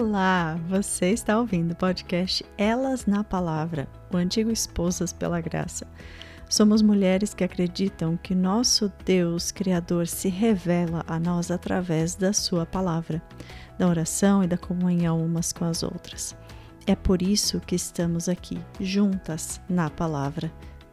Olá! 0.00 0.56
Você 0.68 1.10
está 1.10 1.36
ouvindo 1.36 1.72
o 1.72 1.76
podcast 1.76 2.46
Elas 2.56 3.04
na 3.04 3.24
Palavra, 3.24 3.88
o 4.12 4.16
antigo 4.16 4.48
Esposas 4.48 5.12
pela 5.12 5.40
Graça. 5.40 5.88
Somos 6.48 6.82
mulheres 6.82 7.34
que 7.34 7.42
acreditam 7.42 8.16
que 8.16 8.32
nosso 8.32 8.92
Deus 9.04 9.50
Criador 9.50 10.06
se 10.06 10.28
revela 10.28 11.04
a 11.08 11.18
nós 11.18 11.50
através 11.50 12.14
da 12.14 12.32
Sua 12.32 12.64
palavra, 12.64 13.20
da 13.76 13.88
oração 13.88 14.44
e 14.44 14.46
da 14.46 14.56
comunhão 14.56 15.20
umas 15.20 15.52
com 15.52 15.64
as 15.64 15.82
outras. 15.82 16.36
É 16.86 16.94
por 16.94 17.20
isso 17.20 17.58
que 17.58 17.74
estamos 17.74 18.28
aqui, 18.28 18.56
juntas 18.78 19.60
na 19.68 19.90
palavra 19.90 20.48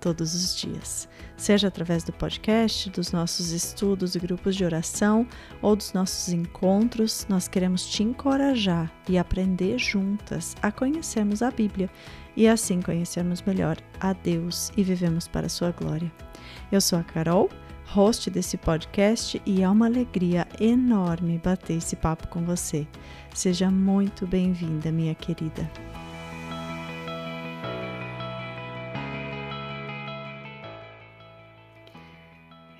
todos 0.06 0.36
os 0.36 0.56
dias, 0.56 1.10
seja 1.36 1.68
através 1.68 2.04
do 2.04 2.14
podcast, 2.14 2.92
dos 2.92 3.12
nossos 3.12 3.50
estudos 3.50 4.14
e 4.14 4.20
grupos 4.20 4.56
de 4.56 4.64
oração 4.64 5.28
ou 5.64 5.76
dos 5.76 5.94
nossos 5.94 6.32
encontros. 6.32 7.26
Nós 7.28 7.48
queremos 7.48 7.88
te 7.88 8.04
encorajar 8.04 8.94
e 9.10 9.18
aprender 9.18 9.80
juntas 9.80 10.56
a 10.62 10.72
conhecermos 10.72 11.42
a 11.42 11.50
Bíblia 11.50 11.90
e 12.38 12.48
assim 12.48 12.84
conhecermos 12.84 13.42
melhor 13.42 13.78
a 14.00 14.14
Deus 14.14 14.72
e 14.78 14.84
vivemos 14.84 15.28
para 15.28 15.48
a 15.48 15.50
sua 15.50 15.72
glória. 15.72 16.14
Eu 16.72 16.80
sou 16.80 17.00
a 17.00 17.04
Carol, 17.04 17.50
host 17.88 18.30
desse 18.30 18.58
podcast, 18.58 19.42
e 19.44 19.64
é 19.64 19.68
uma 19.68 19.88
alegria 19.88 20.48
enorme 20.60 21.42
bater 21.44 21.78
esse 21.78 21.96
papo 21.96 22.28
com 22.28 22.46
você. 22.46 22.86
Seja 23.34 23.72
muito 23.72 24.28
bem-vinda, 24.28 24.92
minha 24.92 25.16
querida. 25.16 25.68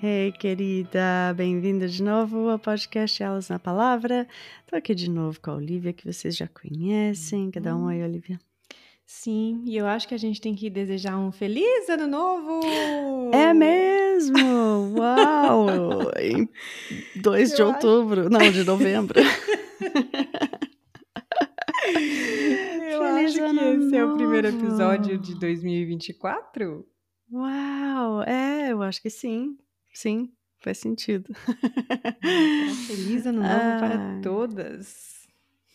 Ei, 0.02 0.30
querida, 0.30 1.32
bem-vinda 1.34 1.88
de 1.88 2.02
novo 2.02 2.50
ao 2.50 2.58
podcast 2.58 3.22
Elas 3.22 3.48
na 3.48 3.58
Palavra. 3.58 4.28
Estou 4.60 4.78
aqui 4.78 4.94
de 4.94 5.08
novo 5.08 5.40
com 5.40 5.52
a 5.52 5.54
Olivia, 5.54 5.90
que 5.94 6.04
vocês 6.04 6.36
já 6.36 6.46
conhecem. 6.46 7.50
Quer 7.50 7.60
dar 7.60 7.74
um 7.76 7.86
oi, 7.86 8.02
Olivia? 8.02 8.38
Sim, 9.06 9.62
e 9.64 9.74
eu 9.74 9.86
acho 9.86 10.06
que 10.06 10.14
a 10.14 10.18
gente 10.18 10.38
tem 10.38 10.54
que 10.54 10.68
desejar 10.68 11.16
um 11.16 11.32
feliz 11.32 11.88
ano 11.88 12.06
novo! 12.06 12.60
É 13.32 13.54
mesmo! 13.54 14.98
Uau! 14.98 16.10
em 16.20 16.46
2 17.22 17.56
de 17.56 17.62
outubro, 17.62 18.28
não, 18.28 18.50
de 18.50 18.64
novembro. 18.64 19.18
eu 22.90 23.00
feliz 23.00 23.30
acho 23.30 23.34
que 23.34 23.40
esse 23.40 23.52
novo. 23.54 23.96
é 23.96 24.04
o 24.04 24.14
primeiro 24.14 24.48
episódio 24.48 25.16
de 25.16 25.34
2024. 25.40 26.86
Uau! 27.32 28.22
É, 28.24 28.72
eu 28.72 28.82
acho 28.82 29.00
que 29.00 29.08
sim. 29.08 29.56
Sim, 29.96 30.30
faz 30.58 30.76
sentido. 30.76 31.32
Feliz 32.86 33.24
ano 33.24 33.40
novo 33.40 33.50
ah, 33.50 33.78
para 33.78 34.20
todas. 34.20 35.26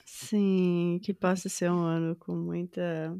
Sim, 0.06 1.00
que 1.02 1.12
possa 1.12 1.50
ser 1.50 1.72
um 1.72 1.80
ano 1.80 2.16
com 2.16 2.36
muita 2.36 3.18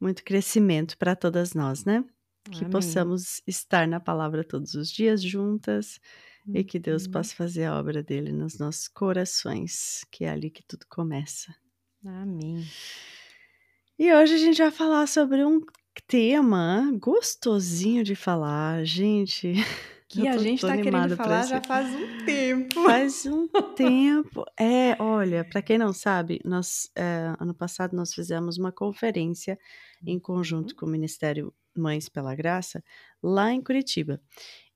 muito 0.00 0.22
crescimento 0.22 0.96
para 0.96 1.16
todas 1.16 1.52
nós, 1.52 1.84
né? 1.84 2.04
Que 2.44 2.58
Amém. 2.58 2.70
possamos 2.70 3.42
estar 3.44 3.88
na 3.88 3.98
palavra 3.98 4.44
todos 4.44 4.74
os 4.74 4.88
dias 4.88 5.20
juntas 5.20 5.98
uhum. 6.46 6.58
e 6.58 6.62
que 6.62 6.78
Deus 6.78 7.06
uhum. 7.06 7.10
possa 7.10 7.34
fazer 7.34 7.64
a 7.64 7.76
obra 7.76 8.04
dele 8.04 8.30
nos 8.30 8.60
nossos 8.60 8.86
corações, 8.86 10.04
que 10.12 10.24
é 10.24 10.28
ali 10.28 10.48
que 10.48 10.62
tudo 10.62 10.86
começa. 10.88 11.52
Amém. 12.06 12.64
E 13.98 14.14
hoje 14.14 14.34
a 14.34 14.38
gente 14.38 14.62
vai 14.62 14.70
falar 14.70 15.08
sobre 15.08 15.44
um 15.44 15.60
tema 16.06 16.90
gostosinho 16.98 18.02
de 18.02 18.14
falar, 18.14 18.84
gente. 18.84 19.54
Que 20.12 20.28
a 20.28 20.36
gente 20.36 20.56
está 20.56 20.76
querendo 20.76 21.16
falar 21.16 21.46
já 21.46 21.62
faz 21.62 21.88
um 21.94 22.24
tempo. 22.26 22.74
Faz 22.84 23.24
um 23.24 23.48
tempo. 23.74 24.44
É, 24.60 24.94
olha, 25.02 25.42
para 25.42 25.62
quem 25.62 25.78
não 25.78 25.90
sabe, 25.90 26.38
nós 26.44 26.90
é, 26.94 27.34
ano 27.40 27.54
passado 27.54 27.96
nós 27.96 28.12
fizemos 28.12 28.58
uma 28.58 28.70
conferência 28.70 29.58
em 30.06 30.20
conjunto 30.20 30.72
uhum. 30.72 30.76
com 30.76 30.84
o 30.84 30.90
Ministério 30.90 31.54
Mães 31.74 32.10
pela 32.10 32.34
Graça 32.34 32.84
lá 33.22 33.54
em 33.54 33.62
Curitiba. 33.62 34.20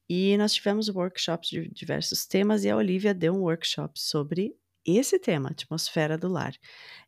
E 0.09 0.39
nós 0.39 0.55
tivemos 0.55 0.89
workshops 0.89 1.51
de 1.51 1.69
diversos 1.69 2.25
temas 2.25 2.65
e 2.65 2.71
a 2.71 2.77
Olivia 2.77 3.13
deu 3.13 3.35
um 3.35 3.43
workshop 3.43 4.01
sobre 4.01 4.57
esse 4.87 5.19
tema, 5.19 5.51
atmosfera 5.51 6.17
do 6.17 6.29
lar. 6.29 6.55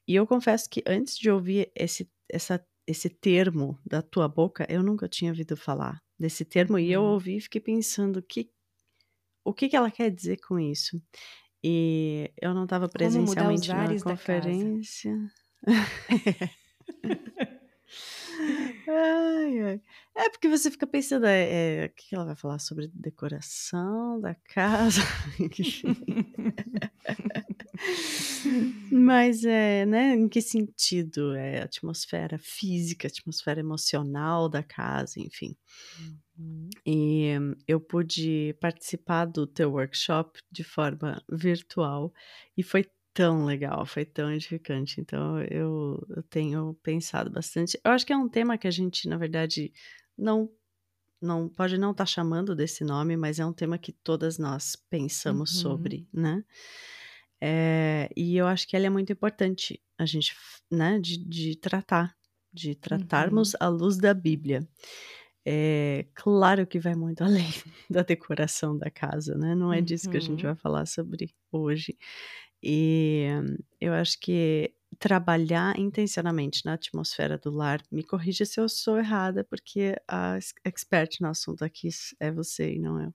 E 0.07 0.15
eu 0.15 0.27
confesso 0.27 0.69
que 0.69 0.83
antes 0.87 1.17
de 1.17 1.31
ouvir 1.31 1.71
esse, 1.75 2.11
essa 2.29 2.63
esse 2.89 3.11
termo 3.11 3.79
da 3.85 4.01
tua 4.01 4.27
boca, 4.27 4.67
eu 4.69 4.83
nunca 4.83 5.07
tinha 5.07 5.31
ouvido 5.31 5.55
falar 5.57 6.03
desse 6.19 6.43
termo 6.43 6.79
e 6.79 6.91
eu 6.91 7.03
uhum. 7.03 7.13
ouvi 7.13 7.37
e 7.37 7.41
fiquei 7.41 7.61
pensando 7.61 8.23
que 8.23 8.51
o 9.45 9.53
que, 9.53 9.69
que 9.69 9.77
ela 9.77 9.91
quer 9.91 10.11
dizer 10.11 10.39
com 10.39 10.59
isso. 10.59 11.01
E 11.63 12.33
eu 12.41 12.55
não 12.55 12.65
estava 12.65 12.89
presencialmente 12.89 13.69
na 13.69 14.03
conferência. 14.03 15.15
ai, 18.89 19.61
ai. 19.61 19.83
É 20.17 20.31
porque 20.31 20.49
você 20.49 20.71
fica 20.71 20.87
pensando, 20.87 21.27
é, 21.27 21.83
é, 21.83 21.87
o 21.87 21.91
que 21.91 22.15
ela 22.15 22.25
vai 22.25 22.37
falar 22.37 22.59
sobre 22.59 22.91
decoração 22.95 24.19
da 24.21 24.35
casa? 24.35 25.03
Mas 28.91 29.45
é, 29.45 29.87
né, 29.87 30.15
em 30.15 30.29
que 30.29 30.41
sentido? 30.41 31.35
É 31.35 31.63
atmosfera 31.63 32.39
física, 32.39 33.09
atmosfera 33.09 33.61
emocional 33.61 34.49
da 34.49 34.63
casa, 34.63 35.21
enfim. 35.21 35.57
Uhum. 36.39 36.71
E 36.87 37.33
eu 37.67 37.81
pude 37.81 38.57
participar 38.61 39.27
do 39.27 39.47
teu 39.47 39.73
workshop 39.73 40.41
de 40.51 40.65
forma 40.65 41.23
virtual 41.29 42.13
e 42.57 42.63
foi 42.63 42.87
tão 43.13 43.45
legal, 43.45 43.85
foi 43.85 44.05
tão 44.05 44.33
edificante. 44.33 45.01
Então 45.01 45.43
eu, 45.43 46.07
eu 46.11 46.23
tenho 46.25 46.75
pensado 46.83 47.31
bastante. 47.31 47.79
Eu 47.85 47.91
acho 47.91 48.07
que 48.07 48.13
é 48.13 48.17
um 48.17 48.29
tema 48.29 48.57
que 48.57 48.69
a 48.69 48.71
gente, 48.71 49.09
na 49.09 49.17
verdade, 49.17 49.73
não 50.17 50.51
não 51.21 51.49
pode 51.49 51.77
não 51.77 51.91
estar 51.91 52.05
tá 52.05 52.07
chamando 52.07 52.55
desse 52.55 52.85
nome, 52.85 53.17
mas 53.17 53.41
é 53.41 53.45
um 53.45 53.53
tema 53.53 53.77
que 53.77 53.91
todas 53.91 54.39
nós 54.39 54.77
pensamos 54.89 55.57
uhum. 55.57 55.63
sobre, 55.63 56.09
né? 56.13 56.45
É, 57.41 58.11
e 58.17 58.37
eu 58.37 58.47
acho 58.47 58.67
que 58.67 58.77
ela 58.77 58.87
é 58.87 58.91
muito 58.91 59.13
importante 59.13 59.81
a 59.99 60.05
gente, 60.05 60.35
né, 60.71 60.99
de, 60.99 61.19
de 61.19 61.57
tratar, 61.57 62.15
de 62.53 62.75
tratarmos 62.75 63.55
uhum. 63.55 63.59
à 63.61 63.69
luz 63.69 63.97
da 63.99 64.13
Bíblia. 64.13 64.67
É 65.47 66.07
claro 66.15 66.67
que 66.67 66.79
vai 66.79 66.95
muito 66.95 67.23
além 67.25 67.49
da 67.89 68.03
decoração 68.03 68.77
da 68.77 68.91
casa, 68.91 69.35
né? 69.37 69.55
Não 69.55 69.73
é 69.73 69.81
disso 69.81 70.07
uhum. 70.07 70.13
que 70.13 70.19
a 70.19 70.21
gente 70.21 70.45
uhum. 70.45 70.53
vai 70.53 70.57
falar 70.57 70.87
sobre 70.87 71.35
hoje. 71.51 71.97
E 72.63 73.27
eu 73.81 73.93
acho 73.93 74.19
que 74.21 74.75
trabalhar 74.99 75.79
intencionalmente 75.79 76.65
na 76.65 76.75
atmosfera 76.75 77.39
do 77.39 77.51
lar, 77.51 77.81
me 77.91 78.03
corrija 78.03 78.45
se 78.45 78.61
eu 78.61 78.69
sou 78.69 78.99
errada, 78.99 79.45
porque 79.45 79.95
a 80.09 80.39
expert 80.65 81.21
no 81.21 81.29
assunto 81.29 81.65
aqui 81.65 81.89
é 82.19 82.33
você 82.33 82.75
e 82.75 82.79
não 82.79 83.01
eu. 83.01 83.15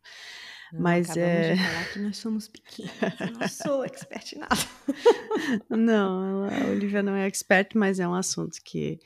Não, 0.72 0.82
Mas 0.82 1.16
é. 1.18 1.54
De 1.54 1.62
falar 1.62 1.94
que 1.94 2.00
nós 2.00 2.18
somos 2.18 2.48
pequenos. 2.48 2.92
Eu 3.20 3.32
não 3.40 3.48
sou 3.48 3.84
expert 3.84 4.34
em 4.34 4.40
nada. 4.40 4.56
não, 5.70 6.46
a 6.46 6.72
Olivia 6.72 7.04
não 7.04 7.16
é 7.16 7.28
expert, 7.28 7.76
mas 7.76 8.00
é 8.00 8.08
um 8.08 8.14
assunto 8.14 8.60
que 8.64 9.00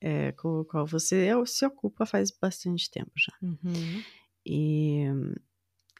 é, 0.00 0.32
com 0.32 0.60
o 0.60 0.64
qual 0.64 0.86
você 0.86 1.30
se 1.46 1.66
ocupa 1.66 2.06
faz 2.06 2.30
bastante 2.30 2.90
tempo 2.90 3.12
já. 3.16 3.32
Uhum. 3.42 4.02
E 4.46 5.04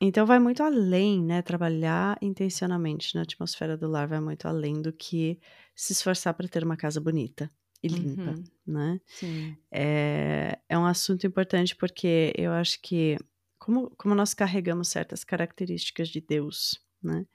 então 0.01 0.27
vai 0.27 0.39
muito 0.39 0.63
além, 0.63 1.23
né? 1.23 1.43
Trabalhar 1.43 2.19
intencionalmente 2.21 3.15
na 3.15 3.23
atmosfera 3.23 3.77
do 3.77 3.89
lar 3.89 4.09
vai 4.09 4.21
muito 4.21 4.47
além 4.47 4.83
do 4.83 4.93
que 4.93 5.39
se 5.75 5.93
esforçar 5.93 6.35
para 6.35 6.49
ter 6.49 6.65
uma 6.65 6.77
casa 6.77 7.01
bonita 7.01 7.51
e 7.83 7.89
limpa, 7.89 8.31
uhum. 8.31 8.45
né? 8.67 9.01
Sim. 9.07 9.57
É, 9.71 10.59
é 10.69 10.79
um 10.79 10.87
assunto 10.87 11.27
importante 11.27 11.77
porque 11.77 12.33
eu 12.37 12.51
acho 12.53 12.81
que 12.83 13.17
como, 13.59 13.91
como 13.97 14.15
nós 14.15 14.35
carregamos 14.35 14.89
certas 14.89 15.25
características 15.25 16.09
de 16.09 16.21
Deus, 16.21 16.81
né? 17.03 17.27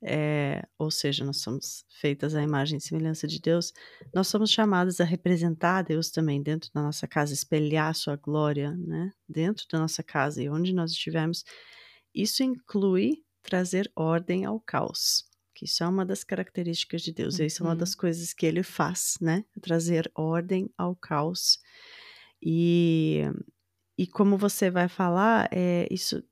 É, 0.00 0.62
ou 0.78 0.92
seja, 0.92 1.24
nós 1.24 1.38
somos 1.38 1.84
feitas 1.88 2.34
à 2.34 2.42
imagem 2.42 2.78
e 2.78 2.80
semelhança 2.80 3.26
de 3.26 3.40
Deus, 3.40 3.72
nós 4.14 4.28
somos 4.28 4.50
chamados 4.50 5.00
a 5.00 5.04
representar 5.04 5.82
Deus 5.82 6.10
também 6.10 6.40
dentro 6.40 6.70
da 6.72 6.80
nossa 6.80 7.08
casa, 7.08 7.34
espelhar 7.34 7.88
a 7.88 7.94
sua 7.94 8.14
glória, 8.14 8.70
né? 8.76 9.12
Dentro 9.28 9.66
da 9.70 9.78
nossa 9.80 10.02
casa 10.02 10.42
e 10.42 10.48
onde 10.48 10.72
nós 10.72 10.92
estivermos. 10.92 11.44
Isso 12.18 12.42
inclui 12.42 13.22
trazer 13.44 13.88
ordem 13.94 14.44
ao 14.44 14.58
caos, 14.58 15.24
que 15.54 15.66
isso 15.66 15.84
é 15.84 15.88
uma 15.88 16.04
das 16.04 16.24
características 16.24 17.00
de 17.02 17.12
Deus, 17.12 17.38
uhum. 17.38 17.46
isso 17.46 17.62
é 17.62 17.66
uma 17.66 17.76
das 17.76 17.92
uhum. 17.92 17.98
coisas 17.98 18.32
que 18.32 18.44
ele 18.44 18.64
faz, 18.64 19.16
né? 19.20 19.44
Trazer 19.62 20.10
ordem 20.16 20.68
ao 20.76 20.96
caos. 20.96 21.60
E 22.42 23.22
e 23.96 24.06
como 24.06 24.36
você 24.36 24.68
vai 24.68 24.88
falar, 24.88 25.48
é, 25.52 25.86
isso 25.90 26.22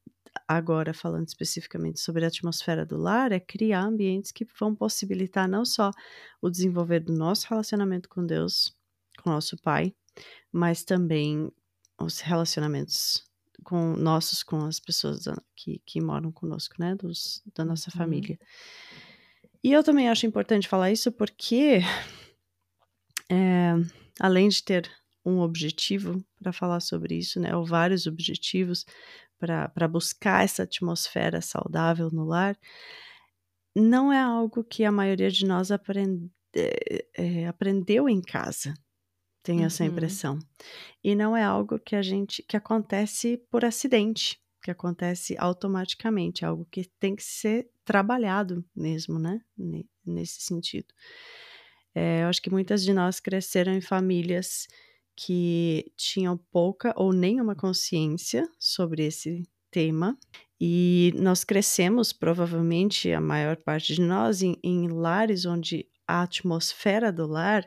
agora 0.46 0.92
falando 0.92 1.26
especificamente 1.28 2.00
sobre 2.00 2.24
a 2.24 2.28
atmosfera 2.28 2.84
do 2.84 2.96
lar, 2.96 3.30
é 3.30 3.40
criar 3.40 3.82
ambientes 3.84 4.32
que 4.32 4.46
vão 4.58 4.74
possibilitar 4.74 5.48
não 5.48 5.64
só 5.64 5.90
o 6.42 6.50
desenvolver 6.50 7.00
do 7.00 7.12
nosso 7.12 7.46
relacionamento 7.48 8.08
com 8.08 8.24
Deus, 8.26 8.74
com 9.22 9.30
nosso 9.30 9.56
Pai, 9.56 9.94
mas 10.52 10.84
também 10.84 11.50
os 11.98 12.20
relacionamentos 12.20 13.24
com 13.64 13.94
nossos 13.96 14.42
com 14.42 14.64
as 14.64 14.78
pessoas 14.78 15.24
que, 15.54 15.80
que 15.84 16.00
moram 16.00 16.30
conosco, 16.30 16.74
né, 16.78 16.94
dos, 16.94 17.42
da 17.54 17.64
nossa 17.64 17.90
uhum. 17.90 17.98
família. 17.98 18.38
E 19.62 19.72
eu 19.72 19.82
também 19.82 20.08
acho 20.08 20.26
importante 20.26 20.68
falar 20.68 20.92
isso 20.92 21.10
porque, 21.10 21.80
é, 23.30 23.72
além 24.20 24.48
de 24.48 24.62
ter 24.62 24.90
um 25.24 25.40
objetivo 25.40 26.24
para 26.40 26.52
falar 26.52 26.80
sobre 26.80 27.16
isso, 27.16 27.40
né, 27.40 27.54
ou 27.54 27.64
vários 27.64 28.06
objetivos 28.06 28.86
para 29.38 29.88
buscar 29.88 30.44
essa 30.44 30.62
atmosfera 30.62 31.40
saudável 31.40 32.10
no 32.10 32.24
lar, 32.24 32.56
não 33.74 34.12
é 34.12 34.20
algo 34.20 34.64
que 34.64 34.84
a 34.84 34.92
maioria 34.92 35.30
de 35.30 35.44
nós 35.44 35.70
aprende, 35.70 36.30
é, 37.14 37.46
aprendeu 37.46 38.08
em 38.08 38.22
casa. 38.22 38.72
Tenho 39.46 39.60
uhum. 39.60 39.66
essa 39.66 39.84
impressão. 39.84 40.40
E 41.04 41.14
não 41.14 41.36
é 41.36 41.44
algo 41.44 41.78
que 41.78 41.94
a 41.94 42.02
gente 42.02 42.42
que 42.42 42.56
acontece 42.56 43.40
por 43.48 43.64
acidente, 43.64 44.40
que 44.60 44.72
acontece 44.72 45.36
automaticamente, 45.38 46.44
é 46.44 46.48
algo 46.48 46.66
que 46.68 46.90
tem 46.98 47.14
que 47.14 47.22
ser 47.22 47.70
trabalhado 47.84 48.64
mesmo, 48.74 49.20
né? 49.20 49.40
Nesse 50.04 50.42
sentido. 50.42 50.92
É, 51.94 52.24
eu 52.24 52.26
acho 52.26 52.42
que 52.42 52.50
muitas 52.50 52.82
de 52.82 52.92
nós 52.92 53.20
cresceram 53.20 53.72
em 53.72 53.80
famílias 53.80 54.66
que 55.14 55.92
tinham 55.96 56.36
pouca 56.36 56.92
ou 56.96 57.12
nenhuma 57.12 57.54
consciência 57.54 58.50
sobre 58.58 59.06
esse 59.06 59.48
tema. 59.70 60.18
E 60.60 61.14
nós 61.14 61.44
crescemos, 61.44 62.12
provavelmente, 62.12 63.12
a 63.12 63.20
maior 63.20 63.56
parte 63.56 63.94
de 63.94 64.00
nós, 64.00 64.42
em, 64.42 64.58
em 64.60 64.88
lares 64.88 65.46
onde 65.46 65.86
a 66.04 66.22
atmosfera 66.22 67.12
do 67.12 67.28
lar 67.28 67.64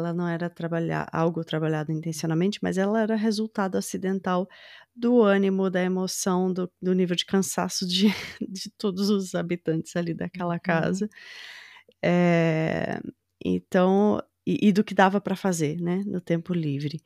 ela 0.00 0.12
não 0.12 0.26
era 0.26 0.50
trabalhar, 0.50 1.08
algo 1.12 1.44
trabalhado 1.44 1.92
intencionalmente, 1.92 2.58
mas 2.62 2.76
ela 2.78 3.00
era 3.00 3.14
resultado 3.14 3.76
acidental 3.76 4.48
do 4.94 5.22
ânimo, 5.22 5.70
da 5.70 5.82
emoção, 5.82 6.52
do, 6.52 6.70
do 6.82 6.92
nível 6.92 7.14
de 7.14 7.24
cansaço 7.24 7.86
de, 7.86 8.08
de, 8.48 8.70
todos 8.76 9.08
os 9.10 9.34
habitantes 9.34 9.94
ali 9.96 10.14
daquela 10.14 10.54
uhum. 10.54 10.60
casa. 10.62 11.08
É, 12.02 13.00
então, 13.44 14.22
e, 14.46 14.68
e, 14.68 14.72
do 14.72 14.82
que 14.82 14.94
dava 14.94 15.20
para 15.20 15.36
fazer, 15.36 15.80
né, 15.80 16.02
no 16.06 16.20
tempo 16.20 16.52
livre. 16.52 17.00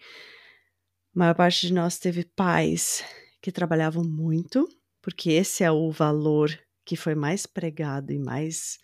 A 1.15 1.19
maior 1.19 1.35
parte 1.35 1.67
de 1.67 1.73
nós 1.73 1.99
teve 1.99 2.25
pais 2.25 3.05
que 3.43 3.53
trabalhavam 3.53 4.03
muito, 4.03 4.69
porque 5.03 5.31
esse 5.31 5.63
é 5.63 5.71
o 5.71 5.91
valor 5.91 6.51
que 6.85 6.97
foi 6.97 7.15
mais 7.15 7.47
pregado 7.47 8.13
e 8.13 8.19
mais 8.19 8.79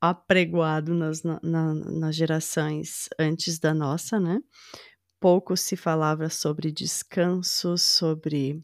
apregoado 0.00 0.94
nas, 0.94 1.22
na, 1.22 1.40
nas 1.42 2.14
gerações 2.14 3.08
antes 3.18 3.58
da 3.58 3.74
nossa, 3.74 4.20
né? 4.20 4.40
Pouco 5.20 5.56
se 5.56 5.76
falava 5.76 6.28
sobre 6.28 6.70
descanso, 6.70 7.76
sobre 7.76 8.62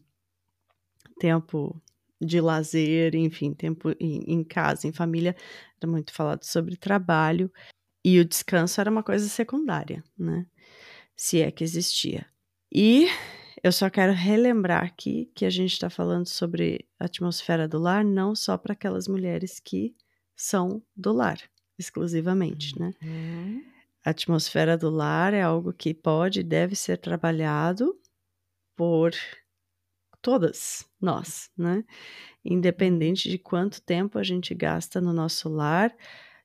tempo 1.19 1.81
de 2.21 2.39
lazer, 2.39 3.15
enfim, 3.15 3.53
tempo 3.53 3.91
em, 3.99 4.23
em 4.25 4.43
casa, 4.43 4.87
em 4.87 4.93
família. 4.93 5.35
Era 5.81 5.91
muito 5.91 6.13
falado 6.13 6.43
sobre 6.43 6.77
trabalho 6.77 7.51
e 8.03 8.19
o 8.19 8.25
descanso 8.25 8.79
era 8.79 8.89
uma 8.89 9.03
coisa 9.03 9.27
secundária, 9.27 10.03
né? 10.17 10.45
Se 11.15 11.41
é 11.41 11.51
que 11.51 11.63
existia. 11.63 12.25
E 12.73 13.07
eu 13.63 13.71
só 13.71 13.89
quero 13.89 14.13
relembrar 14.13 14.83
aqui 14.83 15.31
que 15.35 15.45
a 15.45 15.49
gente 15.49 15.73
está 15.73 15.89
falando 15.89 16.27
sobre 16.27 16.87
a 16.99 17.05
atmosfera 17.05 17.67
do 17.67 17.79
lar 17.79 18.05
não 18.05 18.35
só 18.35 18.57
para 18.57 18.73
aquelas 18.73 19.07
mulheres 19.07 19.59
que 19.59 19.95
são 20.35 20.81
do 20.95 21.11
lar, 21.11 21.39
exclusivamente, 21.77 22.79
né? 22.79 22.91
Uhum. 23.01 23.63
A 24.03 24.11
atmosfera 24.11 24.77
do 24.77 24.89
lar 24.89 25.33
é 25.33 25.41
algo 25.41 25.73
que 25.73 25.93
pode 25.93 26.41
e 26.41 26.43
deve 26.43 26.75
ser 26.75 26.97
trabalhado 26.97 27.97
por 28.75 29.13
todas 30.21 30.85
nós, 30.99 31.49
né? 31.57 31.83
Independente 32.43 33.29
de 33.29 33.37
quanto 33.37 33.81
tempo 33.81 34.17
a 34.17 34.23
gente 34.23 34.53
gasta 34.53 35.01
no 35.01 35.13
nosso 35.13 35.49
lar. 35.49 35.95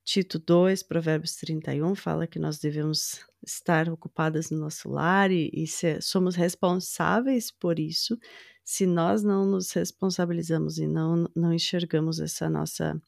Tito 0.05 0.39
2, 0.39 0.83
Provérbios 0.83 1.37
31 1.37 1.95
fala 1.95 2.27
que 2.27 2.39
nós 2.39 2.59
devemos 2.59 3.25
estar 3.43 3.89
ocupadas 3.89 4.51
no 4.51 4.59
nosso 4.59 4.89
lar 4.89 5.31
e, 5.31 5.51
e 5.53 5.67
ser, 5.67 6.03
somos 6.03 6.35
responsáveis 6.35 7.51
por 7.51 7.79
isso 7.79 8.19
se 8.65 8.87
nós 8.87 9.23
não 9.23 9.47
nos 9.47 9.73
responsabilizamos 9.73 10.79
e 10.79 10.87
não, 10.87 11.29
não 11.35 11.53
enxergamos 11.53 12.21
essa 12.21 12.49
nossa 12.49 13.01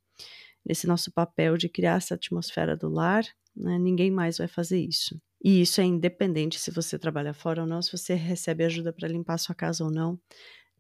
nesse 0.65 0.87
nosso 0.87 1.13
papel 1.13 1.57
de 1.57 1.69
criar 1.69 1.97
essa 1.97 2.15
atmosfera 2.15 2.77
do 2.77 2.89
lar, 2.89 3.25
né, 3.55 3.79
ninguém 3.79 4.11
mais 4.11 4.39
vai 4.39 4.49
fazer 4.49 4.81
isso. 4.81 5.21
E 5.45 5.61
isso 5.61 5.81
é 5.81 5.85
independente 5.85 6.59
se 6.59 6.71
você 6.71 6.99
trabalha 6.99 7.35
fora 7.35 7.63
ou 7.63 7.67
não, 7.67 7.83
se 7.83 7.91
você 7.91 8.15
recebe 8.15 8.65
ajuda 8.65 8.93
para 8.93 9.09
limpar 9.09 9.39
sua 9.39 9.55
casa 9.55 9.85
ou 9.85 9.91
não. 9.91 10.19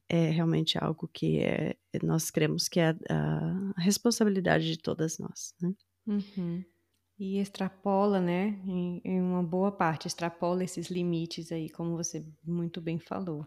É 0.08 0.31
realmente 0.31 0.79
algo 0.79 1.08
que 1.12 1.40
é, 1.40 1.75
nós 2.02 2.31
cremos 2.31 2.69
que 2.69 2.79
é 2.79 2.90
a, 3.08 3.73
a 3.76 3.81
responsabilidade 3.81 4.70
de 4.70 4.79
todas 4.79 5.19
nós. 5.19 5.55
Né? 5.61 5.73
Uhum. 6.06 6.64
E 7.19 7.38
extrapola, 7.38 8.20
né, 8.20 8.61
em, 8.64 9.00
em, 9.05 9.20
uma 9.20 9.43
boa 9.43 9.73
parte, 9.73 10.06
extrapola 10.06 10.64
esses 10.64 10.88
limites 10.88 11.50
aí, 11.50 11.69
como 11.70 11.96
você 11.96 12.25
muito 12.44 12.81
bem 12.81 12.99
falou. 12.99 13.46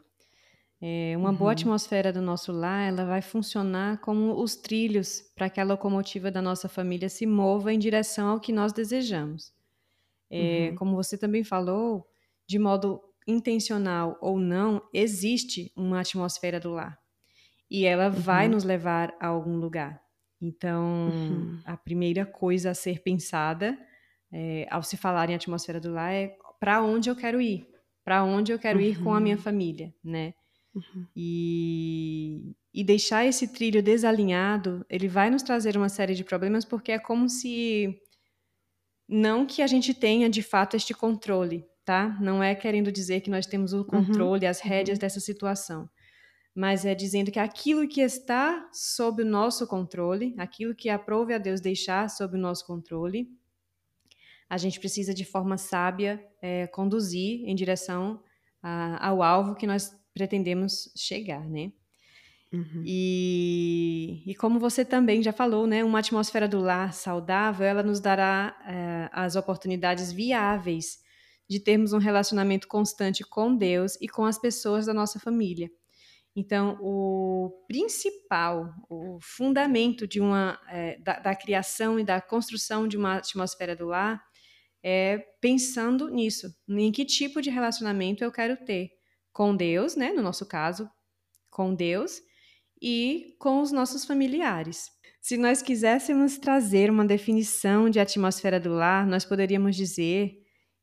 É, 0.82 1.14
uma 1.18 1.30
uhum. 1.30 1.36
boa 1.36 1.52
atmosfera 1.54 2.12
do 2.12 2.22
nosso 2.22 2.52
lar, 2.52 2.88
ela 2.88 3.06
vai 3.06 3.22
funcionar 3.22 4.00
como 4.02 4.42
os 4.42 4.56
trilhos 4.56 5.22
para 5.36 5.50
que 5.50 5.60
a 5.60 5.64
locomotiva 5.64 6.30
da 6.30 6.42
nossa 6.42 6.68
família 6.68 7.10
se 7.10 7.26
mova 7.26 7.74
em 7.74 7.80
direção 7.80 8.28
ao 8.28 8.40
que 8.40 8.52
nós 8.52 8.74
desejamos. 8.74 9.54
É, 10.30 10.70
uhum. 10.70 10.76
Como 10.76 10.96
você 10.96 11.18
também 11.18 11.44
falou, 11.44 12.06
de 12.48 12.60
modo 12.60 13.02
intencional 13.28 14.18
ou 14.22 14.40
não, 14.40 14.82
existe 14.94 15.72
uma 15.76 16.02
atmosfera 16.02 16.60
do 16.60 16.72
lar. 16.72 17.00
E 17.70 17.86
ela 17.86 18.08
uhum. 18.08 18.12
vai 18.12 18.48
nos 18.48 18.64
levar 18.64 19.16
a 19.20 19.28
algum 19.28 19.58
lugar. 19.58 20.00
Então, 20.42 21.10
uhum. 21.10 21.60
a 21.66 21.76
primeira 21.78 22.26
coisa 22.26 22.72
a 22.72 22.76
ser 22.76 23.02
pensada 23.02 23.78
é, 24.32 24.68
ao 24.70 24.84
se 24.84 24.98
falar 24.98 25.30
em 25.30 25.36
atmosfera 25.36 25.80
do 25.80 25.92
lar 25.92 26.14
é 26.14 26.38
para 26.60 26.84
onde 26.84 27.10
eu 27.10 27.16
quero 27.16 27.42
ir, 27.42 27.68
para 28.04 28.24
onde 28.24 28.52
eu 28.52 28.60
quero 28.60 28.80
ir 28.82 29.02
com 29.02 29.14
a 29.14 29.20
minha 29.20 29.36
uhum. 29.36 29.42
família, 29.42 29.94
né? 30.04 30.34
Uhum. 30.76 31.06
E, 31.16 32.54
e 32.74 32.84
deixar 32.84 33.26
esse 33.26 33.48
trilho 33.48 33.82
desalinhado, 33.82 34.86
ele 34.90 35.08
vai 35.08 35.30
nos 35.30 35.42
trazer 35.42 35.78
uma 35.78 35.88
série 35.88 36.14
de 36.14 36.24
problemas, 36.24 36.66
porque 36.66 36.92
é 36.92 37.00
como 37.00 37.30
se. 37.30 37.98
Não 39.08 39.46
que 39.46 39.62
a 39.62 39.68
gente 39.68 39.94
tenha 39.94 40.30
de 40.30 40.42
fato 40.42 40.76
este 40.76 40.94
controle, 40.94 41.66
tá? 41.86 42.18
Não 42.20 42.44
é 42.44 42.54
querendo 42.56 42.92
dizer 42.92 43.22
que 43.22 43.30
nós 43.30 43.46
temos 43.46 43.72
o 43.72 43.78
uhum. 43.78 43.84
controle, 43.86 44.46
uhum. 44.46 44.52
as 44.52 44.60
rédeas 44.60 45.00
dessa 45.00 45.20
situação. 45.20 45.90
Mas 46.54 46.86
é 46.86 46.96
dizendo 46.96 47.32
que 47.32 47.40
aquilo 47.40 47.88
que 47.88 48.02
está 48.02 48.68
sob 48.74 49.22
o 49.22 49.26
nosso 49.26 49.68
controle, 49.68 50.34
aquilo 50.38 50.74
que 50.74 50.90
aprove 50.90 51.34
a 51.34 51.38
Deus 51.38 51.62
deixar 51.62 52.10
sob 52.10 52.36
o 52.36 52.40
nosso 52.40 52.66
controle, 52.66 53.30
a 54.50 54.58
gente 54.58 54.80
precisa 54.80 55.14
de 55.14 55.26
forma 55.26 55.58
sábia 55.58 56.24
é, 56.42 56.68
conduzir 56.68 57.48
em 57.48 57.56
direção 57.56 58.24
a, 58.62 59.08
ao 59.08 59.22
alvo 59.22 59.56
que 59.56 59.68
nós 59.68 59.92
pretendemos 60.16 60.90
chegar, 60.96 61.48
né? 61.48 61.74
Uhum. 62.54 62.84
E, 62.86 64.24
e, 64.26 64.34
como 64.36 64.60
você 64.60 64.86
também 64.86 65.22
já 65.22 65.34
falou, 65.34 65.68
né, 65.68 65.84
uma 65.84 66.00
atmosfera 66.00 66.48
do 66.48 66.62
lar 66.62 66.94
saudável, 66.94 67.66
ela 67.68 67.84
nos 67.84 68.00
dará 68.00 68.58
é, 68.66 69.10
as 69.12 69.36
oportunidades 69.36 70.14
viáveis 70.14 71.00
de 71.50 71.60
termos 71.60 71.92
um 71.92 71.98
relacionamento 71.98 72.68
constante 72.68 73.24
com 73.24 73.56
Deus 73.56 73.98
e 74.00 74.08
com 74.08 74.24
as 74.24 74.40
pessoas 74.40 74.86
da 74.86 74.94
nossa 74.94 75.20
família. 75.20 75.70
Então, 76.34 76.78
o 76.82 77.66
principal, 77.68 78.74
o 78.90 79.20
fundamento 79.22 80.08
de 80.08 80.22
uma, 80.22 80.60
é, 80.70 80.98
da, 81.00 81.20
da 81.20 81.36
criação 81.36 82.00
e 82.00 82.06
da 82.06 82.22
construção 82.22 82.88
de 82.88 82.96
uma 82.96 83.18
atmosfera 83.18 83.76
do 83.76 83.88
lar 83.88 84.24
é 84.82 85.18
pensando 85.42 86.10
nisso, 86.10 86.48
em 86.70 86.92
que 86.92 87.04
tipo 87.04 87.42
de 87.42 87.50
relacionamento 87.50 88.24
eu 88.24 88.32
quero 88.32 88.56
ter 88.66 88.95
com 89.36 89.54
Deus, 89.54 89.98
né? 89.98 90.14
No 90.14 90.22
nosso 90.22 90.46
caso, 90.46 90.90
com 91.52 91.76
Deus 91.76 92.22
e 92.82 93.36
com 93.38 93.62
os 93.62 93.70
nossos 93.70 94.06
familiares. 94.06 94.90
Se 95.20 95.36
nós 95.36 95.62
quiséssemos 95.62 96.38
trazer 96.38 96.90
uma 96.90 97.04
definição 97.04 97.90
de 97.90 98.00
atmosfera 98.00 98.62
do 98.62 98.70
lar, 98.70 99.06
nós 99.06 99.26
poderíamos 99.26 99.76
dizer 99.76 100.38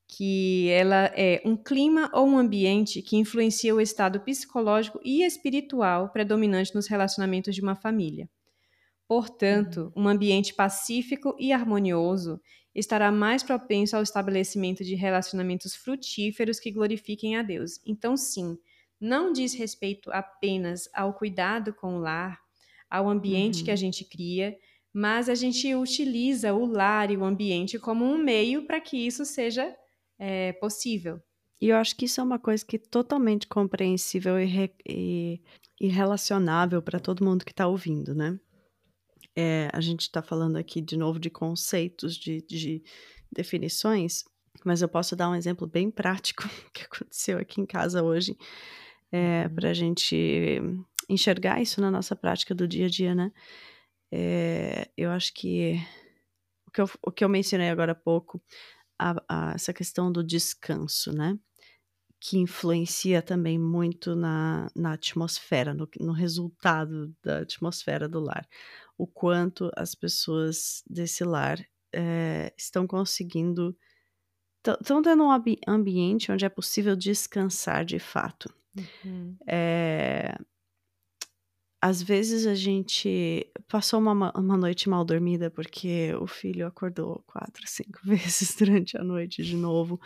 que 0.07 0.69
ela 0.69 1.11
é 1.17 1.41
um 1.47 1.57
clima 1.57 2.11
ou 2.13 2.27
um 2.27 2.37
ambiente 2.37 3.01
que 3.01 3.17
influencia 3.17 3.75
o 3.75 3.81
estado 3.81 4.21
psicológico 4.21 5.01
e 5.03 5.25
espiritual 5.25 6.13
predominante 6.13 6.75
nos 6.75 6.87
relacionamentos 6.87 7.55
de 7.55 7.63
uma 7.63 7.75
família. 7.75 8.29
Portanto, 9.09 9.91
uhum. 9.97 10.05
um 10.05 10.09
ambiente 10.09 10.53
pacífico 10.53 11.35
e 11.39 11.55
harmonioso 11.55 12.39
estará 12.75 13.13
mais 13.13 13.43
propenso 13.43 13.97
ao 13.97 14.03
estabelecimento 14.03 14.85
de 14.85 14.95
relacionamentos 14.95 15.75
frutíferos 15.75 16.59
que 16.59 16.71
glorifiquem 16.71 17.37
a 17.37 17.43
Deus. 17.43 17.81
Então, 17.87 18.17
sim, 18.17 18.59
não 19.01 19.33
diz 19.33 19.55
respeito 19.55 20.11
apenas 20.13 20.89
ao 20.95 21.15
cuidado 21.15 21.75
com 21.75 21.97
o 21.97 22.01
lar, 22.01 22.41
ao 22.89 23.09
ambiente 23.09 23.59
uhum. 23.59 23.65
que 23.65 23.71
a 23.71 23.75
uhum. 23.75 23.79
gente 23.79 24.05
cria, 24.05 24.57
mas 24.93 25.29
a 25.29 25.35
gente 25.35 25.75
utiliza 25.75 26.53
o 26.53 26.67
lar 26.67 27.11
e 27.11 27.17
o 27.17 27.25
ambiente 27.25 27.79
como 27.79 28.05
um 28.05 28.19
meio 28.19 28.67
para 28.67 28.81
que 28.81 28.97
isso 28.97 29.25
seja 29.25 29.75
é, 30.19 30.53
possível. 30.53 31.21
E 31.61 31.69
eu 31.69 31.77
acho 31.77 31.97
que 31.97 32.07
isso 32.07 32.21
é 32.21 32.25
uma 32.25 32.39
coisa 32.39 32.65
que 32.65 32.77
é 32.77 32.79
totalmente 32.79 33.47
compreensível 33.47 34.39
e, 34.39 34.45
re, 34.45 34.75
e, 34.87 35.41
e 35.81 35.89
relacionável 35.89 36.83
para 36.83 36.99
todo 36.99 37.25
mundo 37.25 37.45
que 37.45 37.53
está 37.53 37.67
ouvindo, 37.67 38.15
né? 38.15 38.39
É, 39.37 39.69
a 39.73 39.81
gente 39.81 40.03
está 40.03 40.23
falando 40.23 40.57
aqui 40.57 40.81
de 40.81 40.97
novo 40.97 41.19
de 41.19 41.31
conceitos, 41.31 42.17
de, 42.17 42.43
de 42.43 42.83
definições, 43.31 44.25
mas 44.65 44.83
eu 44.83 44.89
posso 44.89 45.17
dar 45.17 45.31
um 45.31 45.35
exemplo 45.35 45.67
bem 45.67 45.91
prático 45.91 46.45
que 46.73 46.85
aconteceu 46.85 47.39
aqui 47.39 47.61
em 47.61 47.67
casa 47.67 48.03
hoje, 48.03 48.37
é, 49.11 49.49
para 49.49 49.71
a 49.71 49.75
gente 49.75 50.61
enxergar 51.09 51.61
isso 51.61 51.81
na 51.81 51.91
nossa 51.91 52.15
prática 52.15 52.55
do 52.55 52.67
dia 52.67 52.87
a 52.87 52.91
dia, 52.91 53.15
né? 53.15 53.33
É, 54.11 54.89
eu 54.97 55.11
acho 55.11 55.33
que 55.33 55.81
o 56.67 56.71
que 56.71 56.81
eu, 56.81 56.91
o 57.03 57.11
que 57.11 57.25
eu 57.25 57.29
mencionei 57.29 57.69
agora 57.71 57.93
há 57.93 57.95
pouco, 57.95 58.43
a, 58.99 59.15
a, 59.29 59.53
essa 59.55 59.73
questão 59.73 60.13
do 60.13 60.23
descanso, 60.23 61.13
né? 61.13 61.39
Que 62.25 62.39
influencia 62.39 63.21
também 63.21 63.59
muito 63.59 64.15
na, 64.15 64.71
na 64.77 64.93
atmosfera, 64.93 65.75
no, 65.75 65.89
no 65.99 66.13
resultado 66.13 67.13
da 67.21 67.39
atmosfera 67.39 68.09
do 68.09 68.21
lar. 68.21 68.47
O 68.97 69.09
quanto 69.09 69.71
as 69.77 69.93
pessoas 69.95 70.85
desse 70.89 71.25
lar 71.25 71.59
é, 71.93 72.55
estão 72.57 72.87
conseguindo. 72.87 73.77
Estão 74.65 75.03
tendo 75.03 75.25
um 75.25 75.33
ambiente 75.67 76.31
onde 76.31 76.45
é 76.45 76.49
possível 76.49 76.95
descansar 76.95 77.85
de 77.85 77.99
fato. 77.99 78.55
Uhum. 79.05 79.37
É, 79.49 80.37
às 81.83 82.01
vezes 82.01 82.47
a 82.47 82.55
gente 82.55 83.45
passou 83.67 83.99
uma, 83.99 84.33
uma 84.39 84.57
noite 84.57 84.89
mal 84.89 85.05
dormida 85.05 85.51
porque 85.51 86.15
o 86.15 86.29
filho 86.29 86.65
acordou 86.65 87.25
quatro, 87.27 87.67
cinco 87.67 87.99
vezes 88.07 88.55
durante 88.55 88.97
a 88.97 89.03
noite 89.03 89.43
de 89.43 89.57
novo. 89.57 90.01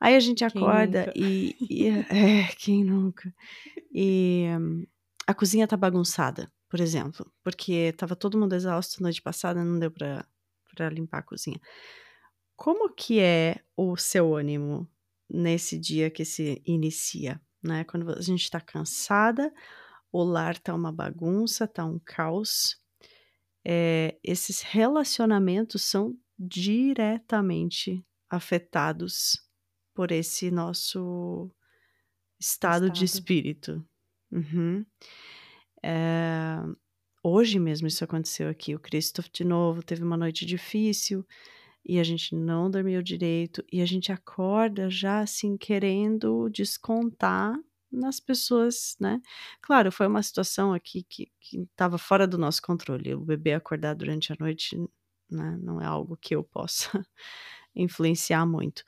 Aí 0.00 0.16
a 0.16 0.20
gente 0.20 0.44
acorda 0.44 1.12
e, 1.14 1.54
e, 1.60 1.88
É, 2.10 2.46
quem 2.56 2.84
nunca? 2.84 3.32
E 3.92 4.46
um, 4.58 4.86
a 5.26 5.34
cozinha 5.34 5.68
tá 5.68 5.76
bagunçada, 5.76 6.50
por 6.68 6.80
exemplo, 6.80 7.30
porque 7.44 7.92
tava 7.96 8.16
todo 8.16 8.38
mundo 8.38 8.54
exausto 8.54 9.02
noite 9.02 9.20
passada, 9.20 9.62
não 9.64 9.78
deu 9.78 9.90
pra, 9.90 10.26
pra 10.74 10.88
limpar 10.88 11.18
a 11.18 11.22
cozinha. 11.22 11.60
Como 12.56 12.92
que 12.94 13.20
é 13.20 13.56
o 13.76 13.96
seu 13.96 14.34
ânimo 14.34 14.88
nesse 15.28 15.78
dia 15.78 16.10
que 16.10 16.24
se 16.24 16.62
inicia, 16.64 17.40
né? 17.62 17.84
Quando 17.84 18.10
a 18.10 18.20
gente 18.20 18.50
tá 18.50 18.60
cansada 18.60 19.52
o 20.12 20.22
lar 20.22 20.58
tá 20.58 20.74
uma 20.74 20.92
bagunça, 20.92 21.66
tá 21.68 21.84
um 21.84 21.98
caos. 21.98 22.78
É, 23.64 24.18
esses 24.24 24.62
relacionamentos 24.62 25.82
são 25.82 26.16
diretamente 26.38 28.04
afetados 28.28 29.46
por 29.94 30.10
esse 30.12 30.50
nosso 30.50 31.50
estado, 32.38 32.86
estado. 32.86 32.92
de 32.92 33.04
espírito. 33.04 33.84
Uhum. 34.30 34.84
É, 35.82 36.58
hoje 37.22 37.58
mesmo 37.58 37.86
isso 37.86 38.04
aconteceu 38.04 38.48
aqui. 38.48 38.74
O 38.74 38.80
Christoph, 38.80 39.28
de 39.32 39.44
novo, 39.44 39.82
teve 39.82 40.02
uma 40.02 40.16
noite 40.16 40.46
difícil 40.46 41.26
e 41.84 41.98
a 41.98 42.04
gente 42.04 42.34
não 42.34 42.70
dormiu 42.70 43.02
direito 43.02 43.64
e 43.72 43.80
a 43.80 43.86
gente 43.86 44.12
acorda 44.12 44.90
já 44.90 45.20
assim 45.20 45.56
querendo 45.56 46.48
descontar 46.50 47.58
nas 47.90 48.20
pessoas, 48.20 48.96
né? 49.00 49.20
Claro, 49.60 49.90
foi 49.90 50.06
uma 50.06 50.22
situação 50.22 50.72
aqui 50.72 51.02
que 51.02 51.28
estava 51.50 51.98
fora 51.98 52.26
do 52.26 52.38
nosso 52.38 52.62
controle. 52.62 53.14
O 53.14 53.20
bebê 53.20 53.52
acordar 53.52 53.94
durante 53.94 54.32
a 54.32 54.36
noite 54.38 54.76
né, 55.30 55.58
não 55.62 55.80
é 55.80 55.86
algo 55.86 56.16
que 56.16 56.34
eu 56.34 56.44
possa 56.44 56.90
influenciar 57.74 58.46
muito. 58.46 58.84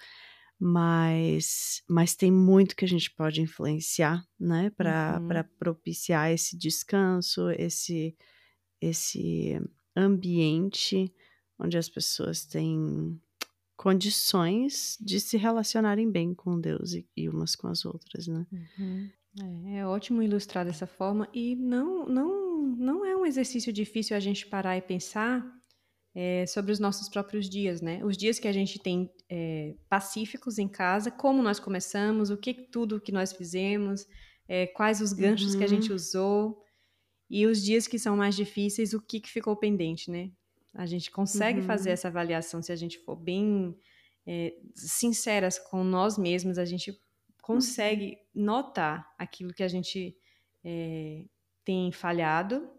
Mas, 0.65 1.83
mas 1.89 2.15
tem 2.15 2.31
muito 2.31 2.77
que 2.77 2.85
a 2.85 2.89
gente 2.89 3.11
pode 3.11 3.41
influenciar, 3.41 4.25
né? 4.39 4.71
Para 4.77 5.21
uhum. 5.21 5.45
propiciar 5.59 6.31
esse 6.31 6.57
descanso, 6.57 7.51
esse, 7.51 8.17
esse 8.81 9.61
ambiente 9.97 11.13
onde 11.59 11.77
as 11.77 11.89
pessoas 11.89 12.45
têm 12.45 13.21
condições 13.77 14.97
de 15.01 15.19
se 15.19 15.37
relacionarem 15.37 16.09
bem 16.09 16.33
com 16.33 16.61
Deus 16.61 16.93
e, 16.93 17.05
e 17.17 17.29
umas 17.29 17.57
com 17.57 17.67
as 17.67 17.85
outras, 17.85 18.29
né? 18.29 18.47
Uhum. 18.53 19.11
É, 19.41 19.79
é, 19.79 19.87
ótimo 19.87 20.23
ilustrar 20.23 20.65
dessa 20.65 20.87
forma 20.87 21.29
e 21.35 21.57
não, 21.57 22.07
não, 22.07 22.63
não 22.69 23.05
é 23.05 23.17
um 23.17 23.27
exercício 23.27 23.73
difícil 23.73 24.17
a 24.17 24.21
gente 24.21 24.47
parar 24.47 24.77
e 24.77 24.81
pensar 24.81 25.45
é, 26.15 26.45
sobre 26.47 26.73
os 26.73 26.79
nossos 26.79 27.09
próprios 27.09 27.49
dias, 27.49 27.81
né? 27.81 28.05
Os 28.05 28.17
dias 28.17 28.39
que 28.39 28.47
a 28.47 28.53
gente 28.53 28.79
tem 28.79 29.11
é, 29.31 29.75
pacíficos 29.89 30.59
em 30.59 30.69
casa, 30.69 31.11
como 31.11 31.43
nós 31.43 31.59
começamos, 31.59 32.31
o 32.31 32.37
que 32.37 32.53
tudo 32.53 33.01
que 33.01 33.13
nós 33.13 33.33
fizemos, 33.33 34.07
é, 34.47 34.67
quais 34.67 35.01
os 35.01 35.13
ganchos 35.13 35.53
uhum. 35.53 35.59
que 35.59 35.65
a 35.65 35.69
gente 35.69 35.89
uhum. 35.89 35.97
usou 35.97 36.63
e 37.31 37.47
os 37.47 37.63
dias 37.63 37.87
que 37.87 37.99
são 37.99 38.17
mais 38.17 38.37
difíceis, 38.37 38.93
o 38.93 39.01
que, 39.01 39.21
que 39.21 39.31
ficou 39.31 39.57
pendente, 39.57 40.11
né? 40.11 40.31
A 40.75 40.85
gente 40.85 41.11
consegue 41.11 41.61
uhum. 41.61 41.67
fazer 41.67 41.91
essa 41.91 42.09
avaliação 42.09 42.63
se 42.63 42.73
a 42.73 42.77
gente 42.77 42.99
for 42.99 43.17
bem 43.17 43.77
sinceras 44.73 45.59
com 45.59 45.83
nós 45.83 46.17
mesmos, 46.17 46.57
a 46.57 46.65
gente 46.65 46.97
consegue 47.43 48.19
uhum. 48.35 48.45
notar 48.45 49.13
aquilo 49.19 49.53
que 49.53 49.65
a 49.65 49.69
gente 49.69 50.17
tem 51.65 51.91
falhado 51.91 52.71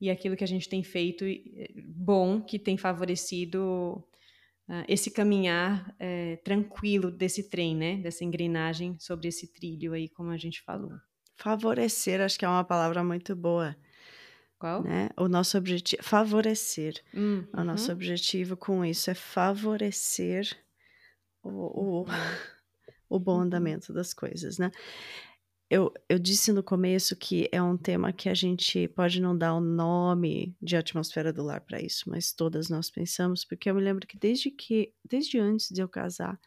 e 0.00 0.10
aquilo 0.10 0.36
que 0.36 0.44
a 0.44 0.48
gente 0.48 0.68
tem 0.68 0.82
feito 0.82 1.24
é, 1.24 1.68
bom, 1.84 2.40
que 2.40 2.58
tem 2.58 2.76
favorecido 2.76 4.04
uh, 4.68 4.84
esse 4.88 5.10
caminhar 5.10 5.94
é, 5.98 6.36
tranquilo 6.36 7.10
desse 7.10 7.48
trem, 7.48 7.74
né? 7.74 7.96
Dessa 7.96 8.24
engrenagem 8.24 8.96
sobre 8.98 9.28
esse 9.28 9.52
trilho 9.52 9.92
aí, 9.92 10.08
como 10.08 10.30
a 10.30 10.36
gente 10.36 10.62
falou. 10.62 10.92
Favorecer, 11.34 12.20
acho 12.20 12.38
que 12.38 12.44
é 12.44 12.48
uma 12.48 12.64
palavra 12.64 13.02
muito 13.02 13.34
boa. 13.34 13.76
Qual? 14.58 14.82
Né? 14.82 15.10
O 15.16 15.28
nosso 15.28 15.58
objetivo, 15.58 16.02
favorecer. 16.02 17.02
Hum, 17.14 17.44
o 17.52 17.62
nosso 17.62 17.88
uhum. 17.88 17.96
objetivo 17.96 18.56
com 18.56 18.84
isso 18.84 19.10
é 19.10 19.14
favorecer 19.14 20.48
o, 21.42 21.48
o, 21.48 22.00
uhum. 22.00 22.06
o 23.08 23.18
bom 23.18 23.36
uhum. 23.36 23.40
andamento 23.42 23.92
das 23.92 24.14
coisas, 24.14 24.58
né? 24.58 24.70
Eu, 25.68 25.92
eu 26.08 26.16
disse 26.16 26.52
no 26.52 26.62
começo 26.62 27.16
que 27.16 27.48
é 27.50 27.60
um 27.60 27.76
tema 27.76 28.12
que 28.12 28.28
a 28.28 28.34
gente 28.34 28.86
pode 28.88 29.20
não 29.20 29.36
dar 29.36 29.54
o 29.54 29.60
nome 29.60 30.56
de 30.62 30.76
atmosfera 30.76 31.32
do 31.32 31.42
lar 31.42 31.60
para 31.60 31.82
isso, 31.82 32.08
mas 32.08 32.32
todas 32.32 32.68
nós 32.68 32.88
pensamos, 32.88 33.44
porque 33.44 33.68
eu 33.68 33.74
me 33.74 33.82
lembro 33.82 34.06
que 34.06 34.16
desde 34.16 34.48
que, 34.48 34.94
desde 35.04 35.40
antes 35.40 35.68
de 35.68 35.80
eu 35.82 35.88
casar, 35.88 36.40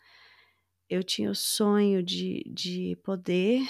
eu 0.89 1.03
tinha 1.03 1.29
o 1.29 1.35
sonho 1.35 2.01
de, 2.01 2.49
de 2.53 2.95
poder 3.03 3.61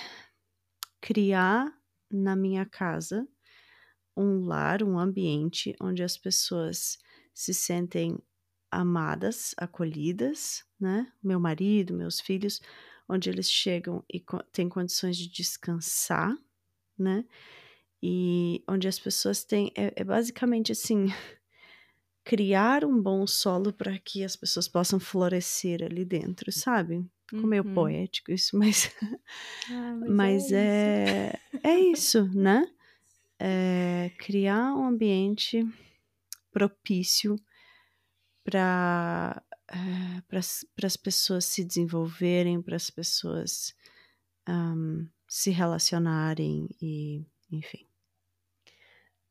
criar 1.01 1.73
na 2.11 2.35
minha 2.35 2.65
casa 2.65 3.27
um 4.15 4.45
lar, 4.45 4.83
um 4.83 4.99
ambiente 4.99 5.75
onde 5.81 6.03
as 6.03 6.15
pessoas 6.15 6.99
se 7.33 7.53
sentem 7.55 8.17
amadas, 8.69 9.55
acolhidas, 9.57 10.63
né? 10.79 11.11
Meu 11.23 11.39
marido, 11.39 11.93
meus 11.93 12.19
filhos, 12.19 12.61
onde 13.09 13.29
eles 13.29 13.49
chegam 13.49 14.03
e 14.11 14.23
têm 14.51 14.69
condições 14.69 15.17
de 15.17 15.27
descansar, 15.27 16.37
né? 16.97 17.25
E 18.01 18.63
onde 18.67 18.87
as 18.87 18.99
pessoas 18.99 19.43
têm. 19.43 19.71
É, 19.75 19.93
é 19.95 20.03
basicamente 20.03 20.71
assim. 20.71 21.07
criar 22.23 22.85
um 22.85 23.01
bom 23.01 23.25
solo 23.25 23.73
para 23.73 23.97
que 23.97 24.23
as 24.23 24.35
pessoas 24.35 24.67
possam 24.67 24.99
florescer 24.99 25.81
ali 25.81 26.05
dentro, 26.05 26.51
sabe? 26.51 27.03
Ficou 27.27 27.47
meio 27.47 27.65
uhum. 27.65 27.73
poético 27.73 28.31
isso, 28.31 28.55
mas. 28.59 28.95
Ah, 29.71 29.95
mas, 29.99 30.09
mas 30.11 30.51
é, 30.51 31.33
é, 31.63 31.69
é 31.69 31.79
isso, 31.79 32.29
né? 32.35 32.69
é, 33.39 34.11
criar 34.17 34.73
um 34.75 34.85
ambiente 34.85 35.65
propício 36.51 37.37
para 38.43 39.41
é, 39.71 40.21
para 40.27 40.87
as 40.87 40.97
pessoas 40.97 41.45
se 41.45 41.63
desenvolverem, 41.63 42.61
para 42.61 42.75
as 42.75 42.89
pessoas 42.89 43.73
um, 44.47 45.07
se 45.27 45.51
relacionarem 45.51 46.67
e, 46.81 47.23
enfim. 47.51 47.85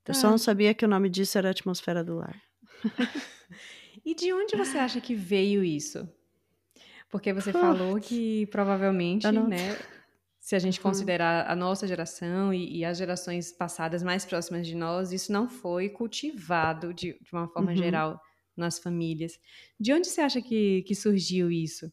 Eu 0.06 0.14
só 0.14 0.28
não 0.28 0.36
ah. 0.36 0.38
sabia 0.38 0.72
que 0.72 0.84
o 0.84 0.88
nome 0.88 1.10
disso 1.10 1.36
era 1.36 1.50
atmosfera 1.50 2.02
do 2.02 2.16
lar. 2.16 2.40
e 4.04 4.14
de 4.14 4.32
onde 4.32 4.56
você 4.56 4.78
acha 4.78 5.00
que 5.02 5.14
veio 5.14 5.62
isso? 5.62 6.08
Porque 7.10 7.32
você 7.32 7.52
falou 7.52 8.00
que 8.00 8.46
provavelmente, 8.46 9.30
né, 9.30 9.76
se 10.40 10.54
a 10.54 10.58
gente 10.58 10.78
uhum. 10.78 10.84
considerar 10.84 11.50
a 11.50 11.54
nossa 11.54 11.86
geração 11.86 12.54
e, 12.54 12.78
e, 12.78 12.84
as 12.84 12.96
gerações 12.96 13.52
passadas 13.52 14.02
mais 14.02 14.24
próximas 14.24 14.66
de 14.66 14.74
nós, 14.74 15.12
isso 15.12 15.30
não 15.30 15.46
foi 15.46 15.90
cultivado 15.90 16.94
de, 16.94 17.18
de 17.20 17.32
uma 17.32 17.48
forma 17.48 17.72
uhum. 17.72 17.76
geral 17.76 18.22
nas 18.58 18.78
famílias. 18.78 19.38
De 19.78 19.92
onde 19.92 20.08
você 20.08 20.20
acha 20.20 20.40
que, 20.42 20.82
que 20.82 20.94
surgiu 20.94 21.50
isso? 21.50 21.92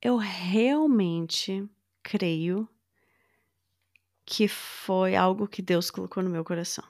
Eu 0.00 0.16
realmente 0.16 1.68
creio 2.02 2.68
que 4.24 4.48
foi 4.48 5.14
algo 5.14 5.48
que 5.48 5.62
Deus 5.62 5.90
colocou 5.90 6.22
no 6.22 6.30
meu 6.30 6.44
coração. 6.44 6.84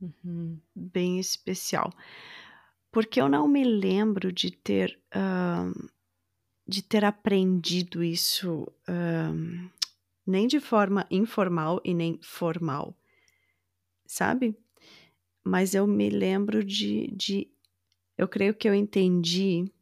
Uhum. 0.00 0.58
Bem 0.74 1.18
especial. 1.18 1.92
Porque 2.90 3.20
eu 3.20 3.28
não 3.28 3.48
me 3.48 3.64
lembro 3.64 4.32
de 4.32 4.50
ter. 4.50 4.98
Uh, 5.14 5.90
de 6.66 6.80
ter 6.80 7.04
aprendido 7.04 8.04
isso 8.04 8.62
uh, 8.88 9.70
nem 10.24 10.46
de 10.46 10.60
forma 10.60 11.04
informal 11.10 11.80
e 11.84 11.92
nem 11.92 12.18
formal, 12.22 12.96
sabe? 14.06 14.56
mas 15.44 15.74
eu 15.74 15.86
me 15.86 16.08
lembro 16.08 16.64
de, 16.64 17.08
de. 17.08 17.48
Eu 18.16 18.28
creio 18.28 18.54
que 18.54 18.68
eu 18.68 18.74
entendi 18.74 19.72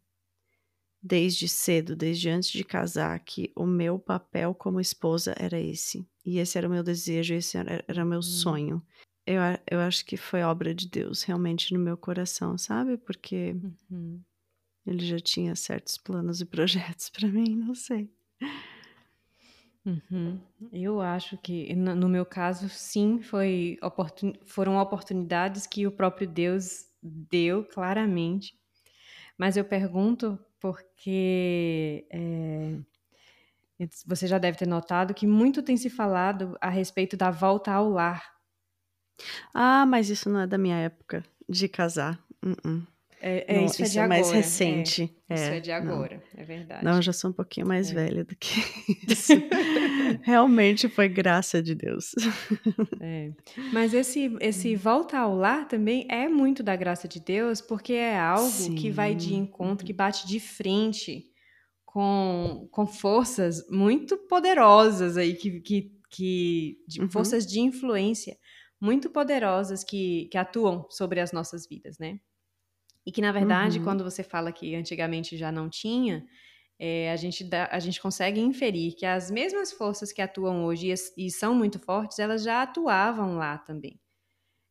desde 1.03 1.49
cedo, 1.49 1.97
desde 1.97 2.29
antes 2.29 2.51
de 2.51 2.63
casar, 2.63 3.19
que 3.21 3.51
o 3.57 3.65
meu 3.65 3.99
papel 3.99 4.55
como 4.55 4.81
esposa 4.81 5.35
era 5.39 5.59
esse. 5.59 6.07
E 6.25 6.39
esse 6.39 6.59
era 6.59 6.69
o 6.69 6.71
meu 6.71 6.83
desejo, 6.83 7.35
esse 7.35 7.57
era, 7.57 7.83
era 7.89 8.05
o 8.05 8.07
meu 8.07 8.19
uhum. 8.19 8.23
sonho. 8.23 8.83
Eu, 9.27 9.41
eu 9.71 9.81
acho 9.81 10.05
que 10.05 10.17
foi 10.17 10.43
obra 10.43 10.75
de 10.75 10.89
Deus 10.89 11.23
realmente 11.23 11.73
no 11.73 11.81
meu 11.81 11.97
coração, 11.97 12.59
sabe? 12.59 12.97
Porque 12.99 13.57
uhum. 13.91 14.21
ele 14.87 15.05
já 15.05 15.19
tinha 15.19 15.55
certos 15.55 15.97
planos 15.97 16.41
e 16.41 16.45
projetos 16.47 17.09
para 17.09 17.29
mim, 17.29 17.57
não 17.57 17.75
sei. 17.75 18.11
Uhum. 19.85 20.39
Eu 20.71 21.01
acho 21.01 21.39
que, 21.39 21.75
no 21.75 22.09
meu 22.09 22.27
caso, 22.27 22.69
sim, 22.69 23.23
foi 23.23 23.79
oportun... 23.83 24.35
foram 24.45 24.77
oportunidades 24.77 25.67
que 25.67 25.87
o 25.87 25.93
próprio 25.93 26.29
Deus 26.29 26.90
deu 27.03 27.65
claramente. 27.65 28.59
Mas 29.39 29.57
eu 29.57 29.65
pergunto 29.65 30.39
porque 30.61 32.07
é, 32.11 32.77
você 34.07 34.27
já 34.27 34.39
deve 34.39 34.59
ter 34.59 34.69
notado 34.69 35.15
que 35.15 35.27
muito 35.27 35.63
tem 35.63 35.77
se 35.77 35.89
falado 35.89 36.57
a 36.61 36.69
respeito 36.69 37.17
da 37.17 37.31
volta 37.31 37.73
ao 37.73 37.89
lar. 37.89 38.35
Ah, 39.55 39.87
mas 39.87 40.11
isso 40.11 40.29
não 40.29 40.41
é 40.41 40.47
da 40.47 40.59
minha 40.59 40.77
época 40.77 41.25
de 41.49 41.69
casar. 41.69 42.23
Uh 42.45 42.57
-uh. 42.67 42.87
É, 43.23 43.45
é 43.47 43.59
não, 43.59 43.67
isso, 43.67 43.83
é, 43.83 43.87
de 43.87 43.99
é 43.99 44.03
agora. 44.03 44.09
mais 44.09 44.31
recente. 44.31 45.15
É, 45.29 45.35
isso 45.35 45.45
é 45.45 45.61
de 45.61 45.71
agora, 45.71 46.23
não. 46.35 46.43
é 46.43 46.45
verdade. 46.45 46.85
Não, 46.85 46.97
eu 46.97 47.03
já 47.03 47.13
sou 47.13 47.31
um 47.31 47.33
pouquinho 47.33 47.67
mais 47.67 47.91
é. 47.91 47.95
velha 47.95 48.25
do 48.25 48.35
que 48.35 48.61
isso. 49.07 49.35
Realmente 50.23 50.89
foi 50.89 51.09
graça 51.09 51.63
de 51.63 51.75
Deus. 51.75 52.15
É. 53.01 53.31
Mas 53.73 53.93
esse, 53.93 54.35
esse 54.41 54.75
volta 54.75 55.19
ao 55.19 55.35
lar 55.35 55.69
também 55.69 56.07
é 56.09 56.29
muito 56.29 56.63
da 56.63 56.75
graça 56.75 57.07
de 57.07 57.21
Deus, 57.21 57.61
porque 57.61 57.93
é 57.93 58.19
algo 58.19 58.49
Sim. 58.49 58.75
que 58.75 58.91
vai 58.91 59.15
de 59.15 59.35
encontro, 59.35 59.85
que 59.85 59.93
bate 59.93 60.27
de 60.27 60.41
frente 60.41 61.31
com, 61.85 62.69
com 62.71 62.87
forças 62.87 63.69
muito 63.69 64.17
poderosas 64.17 65.17
aí, 65.17 65.35
que, 65.35 65.61
que, 65.61 65.93
que 66.09 66.79
de, 66.89 67.03
uhum. 67.03 67.11
forças 67.11 67.47
de 67.47 67.61
influência 67.61 68.37
muito 68.81 69.11
poderosas 69.11 69.85
que, 69.85 70.29
que 70.31 70.39
atuam 70.39 70.87
sobre 70.89 71.21
as 71.21 71.33
nossas 71.33 71.67
vidas, 71.69 71.99
né? 71.99 72.19
E 73.07 73.13
que, 73.13 73.21
na 73.21 73.33
verdade, 73.33 73.79
uhum. 73.79 73.85
quando 73.85 74.05
você 74.05 74.23
fala 74.23 74.53
que 74.53 74.75
antigamente 74.75 75.37
já 75.37 75.51
não 75.51 75.69
tinha, 75.69 76.25
é, 76.79 77.11
a, 77.11 77.17
gente 77.17 77.45
dá, 77.45 77.69
a 77.71 77.79
gente 77.79 78.01
consegue 78.01 78.41
inferir 78.41 78.95
que 78.95 79.07
as 79.07 79.31
mesmas 79.31 79.73
forças 79.73 80.13
que 80.13 80.23
atuam 80.23 80.65
hoje 80.65 80.93
e, 80.93 81.27
e 81.27 81.31
são 81.31 81.55
muito 81.55 81.79
fortes, 81.79 82.19
elas 82.19 82.43
já 82.43 82.63
atuavam 82.63 83.37
lá 83.37 83.59
também. 83.59 83.99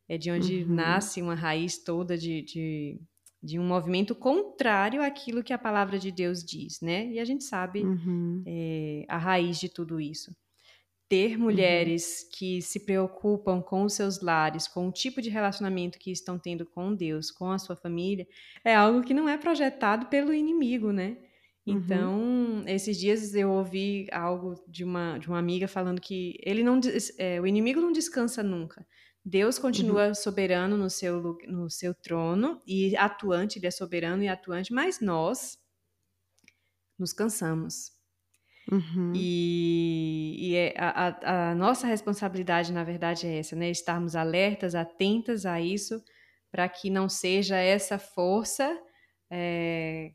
É 0.07 0.17
de 0.17 0.31
onde 0.31 0.63
uhum. 0.63 0.74
nasce 0.74 1.21
uma 1.21 1.36
raiz 1.36 1.83
toda 1.83 2.17
de, 2.17 2.41
de, 2.41 3.00
de, 3.43 3.59
um 3.59 3.63
movimento 3.63 4.15
contrário 4.15 5.03
àquilo 5.03 5.43
que 5.43 5.53
a 5.53 5.57
palavra 5.57 6.00
de 6.00 6.12
Deus 6.12 6.43
diz, 6.43 6.81
né? 6.81 7.07
E 7.12 7.19
a 7.19 7.25
gente 7.25 7.43
sabe 7.43 7.83
uhum. 7.83 8.43
é, 8.48 9.05
a 9.07 9.17
raiz 9.17 9.59
de 9.59 9.69
tudo 9.69 10.00
isso 10.00 10.31
ter 11.10 11.36
uhum. 11.36 11.46
mulheres 11.46 12.22
uhum. 12.22 12.30
que 12.32 12.62
se 12.62 12.86
preocupam 12.86 13.62
com 13.62 13.84
os 13.84 13.94
seus 13.94 14.22
lares, 14.22 14.68
com 14.68 14.88
o 14.88 14.92
tipo 14.92 15.22
de 15.22 15.30
relacionamento 15.30 15.98
que 15.98 16.12
estão 16.12 16.38
tendo 16.38 16.66
com 16.66 16.94
Deus, 16.94 17.32
com 17.32 17.51
a 17.51 17.58
sua 17.58 17.75
família, 17.75 18.28
é 18.63 18.75
algo 18.75 19.01
que 19.01 19.13
não 19.13 19.28
é 19.28 19.36
projetado 19.36 20.06
pelo 20.06 20.32
inimigo, 20.32 20.92
né? 20.92 21.18
Uhum. 21.66 21.74
Então, 21.75 22.20
uhum. 22.20 22.63
esses 22.68 22.98
dias 22.98 23.34
eu 23.34 23.50
ouvi 23.50 24.08
algo 24.12 24.56
de 24.68 24.84
uma, 24.84 25.18
de 25.18 25.28
uma 25.28 25.39
amiga 25.39 25.68
falando 25.68 26.00
que 26.00 26.39
ele 26.44 26.63
não, 26.63 26.80
é, 27.18 27.42
o 27.42 27.48
inimigo 27.48 27.82
não 27.82 27.92
descansa 27.92 28.44
nunca. 28.44 28.86
Deus 29.25 29.60
continua 29.60 30.10
uhum. 30.10 30.16
soberano 30.16 30.78
no 30.78 30.89
seu, 30.89 31.38
no 31.48 31.69
seu 31.69 31.93
trono 31.93 32.62
e 32.65 32.95
atuante, 32.95 33.58
ele 33.58 33.67
é 33.67 33.72
soberano 33.72 34.24
e 34.24 34.28
atuante, 34.28 34.72
mas 34.72 35.02
nós 35.02 35.58
nos 36.98 37.13
cansamos. 37.13 37.98
Uhum. 38.71 39.13
E, 39.15 40.36
e 40.39 40.55
é, 40.55 40.73
a, 40.77 41.51
a, 41.51 41.55
nossa 41.55 41.88
responsabilidade, 41.88 42.71
na 42.71 42.84
verdade, 42.84 43.25
é 43.25 43.39
essa, 43.39 43.55
né? 43.55 43.69
Estarmos 43.69 44.15
alertas, 44.15 44.75
atentas 44.75 45.45
a 45.45 45.60
isso, 45.60 46.03
para 46.51 46.69
que 46.69 46.89
não 46.89 47.10
seja 47.10 47.58
essa 47.58 47.97
força 47.97 48.77
é, 49.32 50.12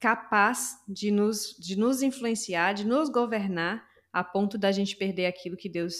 capaz 0.00 0.74
de 0.88 1.10
nos, 1.10 1.54
de 1.58 1.76
nos 1.76 2.02
influenciar, 2.02 2.72
de 2.72 2.86
nos 2.86 3.08
governar, 3.08 3.86
a 4.12 4.24
ponto 4.24 4.58
da 4.58 4.72
gente 4.72 4.96
perder 4.96 5.26
aquilo 5.26 5.56
que 5.56 5.68
Deus, 5.68 5.94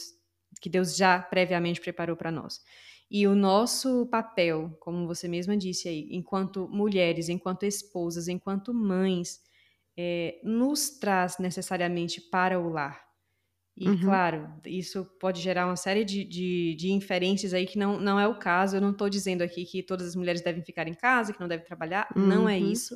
que 0.61 0.68
Deus 0.68 0.96
já 0.96 1.20
previamente 1.20 1.81
preparou 1.81 2.16
para 2.16 2.31
nós. 2.31 2.61
E 3.11 3.27
o 3.27 3.35
nosso 3.35 4.07
papel, 4.07 4.77
como 4.81 5.07
você 5.07 5.29
mesma 5.29 5.57
disse 5.57 5.88
aí, 5.88 6.09
enquanto 6.11 6.68
mulheres, 6.68 7.29
enquanto 7.29 7.64
esposas, 7.64 8.29
enquanto 8.29 8.72
mães, 8.75 9.40
é, 9.96 10.40
nos 10.42 10.98
traz 10.98 11.38
necessariamente 11.38 12.20
para 12.20 12.59
o 12.59 12.68
lar. 12.68 13.00
E, 13.76 13.88
uhum. 13.88 14.00
claro, 14.00 14.52
isso 14.66 15.05
pode 15.18 15.40
gerar 15.40 15.66
uma 15.66 15.76
série 15.76 16.05
de, 16.05 16.24
de, 16.24 16.74
de, 16.78 16.92
inferências 16.92 17.55
aí 17.55 17.66
que 17.66 17.78
não, 17.78 17.98
não 17.98 18.20
é 18.20 18.28
o 18.28 18.38
caso. 18.38 18.76
Eu 18.76 18.81
não 18.81 18.90
estou 18.90 19.09
dizendo 19.09 19.42
aqui 19.42 19.64
que 19.64 19.83
todas 19.83 20.09
as 20.09 20.14
mulheres 20.14 20.42
devem 20.42 20.62
ficar 20.62 20.87
em 20.87 20.94
casa, 20.94 21.33
que 21.33 21.40
não 21.40 21.48
devem 21.48 21.64
trabalhar. 21.64 22.07
Uhum. 22.14 22.26
Não 22.26 22.48
é 22.48 22.59
uhum. 22.59 22.70
isso. 22.70 22.94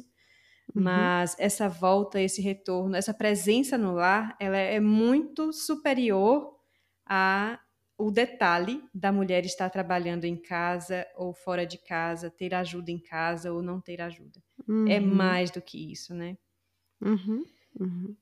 Uhum. 0.74 0.82
Mas 0.82 1.34
essa 1.38 1.68
volta, 1.68 2.20
esse 2.20 2.42
retorno, 2.42 2.94
essa 2.94 3.14
presença 3.14 3.78
no 3.78 3.94
lar, 3.94 4.36
ela 4.38 4.58
é 4.58 4.80
muito 4.80 5.52
superior 5.52 6.54
a 7.06 7.58
o 7.98 8.10
detalhe 8.10 8.82
da 8.94 9.10
mulher 9.10 9.46
estar 9.46 9.70
trabalhando 9.70 10.26
em 10.26 10.36
casa 10.36 11.06
ou 11.16 11.32
fora 11.32 11.64
de 11.64 11.78
casa, 11.78 12.30
ter 12.30 12.54
ajuda 12.54 12.90
em 12.90 12.98
casa 12.98 13.50
ou 13.52 13.62
não 13.62 13.80
ter 13.80 14.02
ajuda. 14.02 14.38
É 14.86 15.00
uhum. 15.00 15.14
mais 15.14 15.50
do 15.50 15.62
que 15.62 15.92
isso, 15.92 16.14
né? 16.14 16.36
Uhum, 17.00 17.44
uhum. 17.78 18.16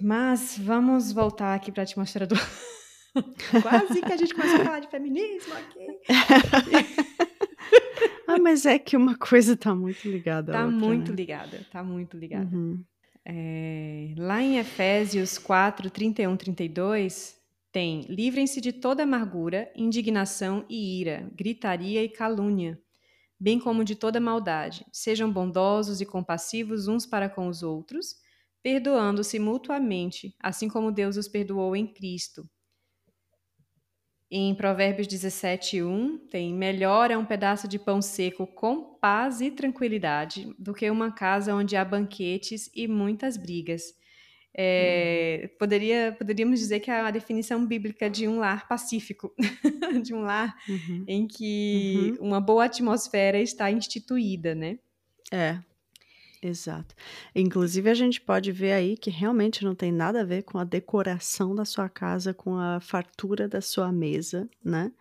Mas 0.00 0.58
vamos 0.58 1.12
voltar 1.12 1.54
aqui 1.54 1.70
para 1.70 1.82
a 1.82 1.84
atmosfera 1.84 2.26
do. 2.26 2.34
Quase 3.62 4.02
que 4.02 4.12
a 4.12 4.16
gente 4.16 4.34
começa 4.34 4.56
a 4.56 4.64
falar 4.64 4.80
de 4.80 4.88
feminismo 4.88 5.54
aqui. 5.54 5.86
ah, 8.26 8.38
mas 8.40 8.66
é 8.66 8.78
que 8.78 8.96
uma 8.96 9.16
coisa 9.16 9.52
está 9.52 9.74
muito 9.74 10.08
ligada 10.08 10.52
à 10.52 10.56
tá 10.56 10.64
outra. 10.64 10.78
muito 10.78 11.10
né? 11.10 11.16
ligada, 11.16 11.56
está 11.56 11.84
muito 11.84 12.16
ligada. 12.16 12.54
Uhum. 12.54 12.82
É, 13.24 14.12
lá 14.18 14.42
em 14.42 14.58
Efésios 14.58 15.38
4, 15.38 15.88
31, 15.90 16.36
32, 16.36 17.40
tem: 17.70 18.04
livrem-se 18.08 18.60
de 18.60 18.72
toda 18.72 19.04
amargura, 19.04 19.70
indignação 19.76 20.64
e 20.68 21.00
ira, 21.00 21.30
gritaria 21.34 22.02
e 22.02 22.08
calúnia 22.08 22.78
bem 23.38 23.58
como 23.58 23.84
de 23.84 23.94
toda 23.96 24.20
maldade. 24.20 24.84
Sejam 24.92 25.30
bondosos 25.32 26.00
e 26.00 26.06
compassivos 26.06 26.88
uns 26.88 27.06
para 27.06 27.28
com 27.28 27.48
os 27.48 27.62
outros, 27.62 28.16
perdoando-se 28.62 29.38
mutuamente, 29.38 30.34
assim 30.40 30.68
como 30.68 30.92
Deus 30.92 31.16
os 31.16 31.28
perdoou 31.28 31.76
em 31.76 31.86
Cristo. 31.86 32.48
Em 34.30 34.54
Provérbios 34.54 35.06
17:1 35.06 36.18
tem: 36.28 36.52
melhor 36.52 37.10
é 37.10 37.16
um 37.16 37.24
pedaço 37.24 37.68
de 37.68 37.78
pão 37.78 38.02
seco 38.02 38.46
com 38.46 38.94
paz 38.98 39.40
e 39.40 39.50
tranquilidade 39.50 40.52
do 40.58 40.74
que 40.74 40.90
uma 40.90 41.12
casa 41.12 41.54
onde 41.54 41.76
há 41.76 41.84
banquetes 41.84 42.70
e 42.74 42.88
muitas 42.88 43.36
brigas. 43.36 43.94
É, 44.56 45.50
poderia, 45.58 46.14
poderíamos 46.16 46.60
dizer 46.60 46.78
que 46.78 46.88
é 46.88 47.00
a 47.00 47.10
definição 47.10 47.66
bíblica 47.66 48.08
de 48.08 48.28
um 48.28 48.38
lar 48.38 48.68
pacífico, 48.68 49.34
de 50.02 50.14
um 50.14 50.22
lar 50.22 50.54
uhum. 50.68 51.04
em 51.08 51.26
que 51.26 52.14
uhum. 52.20 52.28
uma 52.28 52.40
boa 52.40 52.66
atmosfera 52.66 53.40
está 53.40 53.68
instituída, 53.72 54.54
né? 54.54 54.78
É, 55.32 55.58
exato. 56.40 56.94
Inclusive, 57.34 57.90
a 57.90 57.94
gente 57.94 58.20
pode 58.20 58.52
ver 58.52 58.72
aí 58.72 58.96
que 58.96 59.10
realmente 59.10 59.64
não 59.64 59.74
tem 59.74 59.90
nada 59.90 60.20
a 60.20 60.24
ver 60.24 60.44
com 60.44 60.56
a 60.56 60.64
decoração 60.64 61.52
da 61.52 61.64
sua 61.64 61.88
casa, 61.88 62.32
com 62.32 62.56
a 62.56 62.78
fartura 62.80 63.48
da 63.48 63.60
sua 63.60 63.90
mesa, 63.90 64.48
né? 64.64 64.92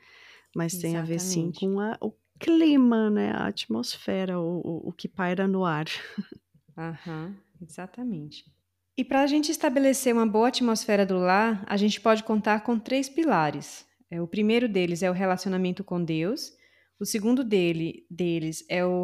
Mas 0.56 0.74
tem 0.74 0.92
Exatamente. 0.92 0.98
a 0.98 1.14
ver 1.14 1.20
sim 1.20 1.52
com 1.52 1.80
a, 1.80 1.96
o 2.02 2.12
clima, 2.40 3.12
né? 3.12 3.32
A 3.32 3.48
atmosfera, 3.48 4.40
o, 4.40 4.62
o, 4.62 4.90
o 4.90 4.92
que 4.92 5.08
paira 5.08 5.48
no 5.48 5.64
ar. 5.64 5.86
Aham, 6.76 7.36
exatamente. 7.62 8.46
E 8.96 9.04
para 9.04 9.22
a 9.22 9.28
gente 9.28 9.52
estabelecer 9.52 10.14
uma 10.14 10.26
boa 10.26 10.50
atmosfera 10.50 11.06
do 11.06 11.18
lar, 11.18 11.64
a 11.68 11.78
gente 11.78 12.00
pode 12.00 12.24
contar 12.24 12.62
com 12.62 12.78
três 12.78 13.10
pilares. 13.10 13.86
É, 14.10 14.22
o 14.22 14.28
primeiro 14.28 14.70
deles 14.70 15.02
é 15.02 15.10
o 15.10 15.14
relacionamento 15.14 15.84
com 15.84 16.04
Deus, 16.04 16.52
o 17.00 17.06
segundo 17.06 17.44
dele, 17.44 18.06
deles 18.10 18.64
é 18.70 18.86
o 18.86 19.04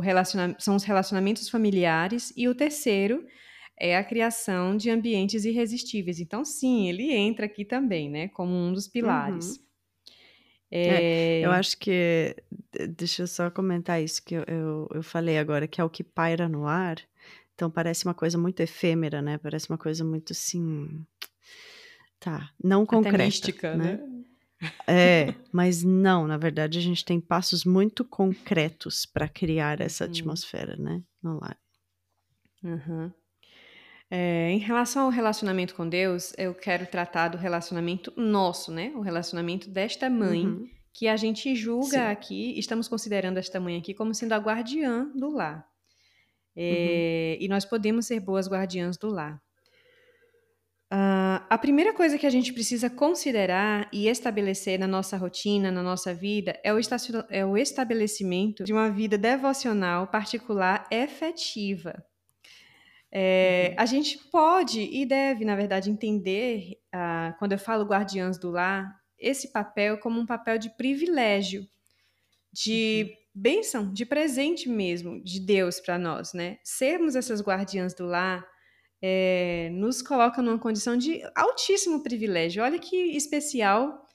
são 0.60 0.76
os 0.76 0.84
relacionamentos 0.84 1.50
familiares, 1.50 2.32
e 2.38 2.48
o 2.48 2.54
terceiro 2.54 3.26
é 3.80 3.98
a 3.98 4.04
criação 4.04 4.78
de 4.78 4.90
ambientes 4.92 5.44
irresistíveis. 5.44 6.20
Então, 6.20 6.46
sim, 6.46 6.88
ele 6.88 7.12
entra 7.12 7.46
aqui 7.46 7.66
também, 7.66 8.10
né, 8.10 8.28
como 8.30 8.54
um 8.54 8.72
dos 8.72 8.88
pilares. 8.88 9.58
Uhum. 9.58 9.64
É... 10.72 11.40
É, 11.42 11.46
eu 11.46 11.52
acho 11.52 11.78
que. 11.80 12.36
Deixa 12.96 13.24
eu 13.24 13.28
só 13.28 13.50
comentar 13.50 14.02
isso 14.02 14.24
que 14.24 14.36
eu, 14.36 14.44
eu, 14.48 14.88
eu 14.94 15.04
falei 15.04 15.40
agora, 15.40 15.68
que 15.68 15.82
é 15.82 15.84
o 15.84 15.90
que 15.90 16.04
paira 16.04 16.48
no 16.48 16.68
ar. 16.68 16.98
Então 17.60 17.70
parece 17.70 18.06
uma 18.06 18.14
coisa 18.14 18.38
muito 18.38 18.62
efêmera, 18.62 19.22
né? 19.22 19.38
Parece 19.38 19.70
uma 19.70 19.78
coisa 19.78 20.02
muito 20.06 20.32
assim. 20.32 21.06
Tá, 22.18 22.50
não 22.64 22.86
concreta. 22.86 23.18
Até 23.18 23.26
mística, 23.26 23.76
né? 23.76 23.98
né? 23.98 24.24
É, 24.88 25.36
mas 25.52 25.84
não, 25.84 26.26
na 26.26 26.38
verdade 26.38 26.80
a 26.80 26.82
gente 26.82 27.04
tem 27.04 27.20
passos 27.20 27.66
muito 27.66 28.06
concretos 28.06 29.06
para 29.06 29.28
criar 29.28 29.82
essa 29.82 30.06
Uhum. 30.06 30.10
atmosfera, 30.10 30.78
né, 30.78 31.02
no 31.22 31.38
lar. 31.38 31.58
Uhum. 32.64 33.12
É, 34.10 34.52
em 34.52 34.60
relação 34.60 35.04
ao 35.04 35.10
relacionamento 35.10 35.76
com 35.76 35.88
Deus, 35.88 36.34
eu 36.38 36.54
quero 36.56 36.86
tratar 36.88 37.28
do 37.28 37.38
relacionamento 37.38 38.14
nosso, 38.16 38.72
né? 38.72 38.94
O 38.96 39.02
relacionamento 39.02 39.70
desta 39.70 40.10
mãe, 40.10 40.46
Uhum. 40.48 40.70
que 40.94 41.10
a 41.10 41.18
gente 41.18 41.54
julga 41.56 41.90
Sim. 41.90 41.98
aqui, 42.00 42.58
estamos 42.58 42.88
considerando 42.88 43.38
esta 43.38 43.60
mãe 43.60 43.78
aqui 43.78 43.94
como 43.94 44.14
sendo 44.16 44.32
a 44.32 44.38
guardiã 44.38 45.12
do 45.14 45.30
lar. 45.30 45.69
Uhum. 46.56 46.64
É, 46.64 47.38
E 47.40 47.48
nós 47.48 47.66
podemos 47.66 48.06
ser 48.06 48.20
boas 48.20 48.48
guardiãs 48.48 48.98
do 48.98 49.10
lar. 49.10 49.42
Ah, 50.92 51.46
a 51.48 51.58
primeira 51.58 51.94
coisa 51.94 52.18
que 52.18 52.26
a 52.26 52.32
gente 52.32 52.52
precisa 52.52 52.90
considerar 52.90 53.88
e 53.94 54.08
estabelecer 54.08 54.80
na 54.80 54.88
nossa 54.88 55.16
rotina, 55.18 55.72
na 55.72 55.84
nossa 55.84 56.14
vida, 56.14 56.60
é 56.64 56.74
o, 56.74 56.80
é 57.30 57.46
o 57.46 57.56
estabelecimento 57.56 58.64
de 58.64 58.74
uma 58.74 58.90
vida 58.90 59.16
devocional 59.18 60.08
particular 60.08 60.88
efetiva. 60.90 62.04
É, 63.12 63.76
a 63.78 63.86
gente 63.86 64.18
pode 64.32 64.82
e 64.82 65.06
deve, 65.06 65.46
na 65.46 65.56
verdade, 65.56 65.92
entender, 65.92 66.80
ah, 66.92 67.36
quando 67.38 67.52
eu 67.52 67.60
falo 67.60 67.86
guardiãs 67.86 68.40
do 68.40 68.50
lar, 68.50 69.00
esse 69.18 69.52
papel 69.52 70.00
como 70.00 70.20
um 70.20 70.26
papel 70.26 70.58
de 70.58 70.76
privilégio, 70.76 71.68
de 72.52 73.14
bênção, 73.40 73.92
de 73.94 74.06
presente 74.06 74.68
mesmo 74.68 75.24
de 75.24 75.40
Deus 75.40 75.80
para 75.80 75.98
nós, 75.98 76.34
né? 76.34 76.58
Sermos 76.64 77.16
essas 77.16 77.42
guardiãs 77.42 77.94
do 77.94 78.06
lar 78.06 78.46
é, 79.02 79.70
nos 79.72 80.02
coloca 80.02 80.42
numa 80.42 80.60
condição 80.60 80.98
de 80.98 81.22
altíssimo 81.36 82.04
privilégio. 82.04 82.64
Olha 82.64 82.78
que 82.78 82.96
especial 83.16 84.06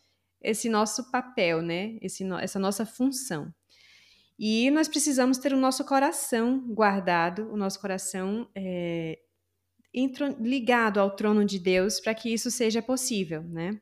esse 0.42 0.68
nosso 0.68 1.10
papel, 1.10 1.62
né? 1.62 1.96
Esse 2.02 2.24
essa 2.40 2.58
nossa 2.58 2.84
função. 2.84 3.52
E 4.38 4.70
nós 4.70 4.88
precisamos 4.88 5.38
ter 5.38 5.52
o 5.52 5.58
nosso 5.58 5.84
coração 5.84 6.60
guardado, 6.68 7.50
o 7.52 7.56
nosso 7.56 7.80
coração 7.80 8.48
é, 8.54 9.18
ligado 10.40 10.98
ao 10.98 11.14
trono 11.14 11.44
de 11.44 11.58
Deus 11.58 12.00
para 12.00 12.14
que 12.14 12.32
isso 12.32 12.50
seja 12.50 12.82
possível, 12.82 13.42
né? 13.44 13.80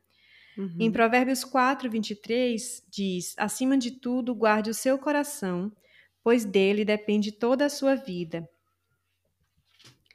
Uhum. 0.57 0.75
Em 0.79 0.91
Provérbios 0.91 1.43
4, 1.43 1.89
23, 1.89 2.83
diz: 2.89 3.33
Acima 3.37 3.77
de 3.77 3.91
tudo, 3.91 4.35
guarde 4.35 4.69
o 4.69 4.73
seu 4.73 4.97
coração, 4.97 5.71
pois 6.23 6.45
dele 6.45 6.85
depende 6.85 7.31
toda 7.31 7.65
a 7.65 7.69
sua 7.69 7.95
vida. 7.95 8.47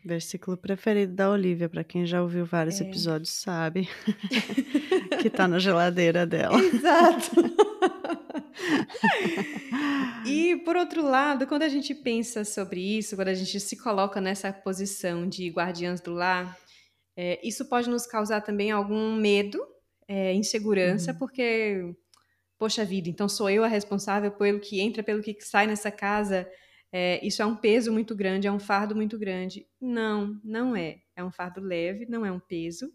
Versículo 0.04 0.56
preferido 0.56 1.12
da 1.12 1.30
Olivia, 1.30 1.68
para 1.68 1.84
quem 1.84 2.06
já 2.06 2.22
ouviu 2.22 2.46
vários 2.46 2.80
É. 2.80 2.84
episódios 2.84 3.30
sabe 3.30 3.88
que 5.20 5.28
tá 5.28 5.46
na 5.48 5.58
geladeira 5.58 6.24
dela. 6.24 6.58
Exato. 6.58 7.30
e, 10.24 10.56
por 10.64 10.76
outro 10.76 11.02
lado, 11.02 11.46
quando 11.46 11.62
a 11.62 11.68
gente 11.68 11.94
pensa 11.94 12.44
sobre 12.44 12.80
isso, 12.80 13.16
quando 13.16 13.28
a 13.28 13.34
gente 13.34 13.58
se 13.60 13.76
coloca 13.76 14.20
nessa 14.20 14.52
posição 14.52 15.28
de 15.28 15.48
guardiãs 15.50 16.00
do 16.00 16.12
lar, 16.12 16.56
é, 17.16 17.38
isso 17.46 17.68
pode 17.68 17.90
nos 17.90 18.06
causar 18.06 18.40
também 18.40 18.70
algum 18.70 19.14
medo, 19.16 19.58
é, 20.08 20.32
insegurança, 20.34 21.12
Uhum. 21.12 21.18
porque, 21.18 21.94
poxa 22.58 22.84
vida, 22.84 23.08
então 23.10 23.28
sou 23.28 23.50
eu 23.50 23.62
a 23.64 23.68
responsável 23.68 24.32
pelo 24.32 24.58
que 24.60 24.80
entra, 24.80 25.02
pelo 25.02 25.22
que 25.22 25.36
sai 25.42 25.66
nessa 25.66 25.90
casa. 25.90 26.50
É, 26.90 27.24
isso 27.26 27.42
é 27.42 27.46
um 27.46 27.54
peso 27.56 27.92
muito 27.92 28.16
grande, 28.16 28.46
é 28.48 28.52
um 28.52 28.58
fardo 28.58 28.96
muito 28.96 29.18
grande. 29.18 29.66
Não, 29.80 30.40
não 30.42 30.74
é. 30.74 31.02
É 31.14 31.22
um 31.22 31.30
fardo 31.30 31.60
leve, 31.60 32.06
não 32.08 32.24
é 32.24 32.32
um 32.32 32.40
peso. 32.40 32.90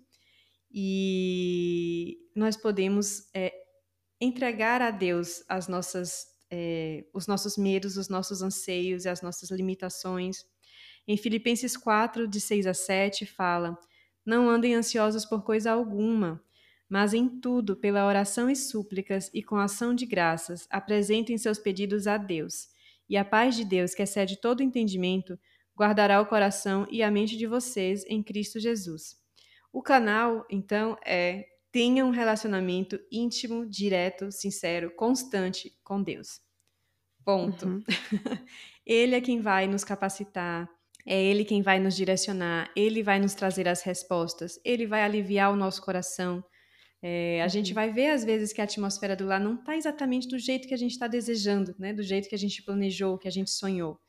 E 0.76 2.17
nós 2.36 2.58
podemos 2.58 3.30
é, 3.34 3.54
entregar 4.19 4.82
a 4.82 4.89
Deus 4.89 5.43
as 5.47 5.67
nossas, 5.67 6.26
é, 6.49 7.06
os 7.13 7.28
nossos 7.28 7.58
medos, 7.58 7.95
os 7.95 8.10
nossos 8.10 8.41
anseios 8.41 9.06
e 9.06 9.10
as 9.10 9.21
nossas 9.21 9.52
limitações. 9.52 10.38
Em 11.08 11.15
Filipenses 11.15 11.78
4, 11.78 12.28
de 12.28 12.41
6 12.41 12.65
a 12.65 12.73
7, 12.73 13.26
fala: 13.26 13.78
Não 14.26 14.49
andem 14.49 14.73
ansiosos 14.73 15.26
por 15.26 15.43
coisa 15.43 15.71
alguma, 15.71 16.41
mas 16.94 17.12
em 17.12 17.28
tudo, 17.28 17.76
pela 17.76 18.06
oração 18.06 18.48
e 18.48 18.56
súplicas 18.56 19.32
e 19.34 19.42
com 19.42 19.56
ação 19.56 19.96
de 19.96 20.06
graças, 20.06 20.68
apresentem 20.70 21.40
seus 21.40 21.58
pedidos 21.58 22.06
a 22.06 22.18
Deus. 22.18 22.68
E 23.10 23.18
a 23.18 23.26
paz 23.26 23.56
de 23.56 23.66
Deus, 23.66 23.96
que 23.96 24.04
excede 24.04 24.40
todo 24.40 24.62
entendimento, 24.62 25.36
guardará 25.76 26.22
o 26.22 26.28
coração 26.28 26.86
e 26.92 27.02
a 27.02 27.10
mente 27.10 27.36
de 27.36 27.48
vocês 27.48 28.06
em 28.08 28.22
Cristo 28.22 28.60
Jesus. 28.60 29.16
O 29.72 29.82
canal, 29.82 30.46
então, 30.52 30.96
é 31.04 31.48
tenha 31.72 32.06
um 32.06 32.12
relacionamento 32.12 33.00
íntimo, 33.12 33.66
direto, 33.66 34.32
sincero, 34.32 34.92
constante 34.96 35.76
com 35.84 36.00
Deus. 36.00 36.42
Ponto. 37.26 37.66
Uhum. 37.66 37.84
Ele 38.86 39.16
é 39.16 39.22
quem 39.22 39.42
vai 39.42 39.66
nos 39.66 39.84
capacitar, 39.84 40.70
é 41.08 41.20
Ele 41.20 41.44
quem 41.44 41.64
vai 41.64 41.80
nos 41.80 41.96
direcionar, 41.96 42.70
Ele 42.76 43.02
vai 43.02 43.20
nos 43.20 43.34
trazer 43.34 43.68
as 43.68 43.82
respostas, 43.82 44.60
Ele 44.64 44.86
vai 44.86 45.02
aliviar 45.02 45.52
o 45.52 45.56
nosso 45.56 45.82
coração. 45.82 46.46
É, 47.04 47.44
a 47.44 47.50
Uhum. 47.50 47.50
gente 47.50 47.74
vai 47.74 47.92
ver 47.92 48.12
às 48.12 48.24
vezes 48.24 48.54
que 48.54 48.62
a 48.62 48.66
atmosfera 48.66 49.16
do 49.16 49.26
lar 49.26 49.39
não 49.42 49.56
está 49.56 49.76
exatamente 49.78 50.28
do 50.30 50.39
jeito 50.39 50.68
que 50.70 50.74
a 50.74 50.78
gente 50.78 50.92
está 50.94 51.08
desejando, 51.08 51.76
né? 51.80 51.94
Do 51.94 52.04
jeito 52.04 52.30
que 52.30 52.36
a 52.36 52.39
gente 52.39 52.63
planejou, 52.63 53.18
que 53.20 53.28
a 53.28 53.32
gente 53.32 53.52
sonhou. 53.52 54.00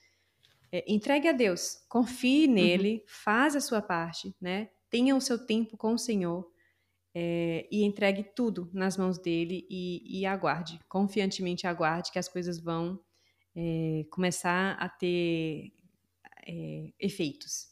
É, 0.73 0.85
entregue 0.93 1.29
a 1.29 1.33
Deus, 1.33 1.85
confie 1.89 2.47
nele, 2.49 3.05
faz 3.09 3.57
a 3.57 3.61
sua 3.61 3.83
parte, 3.83 4.35
né? 4.41 4.71
Tenha 4.91 5.17
o 5.17 5.21
seu 5.21 5.45
tempo 5.47 5.77
com 5.77 5.95
o 5.95 5.99
Senhor 5.99 6.49
é, 7.15 7.69
e 7.71 7.85
entregue 7.85 8.25
tudo 8.37 8.71
nas 8.73 8.97
mãos 8.97 9.19
dele 9.19 9.67
e, 9.71 10.21
e 10.21 10.27
aguarde, 10.27 10.81
confiantemente 10.89 11.67
aguarde 11.67 12.13
que 12.13 12.19
as 12.19 12.29
coisas 12.29 12.61
vão 12.61 13.01
é, 13.57 14.05
começar 14.11 14.73
a 14.81 14.89
ter 14.89 15.73
é, 16.47 16.93
efeitos. 17.01 17.69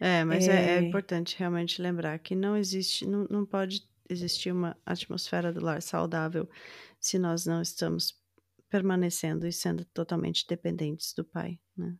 É, 0.00 0.24
mas 0.24 0.48
é... 0.48 0.76
é 0.76 0.78
É. 0.78 0.78
importante 0.78 1.36
realmente 1.38 1.80
lembrar 1.82 2.18
que 2.18 2.34
não 2.34 2.56
existe, 2.56 3.06
não, 3.06 3.26
não 3.30 3.46
pode 3.46 3.88
existir 4.10 4.52
uma 4.52 4.76
atmosfera 4.86 5.52
do 5.52 5.64
lar 5.64 5.82
saudável 5.82 6.48
se 7.00 7.18
nós 7.18 7.46
não 7.46 7.62
estamos 7.62 8.14
permanecendo 8.70 9.46
e 9.46 9.52
sendo 9.52 9.84
totalmente 9.86 10.46
dependentes 10.48 11.12
do 11.14 11.24
Pai, 11.24 11.58
né? 11.76 11.96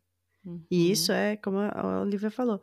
E 0.70 0.90
isso 0.90 1.12
Uhum. 1.12 1.12
é, 1.12 1.36
como 1.36 1.58
a 1.58 2.00
Olivia 2.02 2.30
falou, 2.30 2.60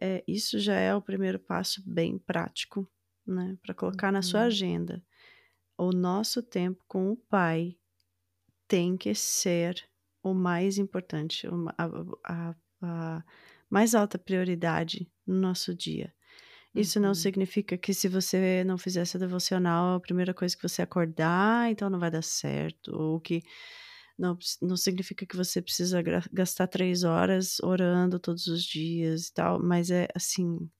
é, 0.00 0.24
isso 0.28 0.58
já 0.58 0.74
é 0.76 0.94
o 0.94 1.02
primeiro 1.02 1.38
passo 1.38 1.82
bem 1.86 2.18
prático, 2.18 2.90
né? 3.26 3.58
Para 3.62 3.74
colocar 3.74 4.12
na 4.12 4.22
sua 4.22 4.42
Uhum. 4.42 4.46
agenda. 4.46 5.04
O 5.78 5.92
nosso 5.92 6.42
tempo 6.42 6.84
com 6.88 7.10
o 7.12 7.16
Pai 7.16 7.76
tem 8.68 8.96
que 8.96 9.14
ser 9.14 9.88
o 10.22 10.34
mais 10.34 10.78
importante, 10.78 11.46
a, 11.78 12.50
a- 12.50 12.56
a 12.82 13.24
mais 13.68 13.94
alta 13.94 14.18
prioridade 14.18 15.10
no 15.26 15.34
nosso 15.36 15.74
dia. 15.74 16.14
Isso 16.74 17.00
não 17.00 17.10
Uhum. 17.10 17.14
significa 17.14 17.76
que 17.76 17.92
se 17.92 18.08
você 18.08 18.62
não 18.64 18.78
fizer 18.78 19.00
essa 19.02 19.18
devocional, 19.18 19.96
a 19.96 20.00
primeira 20.00 20.32
coisa 20.34 20.56
que 20.56 20.62
você 20.62 20.82
acordar, 20.82 21.70
então 21.70 21.90
não 21.90 21.98
vai 21.98 22.10
dar 22.10 22.22
certo. 22.22 22.92
Ou 22.94 23.20
que 23.20 23.42
não, 24.18 24.38
não 24.62 24.76
significa 24.76 25.26
que 25.26 25.36
você 25.36 25.62
precisa 25.62 26.02
gastar 26.32 26.68
três 26.68 27.04
horas 27.04 27.58
orando 27.60 28.18
todos 28.20 28.46
os 28.48 28.62
dias 28.64 29.28
e 29.28 29.34
tal. 29.34 29.62
Mas 29.62 29.90
é 29.90 30.08
assim. 30.14 30.70